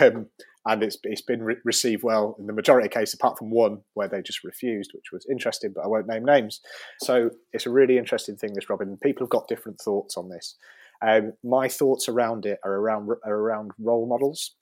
Um, 0.00 0.26
and 0.66 0.82
it's 0.82 0.98
it's 1.04 1.22
been 1.22 1.42
re- 1.42 1.56
received 1.64 2.02
well 2.02 2.36
in 2.38 2.46
the 2.46 2.52
majority 2.52 2.86
of 2.86 2.92
cases, 2.92 3.14
apart 3.14 3.38
from 3.38 3.50
one 3.50 3.80
where 3.94 4.08
they 4.08 4.20
just 4.20 4.44
refused, 4.44 4.90
which 4.94 5.10
was 5.12 5.26
interesting, 5.30 5.72
but 5.74 5.84
I 5.84 5.86
won't 5.86 6.06
name 6.06 6.24
names. 6.24 6.60
So 7.00 7.30
it's 7.52 7.66
a 7.66 7.70
really 7.70 7.96
interesting 7.96 8.36
thing, 8.36 8.52
this 8.54 8.68
Robin. 8.68 8.98
People 9.02 9.24
have 9.24 9.30
got 9.30 9.48
different 9.48 9.80
thoughts 9.80 10.16
on 10.16 10.28
this. 10.28 10.56
Um, 11.02 11.32
my 11.42 11.68
thoughts 11.68 12.08
around 12.08 12.44
it 12.44 12.58
are 12.64 12.74
around 12.74 13.10
are 13.24 13.34
around 13.34 13.70
role 13.78 14.06
models. 14.06 14.54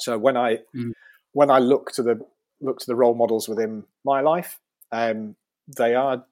So 0.00 0.18
when 0.18 0.36
I 0.36 0.58
mm. 0.76 0.92
when 1.32 1.50
I 1.50 1.58
look 1.58 1.92
to 1.92 2.02
the 2.02 2.20
look 2.60 2.80
to 2.80 2.86
the 2.86 2.96
role 2.96 3.14
models 3.14 3.48
within 3.48 3.84
my 4.04 4.20
life, 4.20 4.60
um, 4.92 5.34
they 5.78 5.94
are 5.94 6.24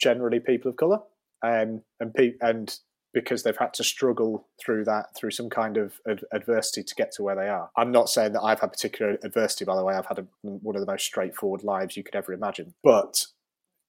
generally 0.00 0.40
people 0.40 0.70
of 0.70 0.76
color, 0.76 0.98
um, 1.42 1.82
and 2.00 2.14
pe- 2.14 2.36
and 2.40 2.78
because 3.14 3.42
they've 3.42 3.56
had 3.56 3.72
to 3.74 3.84
struggle 3.84 4.46
through 4.62 4.84
that 4.84 5.06
through 5.16 5.30
some 5.30 5.48
kind 5.48 5.76
of 5.76 5.94
ad- 6.08 6.24
adversity 6.32 6.82
to 6.82 6.94
get 6.94 7.12
to 7.12 7.22
where 7.22 7.34
they 7.34 7.48
are. 7.48 7.70
I'm 7.76 7.90
not 7.90 8.08
saying 8.08 8.32
that 8.32 8.42
I've 8.42 8.60
had 8.60 8.72
particular 8.72 9.18
adversity. 9.22 9.64
By 9.64 9.76
the 9.76 9.84
way, 9.84 9.94
I've 9.94 10.06
had 10.06 10.18
a, 10.18 10.26
one 10.42 10.76
of 10.76 10.80
the 10.80 10.90
most 10.90 11.04
straightforward 11.04 11.64
lives 11.64 11.96
you 11.96 12.02
could 12.02 12.14
ever 12.14 12.32
imagine. 12.32 12.74
But 12.84 13.24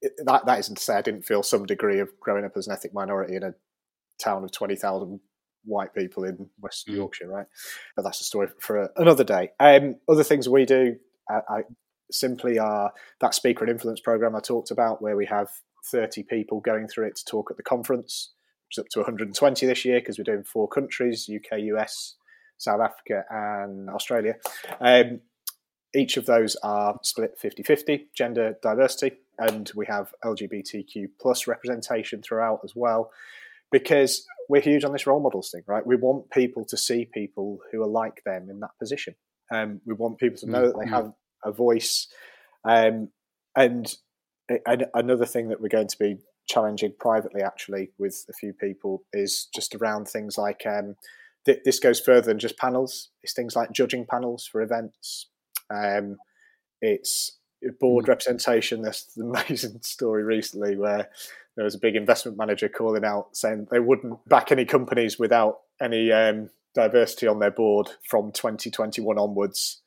it, 0.02 0.14
that 0.26 0.46
that 0.46 0.60
isn't 0.60 0.76
to 0.76 0.84
say 0.84 0.96
I 0.96 1.02
didn't 1.02 1.26
feel 1.26 1.44
some 1.44 1.66
degree 1.66 2.00
of 2.00 2.10
growing 2.20 2.46
up 2.46 2.56
as 2.56 2.68
an 2.68 2.74
ethnic 2.74 2.94
minority 2.94 3.36
in 3.36 3.44
a 3.44 3.54
town 4.22 4.44
of 4.44 4.52
20,000 4.52 5.20
white 5.66 5.94
people 5.94 6.24
in 6.24 6.50
Western 6.60 6.94
mm. 6.94 6.98
Yorkshire, 6.98 7.28
right? 7.28 7.46
But 7.96 8.04
that's 8.04 8.22
a 8.22 8.26
story 8.26 8.48
for 8.60 8.90
another 8.96 9.24
day. 9.24 9.52
Um, 9.60 9.96
other 10.10 10.24
things 10.24 10.48
we 10.48 10.66
do 10.66 10.98
I, 11.30 11.42
I 11.50 11.62
simply 12.12 12.58
are 12.58 12.92
that 13.22 13.36
speaker 13.36 13.64
and 13.64 13.72
influence 13.72 14.00
program 14.00 14.36
I 14.36 14.40
talked 14.40 14.72
about, 14.72 15.02
where 15.02 15.16
we 15.16 15.28
have 15.28 15.50
30 15.86 16.24
people 16.24 16.60
going 16.60 16.88
through 16.88 17.08
it 17.08 17.16
to 17.18 17.26
talk 17.26 17.50
at 17.52 17.58
the 17.58 17.64
conference, 17.64 18.32
which 18.68 18.78
is 18.78 18.82
up 18.84 18.90
to 18.90 19.00
120 19.00 19.66
this 19.66 19.86
year 19.86 20.00
because 20.00 20.18
we're 20.18 20.24
doing 20.24 20.44
four 20.44 20.68
countries 20.68 21.30
UK, 21.34 21.60
US, 21.60 22.16
South 22.58 22.82
Africa, 22.82 23.26
and 23.30 23.90
Australia. 23.90 24.36
Um, 24.80 25.22
each 25.96 26.18
of 26.18 26.26
those 26.26 26.56
are 26.58 27.00
split 27.02 27.38
50 27.38 27.64
50 27.64 28.10
gender 28.16 28.58
diversity, 28.62 29.18
and 29.38 29.72
we 29.76 29.86
have 29.88 30.14
LGBTQ 30.24 31.10
plus 31.20 31.48
representation 31.48 32.22
throughout 32.22 32.60
as 32.64 32.76
well 32.76 33.12
because 33.72 34.26
we're 34.48 34.62
huge 34.62 34.84
on 34.84 34.92
this 34.92 35.06
role 35.06 35.20
models 35.20 35.52
thing, 35.52 35.62
right? 35.68 35.86
We 35.86 35.96
want 35.96 36.32
people 36.32 36.66
to 36.66 36.78
see 36.78 37.06
people 37.06 37.60
who 37.72 37.84
are 37.84 37.88
like 37.88 38.24
them 38.24 38.50
in 38.50 38.60
that 38.62 38.78
position. 38.80 39.16
Um, 39.52 39.82
we 39.86 39.94
want 39.94 40.18
people 40.18 40.38
to 40.40 40.50
know 40.50 40.68
that 40.68 40.78
they 40.78 40.86
mm-hmm. 40.86 40.94
have 40.94 41.14
a 41.44 41.52
voice. 41.52 42.08
Um, 42.64 43.10
and 43.56 43.94
another 44.94 45.26
thing 45.26 45.50
that 45.50 45.62
we're 45.62 45.70
going 45.70 45.88
to 45.88 46.00
be 46.00 46.18
challenging 46.48 46.94
privately, 47.00 47.42
actually, 47.42 47.92
with 47.98 48.26
a 48.30 48.34
few 48.34 48.54
people 48.54 49.04
is 49.14 49.48
just 49.54 49.76
around 49.76 50.08
things 50.08 50.38
like 50.38 50.64
um, 50.66 50.96
th- 51.46 51.62
this 51.64 51.80
goes 51.80 52.00
further 52.00 52.28
than 52.28 52.40
just 52.40 52.58
panels. 52.58 53.10
It's 53.24 53.34
things 53.34 53.56
like 53.56 53.72
judging 53.72 54.06
panels 54.06 54.48
for 54.48 54.62
events. 54.62 55.28
Um, 55.70 56.18
it's 56.82 57.38
board 57.80 58.06
mm. 58.06 58.10
representation. 58.10 58.82
There's 58.82 59.08
an 59.18 59.30
amazing 59.30 59.82
story 59.82 60.24
recently 60.24 60.76
where 60.76 61.10
there 61.56 61.66
was 61.66 61.76
a 61.76 61.80
big 61.80 61.96
investment 61.96 62.38
manager 62.38 62.70
calling 62.70 63.06
out 63.06 63.36
saying 63.36 63.68
they 63.70 63.80
wouldn't 63.80 64.28
back 64.28 64.52
any 64.52 64.66
companies 64.66 65.20
without 65.20 65.60
any 65.82 66.12
um, 66.12 66.50
diversity 66.74 67.28
on 67.28 67.40
their 67.40 67.52
board 67.52 67.90
from 68.08 68.32
2021 68.32 69.18
onwards, 69.18 69.82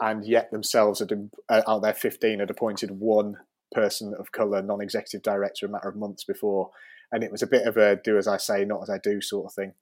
and 0.00 0.26
yet 0.26 0.50
themselves 0.50 0.98
had 0.98 1.30
uh, 1.48 1.62
out 1.66 1.82
there 1.82 1.94
15 1.94 2.40
had 2.40 2.50
appointed 2.50 2.90
one 2.90 3.36
person 3.72 4.14
of 4.18 4.32
color, 4.32 4.62
non-executive 4.62 5.22
director, 5.22 5.66
a 5.66 5.68
matter 5.68 5.88
of 5.88 5.96
months 5.96 6.24
before, 6.24 6.70
and 7.10 7.22
it 7.22 7.32
was 7.32 7.42
a 7.42 7.46
bit 7.46 7.66
of 7.66 7.76
a 7.76 7.96
do 7.96 8.16
as 8.18 8.28
I 8.28 8.36
say, 8.36 8.64
not 8.64 8.82
as 8.82 8.90
I 8.90 8.98
do 8.98 9.20
sort 9.20 9.46
of 9.46 9.54
thing. 9.54 9.72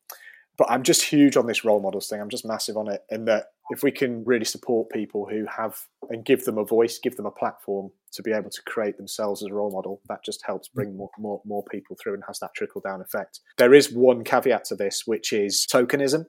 But 0.56 0.70
I'm 0.70 0.82
just 0.82 1.02
huge 1.02 1.36
on 1.38 1.46
this 1.46 1.64
role 1.64 1.80
models 1.80 2.08
thing. 2.08 2.20
I'm 2.20 2.28
just 2.28 2.44
massive 2.44 2.76
on 2.76 2.88
it, 2.88 3.02
in 3.10 3.24
that 3.26 3.46
if 3.70 3.82
we 3.82 3.90
can 3.90 4.24
really 4.24 4.44
support 4.44 4.90
people 4.90 5.26
who 5.30 5.46
have 5.46 5.78
and 6.10 6.24
give 6.24 6.44
them 6.44 6.58
a 6.58 6.64
voice, 6.64 6.98
give 6.98 7.16
them 7.16 7.24
a 7.24 7.30
platform 7.30 7.92
to 8.12 8.22
be 8.22 8.32
able 8.32 8.50
to 8.50 8.62
create 8.66 8.96
themselves 8.96 9.42
as 9.42 9.48
a 9.48 9.54
role 9.54 9.70
model, 9.70 10.02
that 10.08 10.24
just 10.24 10.44
helps 10.44 10.68
bring 10.68 10.96
more, 10.96 11.08
more, 11.18 11.40
more 11.46 11.64
people 11.70 11.96
through 11.96 12.14
and 12.14 12.24
has 12.26 12.40
that 12.40 12.52
trickle 12.54 12.82
down 12.82 13.00
effect. 13.00 13.40
There 13.56 13.72
is 13.72 13.92
one 13.92 14.22
caveat 14.24 14.64
to 14.66 14.74
this, 14.74 15.06
which 15.06 15.32
is 15.32 15.66
tokenism. 15.72 16.26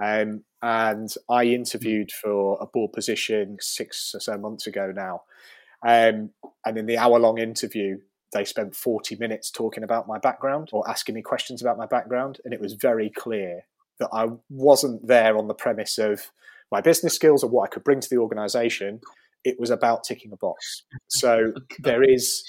Um, 0.00 0.44
and 0.62 1.12
I 1.30 1.44
interviewed 1.44 2.12
for 2.12 2.58
a 2.60 2.66
board 2.66 2.92
position 2.92 3.56
six 3.60 4.12
or 4.14 4.20
so 4.20 4.36
months 4.36 4.66
ago 4.66 4.92
now. 4.94 5.22
Um, 5.86 6.30
and 6.64 6.78
in 6.78 6.86
the 6.86 6.98
hour 6.98 7.18
long 7.18 7.38
interview, 7.38 7.98
they 8.32 8.44
spent 8.44 8.74
40 8.74 9.16
minutes 9.16 9.50
talking 9.50 9.82
about 9.82 10.08
my 10.08 10.18
background 10.18 10.70
or 10.72 10.88
asking 10.88 11.14
me 11.14 11.22
questions 11.22 11.62
about 11.62 11.78
my 11.78 11.86
background. 11.86 12.38
And 12.44 12.52
it 12.52 12.60
was 12.60 12.74
very 12.74 13.10
clear 13.10 13.62
that 13.98 14.10
I 14.12 14.28
wasn't 14.50 15.06
there 15.06 15.38
on 15.38 15.48
the 15.48 15.54
premise 15.54 15.98
of, 15.98 16.30
my 16.70 16.80
business 16.80 17.14
skills 17.14 17.42
or 17.44 17.50
what 17.50 17.64
I 17.64 17.68
could 17.68 17.84
bring 17.84 18.00
to 18.00 18.08
the 18.08 18.18
organization. 18.18 19.00
It 19.44 19.58
was 19.58 19.70
about 19.70 20.04
ticking 20.04 20.32
a 20.32 20.36
box. 20.36 20.82
So 21.08 21.52
there 21.78 22.02
is 22.02 22.44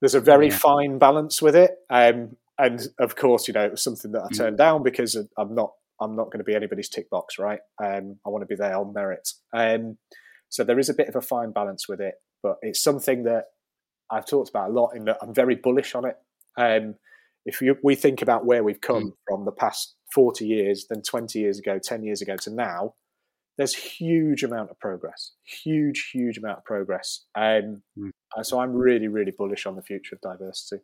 there's 0.00 0.14
a 0.14 0.20
very 0.20 0.48
yeah. 0.48 0.56
fine 0.56 0.98
balance 0.98 1.40
with 1.40 1.56
it. 1.56 1.72
Um, 1.88 2.36
and 2.58 2.86
of 2.98 3.16
course, 3.16 3.48
you 3.48 3.54
know, 3.54 3.64
it 3.64 3.70
was 3.72 3.82
something 3.82 4.12
that 4.12 4.22
I 4.22 4.28
mm. 4.28 4.36
turned 4.36 4.58
down 4.58 4.82
because 4.82 5.16
I'm 5.38 5.54
not 5.54 5.72
I'm 6.00 6.14
not 6.14 6.26
going 6.26 6.38
to 6.38 6.44
be 6.44 6.54
anybody's 6.54 6.90
tick 6.90 7.08
box, 7.08 7.38
right? 7.38 7.60
Um, 7.82 8.16
I 8.26 8.28
want 8.28 8.42
to 8.42 8.46
be 8.46 8.54
there 8.54 8.76
on 8.76 8.92
merit. 8.92 9.28
Um, 9.54 9.96
so 10.48 10.62
there 10.62 10.78
is 10.78 10.88
a 10.88 10.94
bit 10.94 11.08
of 11.08 11.16
a 11.16 11.22
fine 11.22 11.52
balance 11.52 11.88
with 11.88 12.00
it, 12.00 12.14
but 12.42 12.56
it's 12.62 12.82
something 12.82 13.24
that 13.24 13.44
I've 14.10 14.26
talked 14.26 14.48
about 14.48 14.70
a 14.70 14.72
lot. 14.72 14.90
In 14.94 15.04
that 15.06 15.18
I'm 15.22 15.34
very 15.34 15.56
bullish 15.56 15.94
on 15.94 16.04
it. 16.06 16.16
Um, 16.58 16.94
if 17.44 17.62
you, 17.62 17.76
we 17.82 17.94
think 17.94 18.22
about 18.22 18.44
where 18.44 18.64
we've 18.64 18.80
come 18.80 19.04
mm. 19.04 19.12
from 19.28 19.44
the 19.44 19.52
past 19.52 19.94
40 20.12 20.46
years, 20.46 20.86
then 20.90 21.00
20 21.02 21.38
years 21.38 21.58
ago, 21.58 21.78
10 21.82 22.02
years 22.02 22.20
ago 22.20 22.36
to 22.38 22.50
now, 22.50 22.94
there's 23.56 23.74
huge 23.74 24.42
amount 24.42 24.70
of 24.70 24.78
progress, 24.78 25.32
huge, 25.44 26.10
huge 26.12 26.38
amount 26.38 26.58
of 26.58 26.64
progress. 26.64 27.24
Um, 27.34 27.82
mm. 27.96 28.10
So 28.42 28.60
I'm 28.60 28.72
really, 28.72 29.08
really 29.08 29.32
bullish 29.36 29.64
on 29.64 29.76
the 29.76 29.82
future 29.82 30.16
of 30.16 30.20
diversity. 30.20 30.82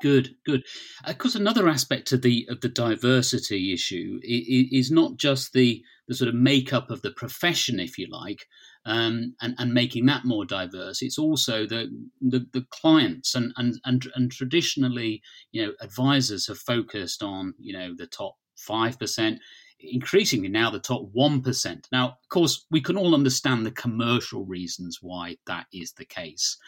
Good, 0.00 0.36
good. 0.46 0.64
Of 1.04 1.18
course, 1.18 1.34
another 1.34 1.68
aspect 1.68 2.12
of 2.12 2.22
the 2.22 2.46
of 2.48 2.60
the 2.60 2.68
diversity 2.68 3.72
issue 3.72 4.18
is 4.22 4.90
not 4.90 5.16
just 5.16 5.52
the 5.52 5.82
the 6.08 6.14
sort 6.14 6.28
of 6.28 6.34
makeup 6.34 6.90
of 6.90 7.02
the 7.02 7.10
profession, 7.10 7.78
if 7.78 7.98
you 7.98 8.06
like, 8.10 8.46
um, 8.86 9.34
and 9.42 9.54
and 9.58 9.74
making 9.74 10.06
that 10.06 10.24
more 10.24 10.44
diverse. 10.46 11.02
It's 11.02 11.18
also 11.18 11.66
the 11.66 11.90
the, 12.20 12.46
the 12.52 12.64
clients 12.70 13.34
and, 13.34 13.52
and 13.56 13.78
and 13.84 14.06
and 14.14 14.32
traditionally, 14.32 15.22
you 15.52 15.66
know, 15.66 15.72
advisors 15.80 16.46
have 16.46 16.58
focused 16.58 17.22
on 17.22 17.54
you 17.58 17.74
know 17.74 17.94
the 17.94 18.06
top 18.06 18.36
five 18.56 18.98
percent 18.98 19.40
increasingly 19.82 20.48
now 20.48 20.70
the 20.70 20.78
top 20.78 21.10
1%. 21.14 21.84
Now, 21.90 22.08
of 22.08 22.28
course, 22.28 22.66
we 22.70 22.82
can 22.82 22.98
all 22.98 23.14
understand 23.14 23.64
the 23.64 23.70
commercial 23.70 24.44
reasons 24.44 24.98
why 25.00 25.36
that 25.46 25.66
is 25.72 25.92
the 25.94 26.04
case. 26.04 26.58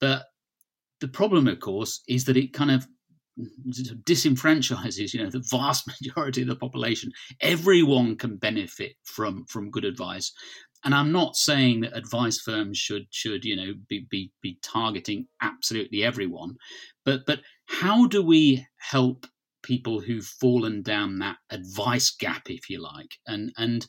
But 0.00 0.26
the 1.00 1.08
problem, 1.08 1.48
of 1.48 1.60
course, 1.60 2.02
is 2.08 2.24
that 2.24 2.36
it 2.36 2.52
kind 2.52 2.70
of 2.70 2.86
disenfranchises 4.04 5.12
you 5.12 5.20
know 5.20 5.28
the 5.28 5.44
vast 5.50 5.86
majority 6.02 6.42
of 6.42 6.48
the 6.48 6.56
population. 6.56 7.10
Everyone 7.40 8.16
can 8.16 8.36
benefit 8.36 8.92
from 9.04 9.44
from 9.46 9.70
good 9.70 9.84
advice. 9.84 10.32
And 10.86 10.94
i'm 10.94 11.12
not 11.12 11.34
saying 11.34 11.80
that 11.80 11.96
advice 11.96 12.38
firms 12.38 12.76
should 12.76 13.06
should 13.10 13.42
you 13.46 13.56
know 13.56 13.72
be 13.88 14.06
be, 14.10 14.32
be 14.42 14.58
targeting 14.62 15.26
absolutely 15.40 16.04
everyone 16.04 16.56
but 17.06 17.24
but 17.26 17.40
how 17.66 18.06
do 18.06 18.22
we 18.22 18.66
help 18.76 19.26
people 19.64 20.00
who've 20.00 20.24
fallen 20.24 20.82
down 20.82 21.18
that 21.18 21.38
advice 21.50 22.10
gap, 22.10 22.48
if 22.48 22.70
you 22.70 22.80
like, 22.80 23.16
and 23.26 23.52
and 23.56 23.86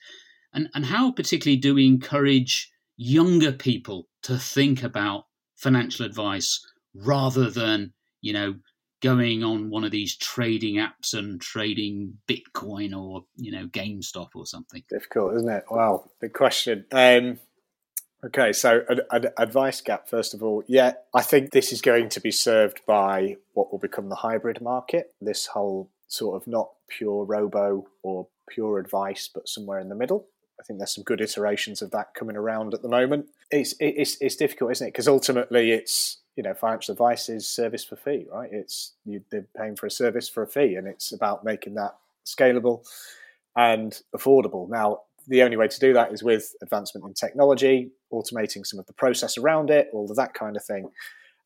and 0.54 0.70
and 0.74 0.86
how 0.86 1.12
particularly 1.12 1.58
do 1.58 1.76
we 1.76 1.86
encourage 1.86 2.72
younger 2.98 3.52
people 3.52 4.08
to 4.24 4.40
think 4.40 4.82
about 4.82 5.26
financial 5.56 6.06
advice 6.06 6.66
rather 6.96 7.50
than 7.50 7.94
you 8.22 8.34
know 8.34 8.56
going 9.02 9.44
on 9.44 9.70
one 9.70 9.84
of 9.84 9.92
these 9.92 10.16
trading 10.16 10.76
apps 10.76 11.14
and 11.14 11.40
trading 11.40 12.18
Bitcoin 12.28 12.98
or 12.98 13.26
you 13.36 13.52
know 13.52 13.68
GameStop 13.68 14.30
or 14.36 14.46
something? 14.46 14.84
Difficult, 14.90 15.36
isn't 15.36 15.50
it? 15.50 15.66
Wow, 15.70 16.10
big 16.20 16.34
question. 16.34 16.86
Um, 16.92 17.40
Okay, 18.26 18.54
so 18.54 18.82
an, 18.90 19.28
advice 19.38 19.82
gap, 19.82 20.10
first 20.10 20.34
of 20.34 20.42
all. 20.42 20.64
Yeah, 20.68 20.94
I 21.14 21.22
think 21.22 21.52
this 21.52 21.72
is 21.72 21.82
going 21.82 22.10
to 22.10 22.20
be 22.20 22.32
served 22.32 22.82
by 22.88 23.36
what 23.54 23.72
will 23.72 23.78
become 23.78 24.10
the 24.10 24.16
hybrid 24.16 24.62
market. 24.62 25.14
This 25.22 25.46
whole 25.48 25.92
sort 26.08 26.42
of 26.42 26.48
not 26.48 26.70
pure 26.90 27.24
robo 27.24 27.86
or 28.02 28.28
pure 28.50 28.80
advice, 28.80 29.30
but 29.32 29.48
somewhere 29.48 29.80
in 29.80 29.90
the 29.90 29.96
middle. 29.96 30.28
I 30.60 30.64
think 30.64 30.80
there's 30.80 30.96
some 30.96 31.04
good 31.04 31.22
iterations 31.22 31.82
of 31.82 31.92
that 31.92 32.16
coming 32.16 32.36
around 32.36 32.74
at 32.74 32.82
the 32.82 32.90
moment. 32.90 33.28
It's 33.52 33.76
it's 33.80 34.18
it's 34.20 34.36
difficult, 34.36 34.72
isn't 34.72 34.88
it? 34.88 34.92
Because 34.92 35.08
ultimately, 35.08 35.72
it's 35.72 36.22
you 36.36 36.44
know 36.44 36.54
financial 36.54 36.92
advice 36.92 37.30
is 37.30 37.48
service 37.48 37.84
for 37.84 37.96
fee, 37.96 38.26
right? 38.32 38.50
It's 38.52 38.94
you, 39.06 39.22
they're 39.32 39.48
paying 39.58 39.76
for 39.76 39.86
a 39.86 39.92
service 39.92 40.30
for 40.30 40.44
a 40.44 40.48
fee, 40.48 40.76
and 40.76 40.88
it's 40.88 41.12
about 41.12 41.44
making 41.44 41.76
that 41.76 41.96
scalable 42.26 42.86
and 43.56 44.02
affordable. 44.16 44.70
Now, 44.70 45.02
the 45.28 45.44
only 45.44 45.58
way 45.58 45.68
to 45.68 45.80
do 45.80 45.94
that 45.94 46.12
is 46.12 46.24
with 46.24 46.54
advancement 46.62 47.06
in 47.08 47.14
technology, 47.14 47.92
automating 48.12 48.66
some 48.66 48.80
of 48.80 48.86
the 48.86 48.94
process 48.94 49.38
around 49.38 49.70
it, 49.70 49.90
all 49.94 50.10
of 50.10 50.18
that 50.18 50.34
kind 50.34 50.56
of 50.56 50.64
thing, 50.64 50.90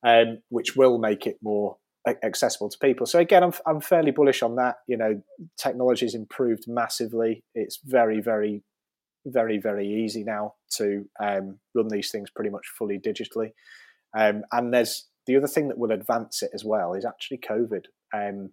um, 0.04 0.40
which 0.50 0.76
will 0.76 0.98
make 0.98 1.28
it 1.28 1.38
more 1.42 1.78
accessible 2.24 2.70
to 2.70 2.78
people. 2.80 3.06
So 3.06 3.20
again, 3.20 3.44
I'm, 3.44 3.54
I'm 3.66 3.82
fairly 3.82 4.12
bullish 4.12 4.42
on 4.42 4.56
that. 4.56 4.78
You 4.88 4.98
know, 4.98 5.22
technology 5.58 6.06
has 6.06 6.16
improved 6.16 6.66
massively. 6.68 7.44
It's 7.54 7.80
very, 7.84 8.22
very, 8.22 8.64
very, 9.26 9.60
very 9.60 9.88
easy 9.88 10.24
now 10.24 10.56
to 10.78 11.06
um, 11.20 11.60
run 11.76 11.90
these 11.90 12.12
things 12.12 12.30
pretty 12.30 12.50
much 12.50 12.68
fully 12.78 12.98
digitally. 12.98 13.52
Um, 14.18 14.44
and 14.52 14.74
there's 14.74 15.08
the 15.26 15.36
other 15.36 15.48
thing 15.48 15.68
that 15.68 15.78
will 15.78 15.92
advance 15.92 16.42
it 16.42 16.52
as 16.54 16.66
well 16.66 16.94
is 16.94 17.06
actually 17.06 17.38
COVID. 17.38 17.86
Um, 18.14 18.52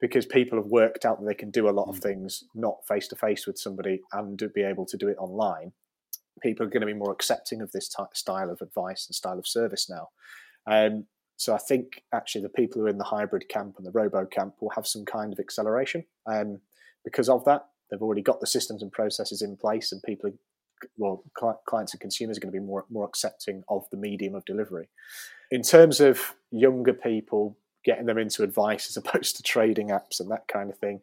because 0.00 0.26
people 0.26 0.58
have 0.58 0.66
worked 0.66 1.06
out 1.06 1.18
that 1.18 1.26
they 1.26 1.34
can 1.34 1.50
do 1.50 1.66
a 1.66 1.72
lot 1.72 1.88
of 1.88 1.96
mm. 1.96 2.02
things 2.02 2.44
not 2.54 2.86
face 2.86 3.08
to 3.08 3.16
face 3.16 3.46
with 3.46 3.56
somebody 3.56 4.02
and 4.12 4.52
be 4.54 4.62
able 4.62 4.84
to 4.84 4.98
do 4.98 5.08
it 5.08 5.16
online. 5.18 5.72
People 6.42 6.66
are 6.66 6.68
going 6.68 6.82
to 6.82 6.86
be 6.86 6.92
more 6.92 7.12
accepting 7.12 7.62
of 7.62 7.72
this 7.72 7.88
type, 7.88 8.14
style 8.14 8.50
of 8.50 8.60
advice 8.60 9.06
and 9.06 9.14
style 9.14 9.38
of 9.38 9.46
service 9.46 9.88
now. 9.88 10.08
Um, 10.66 11.06
so 11.36 11.54
I 11.54 11.58
think 11.58 12.02
actually 12.12 12.42
the 12.42 12.48
people 12.50 12.80
who 12.80 12.86
are 12.86 12.90
in 12.90 12.98
the 12.98 13.04
hybrid 13.04 13.48
camp 13.48 13.76
and 13.78 13.86
the 13.86 13.92
robo 13.92 14.26
camp 14.26 14.56
will 14.60 14.70
have 14.70 14.86
some 14.86 15.04
kind 15.04 15.32
of 15.32 15.38
acceleration 15.38 16.04
um, 16.26 16.60
because 17.04 17.28
of 17.28 17.44
that. 17.46 17.66
They've 17.90 18.02
already 18.02 18.22
got 18.22 18.40
the 18.40 18.46
systems 18.46 18.82
and 18.82 18.92
processes 18.92 19.42
in 19.42 19.56
place, 19.56 19.92
and 19.92 20.02
people, 20.02 20.30
are, 20.30 20.34
well, 20.96 21.24
clients 21.66 21.92
and 21.92 22.00
consumers 22.00 22.36
are 22.36 22.40
going 22.40 22.52
to 22.52 22.60
be 22.60 22.64
more 22.64 22.84
more 22.90 23.06
accepting 23.06 23.64
of 23.68 23.84
the 23.90 23.96
medium 23.96 24.34
of 24.34 24.44
delivery. 24.44 24.88
In 25.50 25.62
terms 25.62 26.00
of 26.00 26.34
younger 26.50 26.92
people 26.92 27.56
getting 27.84 28.06
them 28.06 28.18
into 28.18 28.42
advice 28.42 28.88
as 28.88 28.96
opposed 29.04 29.36
to 29.36 29.42
trading 29.42 29.88
apps 29.88 30.18
and 30.18 30.30
that 30.30 30.48
kind 30.48 30.70
of 30.70 30.78
thing. 30.78 31.02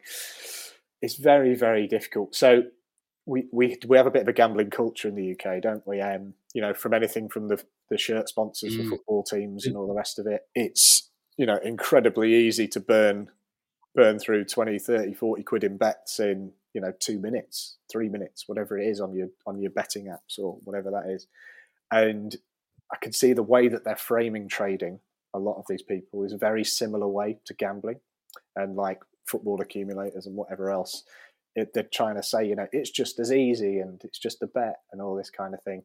It's 1.01 1.15
very, 1.15 1.55
very 1.55 1.87
difficult. 1.87 2.35
So 2.35 2.63
we, 3.25 3.47
we 3.51 3.77
we 3.87 3.97
have 3.97 4.07
a 4.07 4.11
bit 4.11 4.23
of 4.23 4.27
a 4.27 4.33
gambling 4.33 4.71
culture 4.71 5.07
in 5.07 5.15
the 5.15 5.31
UK, 5.31 5.61
don't 5.61 5.85
we? 5.87 6.01
Um, 6.01 6.33
you 6.53 6.61
know, 6.61 6.73
from 6.73 6.93
anything 6.93 7.29
from 7.29 7.47
the 7.47 7.63
the 7.89 7.97
shirt 7.97 8.29
sponsors 8.29 8.75
mm. 8.75 8.83
for 8.83 8.89
football 8.89 9.23
teams 9.23 9.65
and 9.65 9.75
all 9.75 9.87
the 9.87 9.93
rest 9.93 10.19
of 10.19 10.27
it, 10.27 10.41
it's 10.55 11.09
you 11.37 11.45
know 11.45 11.57
incredibly 11.63 12.33
easy 12.33 12.67
to 12.69 12.79
burn 12.79 13.29
burn 13.93 14.19
through 14.19 14.45
20 14.45 14.79
30 14.79 15.13
40 15.13 15.43
quid 15.43 15.63
in 15.63 15.77
bets 15.77 16.19
in 16.19 16.53
you 16.73 16.81
know 16.81 16.93
two 16.99 17.19
minutes 17.19 17.77
three 17.91 18.09
minutes 18.09 18.47
whatever 18.47 18.77
it 18.77 18.87
is 18.87 18.99
on 18.99 19.13
your 19.13 19.27
on 19.45 19.59
your 19.59 19.71
betting 19.71 20.05
apps 20.05 20.39
or 20.39 20.57
whatever 20.63 20.91
that 20.91 21.09
is 21.09 21.27
and 21.91 22.37
i 22.91 22.97
can 23.01 23.11
see 23.11 23.33
the 23.33 23.43
way 23.43 23.67
that 23.67 23.83
they're 23.83 23.95
framing 23.95 24.47
trading 24.47 24.99
a 25.33 25.39
lot 25.39 25.57
of 25.57 25.65
these 25.69 25.81
people 25.81 26.23
is 26.23 26.33
a 26.33 26.37
very 26.37 26.63
similar 26.63 27.07
way 27.07 27.37
to 27.45 27.53
gambling 27.53 27.99
and 28.55 28.75
like 28.75 28.99
football 29.25 29.61
accumulators 29.61 30.25
and 30.25 30.35
whatever 30.35 30.69
else. 30.69 31.03
It, 31.55 31.73
they're 31.73 31.83
trying 31.83 32.15
to 32.15 32.23
say, 32.23 32.45
you 32.45 32.55
know, 32.55 32.67
it's 32.71 32.91
just 32.91 33.19
as 33.19 33.31
easy 33.31 33.79
and 33.79 34.01
it's 34.03 34.19
just 34.19 34.41
a 34.41 34.47
bet 34.47 34.79
and 34.91 35.01
all 35.01 35.15
this 35.15 35.29
kind 35.29 35.53
of 35.53 35.61
thing. 35.63 35.83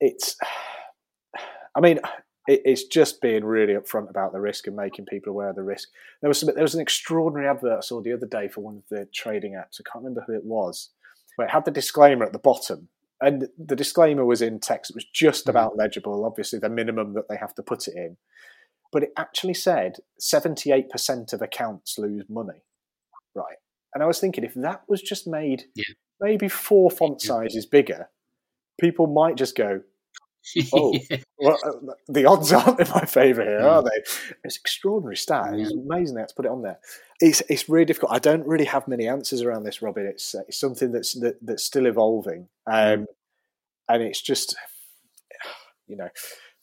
It's, 0.00 0.36
I 1.76 1.80
mean, 1.80 2.00
it, 2.46 2.62
it's 2.64 2.84
just 2.84 3.20
being 3.20 3.44
really 3.44 3.74
upfront 3.74 4.10
about 4.10 4.32
the 4.32 4.40
risk 4.40 4.66
and 4.66 4.76
making 4.76 5.06
people 5.06 5.32
aware 5.32 5.50
of 5.50 5.56
the 5.56 5.62
risk. 5.62 5.88
There 6.20 6.28
was 6.28 6.40
some, 6.40 6.54
there 6.54 6.62
was 6.62 6.74
an 6.74 6.80
extraordinary 6.80 7.48
advert 7.48 7.78
I 7.78 7.80
saw 7.80 8.00
the 8.00 8.12
other 8.12 8.26
day 8.26 8.48
for 8.48 8.60
one 8.60 8.76
of 8.76 8.88
the 8.90 9.06
trading 9.14 9.52
apps. 9.52 9.80
I 9.80 9.88
can't 9.90 10.04
remember 10.04 10.24
who 10.26 10.34
it 10.34 10.44
was, 10.44 10.90
but 11.36 11.44
it 11.44 11.50
had 11.50 11.64
the 11.64 11.70
disclaimer 11.70 12.24
at 12.24 12.32
the 12.32 12.38
bottom 12.38 12.88
and 13.20 13.48
the 13.58 13.76
disclaimer 13.76 14.24
was 14.24 14.42
in 14.42 14.60
text. 14.60 14.90
It 14.90 14.96
was 14.96 15.06
just 15.06 15.42
mm-hmm. 15.42 15.50
about 15.50 15.76
legible. 15.76 16.24
Obviously, 16.24 16.58
the 16.58 16.68
minimum 16.68 17.14
that 17.14 17.28
they 17.28 17.36
have 17.36 17.54
to 17.54 17.62
put 17.62 17.88
it 17.88 17.94
in, 17.96 18.16
but 18.92 19.02
it 19.02 19.12
actually 19.16 19.54
said 19.54 19.96
seventy-eight 20.18 20.90
percent 20.90 21.32
of 21.32 21.42
accounts 21.42 21.98
lose 21.98 22.24
money. 22.28 22.62
Right, 23.34 23.56
and 23.94 24.02
I 24.02 24.06
was 24.06 24.20
thinking 24.20 24.44
if 24.44 24.54
that 24.54 24.82
was 24.88 25.02
just 25.02 25.26
made 25.26 25.64
yeah. 25.74 25.84
maybe 26.20 26.48
four 26.48 26.90
font 26.90 27.20
sizes 27.20 27.66
bigger, 27.66 28.08
people 28.80 29.06
might 29.06 29.36
just 29.36 29.56
go, 29.56 29.80
"Oh, 30.72 30.94
well, 31.38 31.58
uh, 31.64 31.92
the 32.08 32.26
odds 32.26 32.52
aren't 32.52 32.80
in 32.80 32.88
my 32.90 33.04
favour 33.04 33.42
here, 33.42 33.60
mm. 33.60 33.70
are 33.70 33.82
they?" 33.82 34.02
It's 34.44 34.56
extraordinary 34.56 35.16
stat. 35.16 35.54
It's 35.54 35.72
amazing 35.72 36.14
they 36.14 36.22
had 36.22 36.28
to 36.28 36.34
put 36.34 36.46
it 36.46 36.52
on 36.52 36.62
there. 36.62 36.78
It's 37.20 37.42
it's 37.48 37.68
really 37.68 37.84
difficult. 37.84 38.12
I 38.12 38.18
don't 38.18 38.46
really 38.46 38.64
have 38.66 38.88
many 38.88 39.08
answers 39.08 39.42
around 39.42 39.64
this, 39.64 39.82
Robin. 39.82 40.06
It's, 40.06 40.34
uh, 40.34 40.42
it's 40.48 40.58
something 40.58 40.92
that's 40.92 41.18
that, 41.20 41.38
that's 41.42 41.64
still 41.64 41.86
evolving, 41.86 42.48
um, 42.66 42.74
mm. 42.74 43.04
and 43.88 44.02
it's 44.02 44.22
just 44.22 44.56
you 45.86 45.96
know 45.96 46.08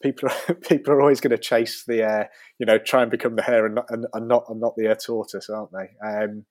people 0.04 0.30
are, 0.30 0.54
people 0.70 0.94
are 0.94 1.02
always 1.02 1.22
going 1.22 1.32
to 1.32 1.38
chase 1.38 1.84
the 1.88 2.04
uh, 2.04 2.24
you 2.60 2.66
know 2.66 2.78
try 2.78 3.02
and 3.02 3.10
become 3.10 3.36
the 3.36 3.42
hare 3.42 3.66
and 3.66 3.76
not 3.76 3.86
and, 3.90 4.06
and 4.14 4.28
not 4.28 4.46
and 4.50 4.60
not 4.60 4.76
the 4.76 4.92
uh, 4.92 4.96
tortoise, 4.96 5.50
aren't 5.50 5.72
they? 5.72 5.90
Um, 6.06 6.46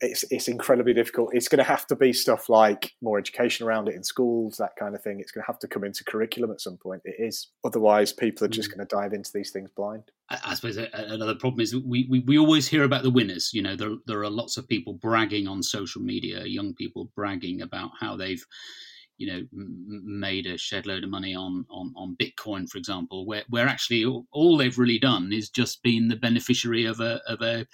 it's 0.00 0.24
it's 0.30 0.48
incredibly 0.48 0.94
difficult. 0.94 1.30
It's 1.32 1.48
going 1.48 1.58
to 1.58 1.64
have 1.64 1.86
to 1.88 1.96
be 1.96 2.12
stuff 2.12 2.48
like 2.48 2.92
more 3.02 3.18
education 3.18 3.66
around 3.66 3.88
it 3.88 3.94
in 3.94 4.04
schools, 4.04 4.56
that 4.58 4.76
kind 4.76 4.94
of 4.94 5.02
thing. 5.02 5.20
It's 5.20 5.32
going 5.32 5.42
to 5.42 5.46
have 5.46 5.58
to 5.60 5.68
come 5.68 5.84
into 5.84 6.04
curriculum 6.04 6.50
at 6.50 6.60
some 6.60 6.76
point. 6.76 7.02
It 7.04 7.16
is. 7.18 7.48
Otherwise, 7.64 8.12
people 8.12 8.44
are 8.44 8.50
just 8.50 8.70
mm. 8.70 8.76
going 8.76 8.86
to 8.86 8.96
dive 8.96 9.12
into 9.12 9.30
these 9.32 9.50
things 9.50 9.70
blind. 9.70 10.04
I, 10.30 10.38
I 10.44 10.54
suppose 10.54 10.76
another 10.76 11.34
problem 11.34 11.60
is 11.60 11.74
we, 11.74 12.06
we, 12.08 12.20
we 12.20 12.38
always 12.38 12.68
hear 12.68 12.84
about 12.84 13.02
the 13.02 13.10
winners. 13.10 13.50
You 13.52 13.62
know, 13.62 13.76
there 13.76 13.96
there 14.06 14.22
are 14.22 14.30
lots 14.30 14.56
of 14.56 14.68
people 14.68 14.94
bragging 14.94 15.48
on 15.48 15.62
social 15.62 16.02
media, 16.02 16.44
young 16.44 16.74
people 16.74 17.10
bragging 17.14 17.62
about 17.62 17.90
how 18.00 18.16
they've 18.16 18.44
you 19.18 19.26
know 19.26 19.42
made 19.52 20.46
a 20.46 20.56
shed 20.56 20.86
load 20.86 21.04
of 21.04 21.10
money 21.10 21.34
on, 21.34 21.66
on 21.70 21.92
on 21.96 22.16
bitcoin 22.16 22.68
for 22.68 22.78
example 22.78 23.26
where 23.26 23.42
where 23.48 23.66
actually 23.66 24.04
all 24.30 24.56
they've 24.56 24.78
really 24.78 24.98
done 24.98 25.32
is 25.32 25.50
just 25.50 25.82
been 25.82 26.06
the 26.06 26.16
beneficiary 26.16 26.84
of 26.84 27.00
a 27.00 27.20
of 27.26 27.42
a 27.42 27.66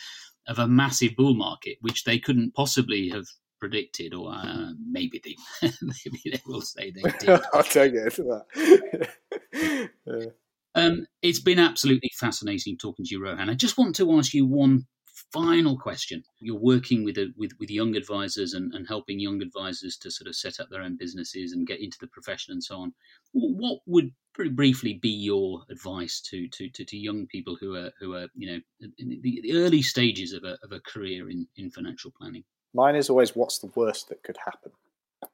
of 0.47 0.59
a 0.59 0.69
massive 0.69 1.17
bull 1.17 1.35
market, 1.35 1.79
which 1.81 2.05
they 2.05 2.19
couldn't 2.19 2.55
possibly 2.55 3.09
have 3.11 3.27
predicted, 3.61 4.13
or 4.15 4.33
uh, 4.33 4.73
maybe 4.91 5.21
they 5.25 5.37
maybe 5.83 6.21
they 6.27 6.41
will 6.47 6.61
say 6.61 6.91
they 6.91 7.03
did. 7.19 7.41
I'll 7.53 7.63
take 7.63 7.95
it 7.95 8.15
that. 8.15 9.09
yeah. 10.07 10.25
um, 10.75 11.07
it's 11.23 11.41
been 11.41 11.59
absolutely 11.59 12.11
fascinating 12.15 12.77
talking 12.77 13.05
to 13.05 13.15
you, 13.15 13.23
Rohan. 13.23 13.51
I 13.51 13.55
just 13.55 13.79
want 13.79 13.97
to 13.97 14.19
ask 14.19 14.35
you 14.35 14.47
one 14.47 14.87
final 15.35 15.77
question. 15.77 16.23
You're 16.39 16.57
working 16.57 17.05
with 17.05 17.19
a, 17.19 17.33
with, 17.37 17.51
with 17.59 17.69
young 17.69 17.97
advisors 17.97 18.55
and, 18.55 18.73
and 18.73 18.87
helping 18.87 19.19
young 19.19 19.43
advisors 19.43 19.97
to 19.99 20.11
sort 20.11 20.29
of 20.29 20.37
set 20.37 20.61
up 20.61 20.69
their 20.71 20.83
own 20.83 20.97
businesses 20.97 21.53
and 21.53 21.67
get 21.67 21.81
into 21.81 21.99
the 22.01 22.07
profession 22.07 22.53
and 22.53 22.63
so 22.63 22.77
on. 22.77 22.95
What 23.33 23.81
would 23.87 24.13
very 24.37 24.51
briefly 24.51 24.95
be 24.95 25.11
your 25.11 25.63
advice 25.71 26.21
to, 26.31 26.47
to, 26.49 26.69
to, 26.71 26.85
to 26.85 26.97
young 26.97 27.27
people 27.27 27.57
who 27.61 27.75
are 27.75 27.91
who 27.99 28.15
are 28.15 28.29
you 28.35 28.53
know 28.53 28.61
in 28.99 29.21
the, 29.23 29.41
the 29.43 29.57
early 29.57 29.83
stages 29.83 30.33
of 30.33 30.45
a, 30.45 30.57
of 30.63 30.71
a 30.71 30.81
career 30.81 31.29
in, 31.31 31.47
in 31.57 31.71
financial 31.71 32.13
planning? 32.17 32.45
Mine 32.73 32.95
is 32.95 33.11
always 33.11 33.35
what's 33.35 33.59
the 33.59 33.73
worst 33.75 34.09
that 34.11 34.23
could 34.23 34.37
happen. 34.45 34.71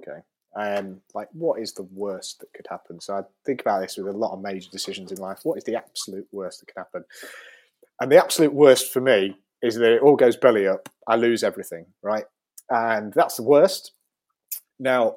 Okay. 0.01 0.21
Um, 0.57 1.01
like 1.15 1.29
what 1.33 1.61
is 1.61 1.75
the 1.75 1.89
worst 1.93 2.41
that 2.41 2.53
could 2.55 2.67
happen? 2.69 3.01
So 3.01 3.15
I 3.15 3.23
think 3.45 3.61
about 3.61 3.83
this 3.83 3.99
with 3.99 4.09
a 4.09 4.19
lot 4.19 4.33
of 4.33 4.41
major 4.41 4.71
decisions 4.71 5.13
in 5.13 5.19
life. 5.19 5.41
What 5.43 5.59
is 5.59 5.65
the 5.65 5.77
absolute 5.77 6.27
worst 6.33 6.61
that 6.61 6.67
could 6.67 6.81
happen? 6.81 7.05
And 8.01 8.11
the 8.11 8.19
absolute 8.19 8.55
worst 8.55 8.93
for 8.93 9.01
me 9.03 9.37
is 9.63 9.77
that 9.77 9.93
it 9.93 10.03
all 10.03 10.17
goes 10.17 10.37
belly 10.37 10.67
up. 10.67 10.89
I 11.07 11.17
lose 11.17 11.43
everything, 11.43 11.87
right? 12.03 12.25
And 12.69 13.13
that's 13.15 13.37
the 13.37 13.43
worst. 13.43 13.93
Now, 14.79 15.17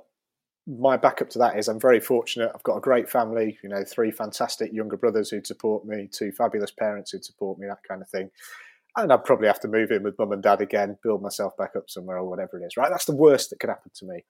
my 0.65 0.97
backup 0.97 1.29
to 1.31 1.39
that 1.39 1.57
is 1.57 1.67
I'm 1.67 1.79
very 1.79 1.99
fortunate. 1.99 2.51
I've 2.53 2.63
got 2.63 2.77
a 2.77 2.81
great 2.81 3.09
family, 3.09 3.57
you 3.63 3.69
know, 3.69 3.83
three 3.83 4.11
fantastic 4.11 4.71
younger 4.73 4.97
brothers 4.97 5.29
who'd 5.29 5.47
support 5.47 5.85
me, 5.85 6.09
two 6.11 6.31
fabulous 6.31 6.71
parents 6.71 7.11
who'd 7.11 7.25
support 7.25 7.59
me, 7.59 7.67
that 7.67 7.87
kind 7.87 8.01
of 8.01 8.09
thing. 8.09 8.29
And 8.95 9.11
I'd 9.11 9.25
probably 9.25 9.47
have 9.47 9.59
to 9.61 9.67
move 9.67 9.91
in 9.91 10.03
with 10.03 10.17
mum 10.19 10.31
and 10.31 10.43
dad 10.43 10.61
again, 10.61 10.97
build 11.03 11.21
myself 11.21 11.57
back 11.57 11.71
up 11.75 11.89
somewhere 11.89 12.17
or 12.17 12.29
whatever 12.29 12.59
it 12.59 12.65
is, 12.65 12.77
right? 12.77 12.89
That's 12.91 13.05
the 13.05 13.15
worst 13.15 13.49
that 13.49 13.59
could 13.59 13.69
happen 13.69 13.91
to 13.95 14.05
me. 14.05 14.23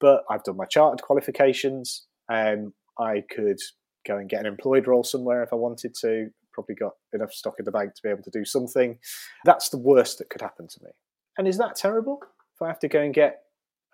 But 0.00 0.24
I've 0.28 0.42
done 0.42 0.56
my 0.56 0.66
chartered 0.66 1.02
qualifications. 1.02 2.06
and 2.28 2.72
I 2.98 3.22
could 3.30 3.58
go 4.06 4.16
and 4.18 4.28
get 4.28 4.40
an 4.40 4.46
employed 4.46 4.86
role 4.86 5.04
somewhere 5.04 5.42
if 5.42 5.52
I 5.52 5.56
wanted 5.56 5.94
to. 6.00 6.28
Probably 6.58 6.74
got 6.74 6.94
enough 7.12 7.32
stock 7.32 7.54
in 7.60 7.64
the 7.64 7.70
bank 7.70 7.94
to 7.94 8.02
be 8.02 8.08
able 8.08 8.24
to 8.24 8.30
do 8.30 8.44
something. 8.44 8.98
That's 9.44 9.68
the 9.68 9.78
worst 9.78 10.18
that 10.18 10.28
could 10.28 10.40
happen 10.40 10.66
to 10.66 10.80
me. 10.82 10.90
And 11.38 11.46
is 11.46 11.56
that 11.58 11.76
terrible? 11.76 12.18
If 12.56 12.62
I 12.62 12.66
have 12.66 12.80
to 12.80 12.88
go 12.88 13.00
and 13.00 13.14
get 13.14 13.42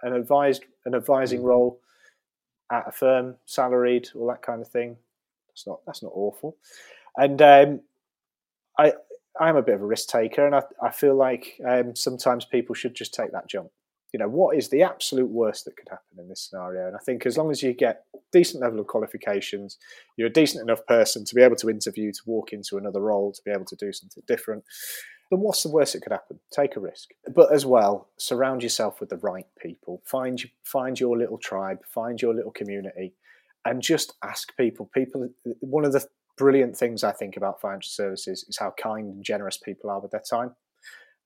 an 0.03 0.15
advised 0.15 0.65
an 0.87 0.95
advising 0.95 1.41
mm. 1.41 1.45
role 1.45 1.81
at 2.73 2.89
a 2.89 2.93
firm, 2.93 3.37
salaried, 3.45 4.09
all 4.15 4.27
that 4.29 4.41
kind 4.41 4.63
of 4.63 4.69
thing, 4.69 4.97
that's 5.49 5.67
not 5.67 5.81
that's 5.85 6.03
not 6.03 6.13
awful. 6.15 6.57
And 7.19 7.43
um, 7.43 7.81
I 8.79 8.95
I'm 9.39 9.57
a 9.57 9.63
bit 9.63 9.75
of 9.75 9.83
a 9.83 9.87
risk 9.87 10.09
taker, 10.09 10.47
and 10.47 10.55
I, 10.55 10.63
I 10.83 10.91
feel 10.91 11.17
like 11.17 11.61
um, 11.69 11.95
sometimes 11.95 12.47
people 12.47 12.75
should 12.75 12.95
just 12.95 13.13
take 13.13 13.33
that 13.33 13.47
jump 13.47 13.73
you 14.15 14.19
know, 14.21 14.29
what 14.29 14.57
is 14.57 14.69
the 14.69 14.81
absolute 14.81 15.29
worst 15.29 15.65
that 15.65 15.77
could 15.77 15.89
happen 15.89 16.21
in 16.21 16.29
this 16.29 16.49
scenario? 16.49 16.87
And 16.87 16.95
I 16.95 17.01
think 17.01 17.27
as 17.27 17.37
long 17.37 17.51
as 17.51 17.65
you 17.65 17.73
get 17.73 18.05
decent 18.33 18.63
level 18.63 18.79
of 18.79 18.87
qualifications, 18.87 19.77
you're 20.17 20.29
a 20.29 20.33
decent 20.33 20.63
enough 20.63 20.87
person 20.87 21.25
to 21.25 21.35
be 21.35 21.43
able 21.43 21.57
to 21.57 21.69
interview, 21.69 22.13
to 22.13 22.21
walk 22.25 22.53
into 22.53 22.79
another 22.79 23.01
role, 23.01 23.33
to 23.33 23.43
be 23.45 23.51
able 23.51 23.65
to 23.65 23.75
do 23.75 23.93
something 23.93 24.23
different, 24.29 24.63
then 25.33 25.41
what's 25.41 25.65
the 25.65 25.69
worst 25.69 25.95
that 25.95 26.03
could 26.03 26.13
happen? 26.13 26.39
Take 26.53 26.77
a 26.77 26.81
risk. 26.81 27.09
But 27.35 27.53
as 27.53 27.67
well, 27.67 28.09
surround 28.17 28.63
yourself 28.63 29.01
with 29.01 29.09
the 29.09 29.17
right 29.17 29.47
people. 29.61 30.01
Find 30.05 30.41
find 30.63 31.01
your 31.01 31.19
little 31.19 31.39
tribe, 31.39 31.79
find 31.85 32.23
your 32.23 32.37
little 32.37 32.53
community, 32.53 33.15
and 33.65 33.83
just 33.83 34.13
ask 34.23 34.57
people. 34.57 34.89
People 34.95 35.29
one 35.59 35.85
of 35.85 35.93
the 35.93 36.07
brilliant 36.39 36.77
things 36.77 37.03
I 37.03 37.11
think 37.11 37.37
about 37.37 37.61
financial 37.61 37.91
services 37.91 38.45
is 38.49 38.59
how 38.59 38.75
kind 38.81 39.13
and 39.13 39.25
generous 39.25 39.57
people 39.57 39.91
are 39.91 39.99
with 39.99 40.13
their 40.13 40.23
time. 40.31 40.55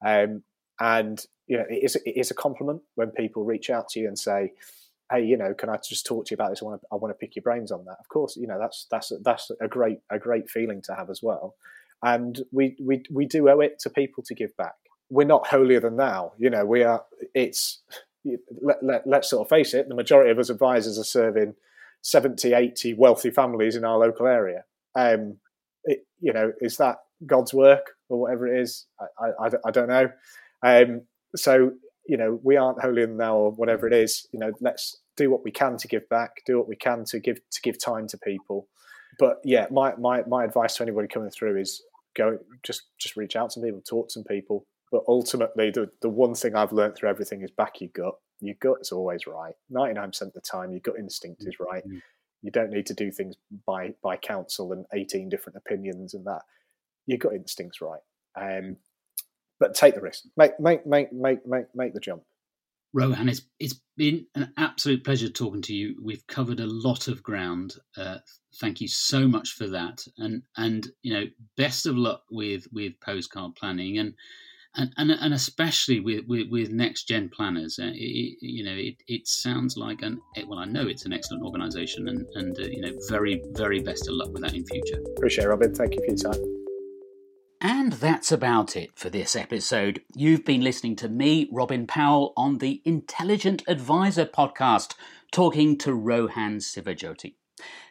Um, 0.03 0.43
and 0.81 1.25
you 1.47 1.57
know, 1.57 1.65
it 1.69 1.83
is, 1.83 1.97
it 1.97 2.17
is 2.17 2.31
a 2.31 2.35
compliment 2.35 2.83
when 2.95 3.11
people 3.11 3.45
reach 3.45 3.71
out 3.71 3.89
to 3.91 4.01
you 4.01 4.09
and 4.09 4.19
say, 4.19 4.53
"Hey, 5.11 5.25
you 5.25 5.37
know, 5.37 5.55
can 5.55 5.69
I 5.69 5.79
just 5.79 6.07
talk 6.07 6.27
to 6.27 6.31
you 6.33 6.35
about 6.37 6.51
this? 6.51 6.63
I 6.63 6.67
want 6.67 6.81
to, 6.81 6.87
I 6.93 6.97
want 6.97 7.11
to 7.11 7.19
pick 7.19 7.37
your 7.37 7.43
brains 7.43 7.73
on 7.73 7.85
that." 7.87 7.97
Of 8.01 8.09
course, 8.09 8.37
you 8.37 8.47
know 8.47 8.59
that's 8.59 8.87
that's 8.91 9.13
that's 9.23 9.51
a 9.61 9.69
great 9.69 10.01
a 10.11 10.19
great 10.19 10.49
feeling 10.51 10.83
to 10.83 10.95
have 10.95 11.11
as 11.11 11.23
well. 11.23 11.55
And 12.03 12.41
we 12.53 12.77
we 12.81 13.03
we 13.11 13.27
do 13.27 13.49
owe 13.49 13.61
it 13.61 13.79
to 13.81 13.91
people 13.91 14.23
to 14.25 14.35
give 14.35 14.57
back. 14.57 14.75
We're 15.11 15.27
not 15.27 15.47
holier 15.47 15.81
than 15.81 15.97
thou. 15.97 16.33
You 16.39 16.51
know, 16.51 16.65
we 16.65 16.83
are. 16.83 17.05
It's 17.35 17.81
let, 18.61 18.83
let, 18.83 19.07
let's 19.07 19.31
sort 19.31 19.47
of 19.47 19.49
face 19.49 19.75
it. 19.75 19.89
The 19.89 19.95
majority 19.95 20.31
of 20.31 20.39
us 20.39 20.51
advisors 20.51 20.99
are 20.99 21.05
serving 21.05 21.55
70, 22.03 22.53
80 22.53 22.95
wealthy 22.95 23.31
families 23.31 23.77
in 23.77 23.85
our 23.85 23.99
local 23.99 24.27
area. 24.27 24.65
Um, 24.95 25.37
it, 25.85 26.07
you 26.21 26.33
know, 26.33 26.53
is 26.61 26.77
that 26.77 26.99
God's 27.25 27.55
work 27.55 27.93
or 28.09 28.21
whatever 28.21 28.47
it 28.47 28.61
is? 28.61 28.87
I, 29.01 29.47
I, 29.47 29.51
I 29.67 29.71
don't 29.71 29.89
know. 29.89 30.11
Um, 30.63 31.03
so 31.37 31.73
you 32.07 32.17
know 32.17 32.41
we 32.43 32.57
aren't 32.57 32.81
holier 32.81 33.07
than 33.07 33.19
thou 33.19 33.37
or 33.37 33.51
whatever 33.53 33.87
it 33.87 33.93
is. 33.93 34.27
You 34.33 34.41
know, 34.41 34.53
let's 34.61 34.97
do 35.17 35.31
what 35.31 35.45
we 35.45 35.51
can 35.51 35.77
to 35.77 35.89
give 35.89 36.09
back, 36.09 36.43
do 36.47 36.59
what 36.59 36.69
we 36.69 36.77
can 36.77 37.05
to 37.07 37.21
give 37.21 37.41
to 37.51 37.61
give 37.63 37.79
time 37.79 38.07
to 38.09 38.19
people. 38.19 38.69
But 39.19 39.39
yeah, 39.45 39.67
my 39.71 39.95
my 39.97 40.23
my 40.27 40.45
advice 40.45 40.77
to 40.77 40.83
anybody 40.83 41.09
coming 41.09 41.31
through 41.31 41.61
is 41.61 41.83
go 42.17 42.39
just 42.63 42.85
just 42.99 43.17
reach 43.17 43.37
out 43.37 43.51
to 43.51 43.61
people, 43.61 43.83
talk 43.83 44.09
to 44.09 44.13
some 44.13 44.25
people. 44.25 44.67
But 44.91 45.03
ultimately, 45.07 45.71
the 45.71 45.91
the 46.01 46.09
one 46.09 46.35
thing 46.35 46.55
I've 46.55 46.73
learned 46.73 46.97
through 46.97 47.11
everything 47.11 47.43
is 47.43 47.51
back 47.51 47.81
your 47.81 47.91
gut. 47.93 48.15
Your 48.41 48.55
gut 48.61 48.79
is 48.81 48.93
always 48.93 49.27
right. 49.27 49.55
Ninety 49.69 49.95
nine 49.95 50.11
percent 50.11 50.31
of 50.31 50.35
the 50.35 50.41
time, 50.41 50.71
your 50.71 50.81
gut 50.81 50.95
instinct 50.99 51.45
is 51.45 51.61
right. 51.61 51.85
Mm-hmm. 51.87 51.99
You 52.43 52.53
don't 52.53 52.71
need 52.71 52.87
to 52.87 52.95
do 52.95 53.11
things 53.11 53.35
by 53.67 53.95
by 54.03 54.17
counsel 54.17 54.73
and 54.73 54.87
eighteen 54.95 55.29
different 55.29 55.57
opinions 55.57 56.15
and 56.15 56.25
that. 56.27 56.43
Your 57.07 57.19
gut 57.19 57.33
instinct's 57.33 57.81
right. 57.81 58.01
Um, 58.37 58.77
but 59.61 59.75
take 59.75 59.95
the 59.95 60.01
risk. 60.01 60.25
Make 60.37 60.59
make 60.61 60.87
make 60.87 61.13
make 61.13 61.47
make 61.47 61.67
make 61.75 61.95
the 61.95 62.01
jump. 62.01 62.23
Rohan, 62.95 63.29
it's 63.29 63.43
it's 63.61 63.81
been 63.97 64.27
an 64.35 64.53
absolute 64.57 65.05
pleasure 65.05 65.29
talking 65.29 65.63
to 65.63 65.75
you. 65.75 65.97
We've 66.03 66.27
covered 66.27 66.61
a 66.61 66.67
lot 66.67 67.09
of 67.09 67.23
ground. 67.23 67.75
Uh, 67.97 68.19
thank 68.61 68.81
you 68.81 68.89
so 68.89 69.29
much 69.29 69.53
for 69.53 69.67
that, 69.69 70.05
and 70.17 70.43
and 70.57 70.89
you 71.03 71.13
know, 71.13 71.25
best 71.57 71.87
of 71.87 71.97
luck 71.97 72.23
with 72.31 72.67
with 72.73 72.99
postcard 73.01 73.55
planning 73.57 73.99
and. 73.99 74.15
And, 74.75 74.93
and, 74.97 75.11
and 75.11 75.35
especially 75.35 75.99
with, 75.99 76.27
with, 76.29 76.49
with 76.51 76.71
next 76.71 77.09
gen 77.09 77.31
planners, 77.31 77.81
uh, 77.83 77.91
it, 77.93 78.37
you 78.41 78.63
know, 78.63 78.75
it, 78.75 78.97
it 79.09 79.27
sounds 79.27 79.77
like 79.77 80.03
an 80.03 80.21
well, 80.47 80.59
I 80.59 80.67
know 80.67 80.87
it's 80.87 81.07
an 81.07 81.13
excellent 81.13 81.43
organisation, 81.43 82.07
and 82.07 82.27
and 82.35 82.57
uh, 82.61 82.63
you 82.63 82.83
know, 82.83 82.93
very 83.09 83.43
very 83.55 83.81
best 83.81 84.07
of 84.07 84.15
luck 84.15 84.31
with 84.31 84.43
that 84.43 84.55
in 84.55 84.65
future. 84.67 85.03
Appreciate 85.17 85.47
it, 85.47 85.49
Robin. 85.49 85.75
Thank 85.75 85.95
you 85.95 86.01
for 86.01 86.15
your 86.15 86.33
time. 86.33 86.58
And 87.61 87.95
that's 87.95 88.31
about 88.31 88.77
it 88.77 88.93
for 88.95 89.11
this 89.11 89.35
episode. 89.35 90.03
You've 90.15 90.45
been 90.45 90.61
listening 90.61 90.95
to 90.97 91.09
me, 91.09 91.49
Robin 91.51 91.89
Powell, 91.89 92.33
on 92.37 92.59
the 92.59 92.81
Intelligent 92.85 93.65
Advisor 93.67 94.27
podcast, 94.27 94.95
talking 95.33 95.77
to 95.79 95.93
Rohan 95.93 96.59
Sivajothi. 96.59 97.35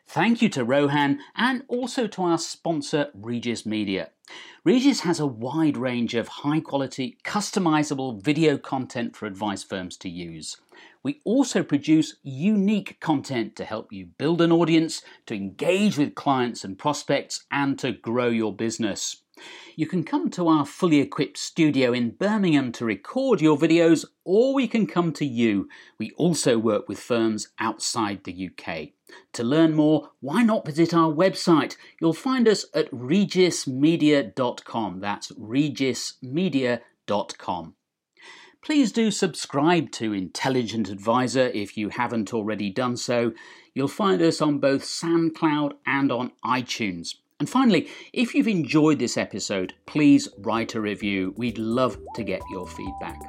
Thank 0.07 0.41
you 0.41 0.47
to 0.49 0.63
Rohan 0.63 1.19
and 1.35 1.63
also 1.67 2.07
to 2.07 2.23
our 2.23 2.37
sponsor, 2.37 3.07
Regis 3.13 3.65
Media. 3.65 4.11
Regis 4.63 5.01
has 5.01 5.19
a 5.19 5.27
wide 5.27 5.75
range 5.75 6.15
of 6.15 6.29
high 6.29 6.61
quality, 6.61 7.17
customizable 7.25 8.23
video 8.23 8.57
content 8.57 9.17
for 9.17 9.25
advice 9.25 9.63
firms 9.63 9.97
to 9.97 10.09
use. 10.09 10.55
We 11.03 11.19
also 11.25 11.61
produce 11.61 12.15
unique 12.23 13.01
content 13.01 13.57
to 13.57 13.65
help 13.65 13.91
you 13.91 14.05
build 14.17 14.39
an 14.39 14.53
audience, 14.53 15.01
to 15.25 15.35
engage 15.35 15.97
with 15.97 16.15
clients 16.15 16.63
and 16.63 16.79
prospects, 16.79 17.45
and 17.51 17.77
to 17.79 17.91
grow 17.91 18.29
your 18.29 18.55
business. 18.55 19.23
You 19.75 19.87
can 19.87 20.03
come 20.03 20.29
to 20.31 20.47
our 20.47 20.65
fully 20.65 20.99
equipped 20.99 21.37
studio 21.37 21.93
in 21.93 22.11
Birmingham 22.11 22.71
to 22.73 22.85
record 22.85 23.41
your 23.41 23.57
videos, 23.57 24.05
or 24.23 24.53
we 24.53 24.67
can 24.67 24.87
come 24.87 25.13
to 25.13 25.25
you. 25.25 25.69
We 25.97 26.11
also 26.11 26.57
work 26.57 26.89
with 26.89 26.99
firms 26.99 27.49
outside 27.59 28.23
the 28.23 28.49
UK. 28.49 28.89
To 29.33 29.43
learn 29.43 29.73
more, 29.73 30.11
why 30.19 30.43
not 30.43 30.65
visit 30.65 30.93
our 30.93 31.11
website? 31.11 31.75
You'll 32.01 32.13
find 32.13 32.47
us 32.47 32.65
at 32.73 32.91
regismedia.com. 32.91 34.99
That's 34.99 35.31
regismedia.com. 35.31 37.75
Please 38.61 38.91
do 38.91 39.11
subscribe 39.11 39.91
to 39.91 40.11
Intelligent 40.11 40.89
Advisor 40.89 41.47
if 41.53 41.77
you 41.77 41.87
haven't 41.89 42.33
already 42.33 42.69
done 42.69 42.97
so. 42.97 43.31
You'll 43.73 43.87
find 43.87 44.21
us 44.21 44.41
on 44.41 44.59
both 44.59 44.83
SoundCloud 44.83 45.75
and 45.85 46.11
on 46.11 46.33
iTunes. 46.43 47.15
And 47.39 47.47
finally, 47.47 47.87
if 48.13 48.33
you've 48.33 48.47
enjoyed 48.47 48.97
this 48.97 49.15
episode, 49.15 49.75
please 49.85 50.27
write 50.39 50.73
a 50.73 50.81
review. 50.81 51.35
We'd 51.37 51.59
love 51.59 51.97
to 52.15 52.23
get 52.23 52.41
your 52.51 52.67
feedback. 52.67 53.19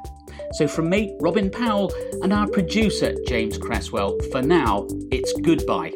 So, 0.53 0.67
from 0.67 0.89
me, 0.89 1.15
Robin 1.21 1.51
Powell, 1.51 1.93
and 2.23 2.33
our 2.33 2.47
producer, 2.47 3.13
James 3.27 3.57
Cresswell, 3.59 4.17
for 4.31 4.41
now, 4.41 4.87
it's 5.11 5.31
goodbye 5.41 5.93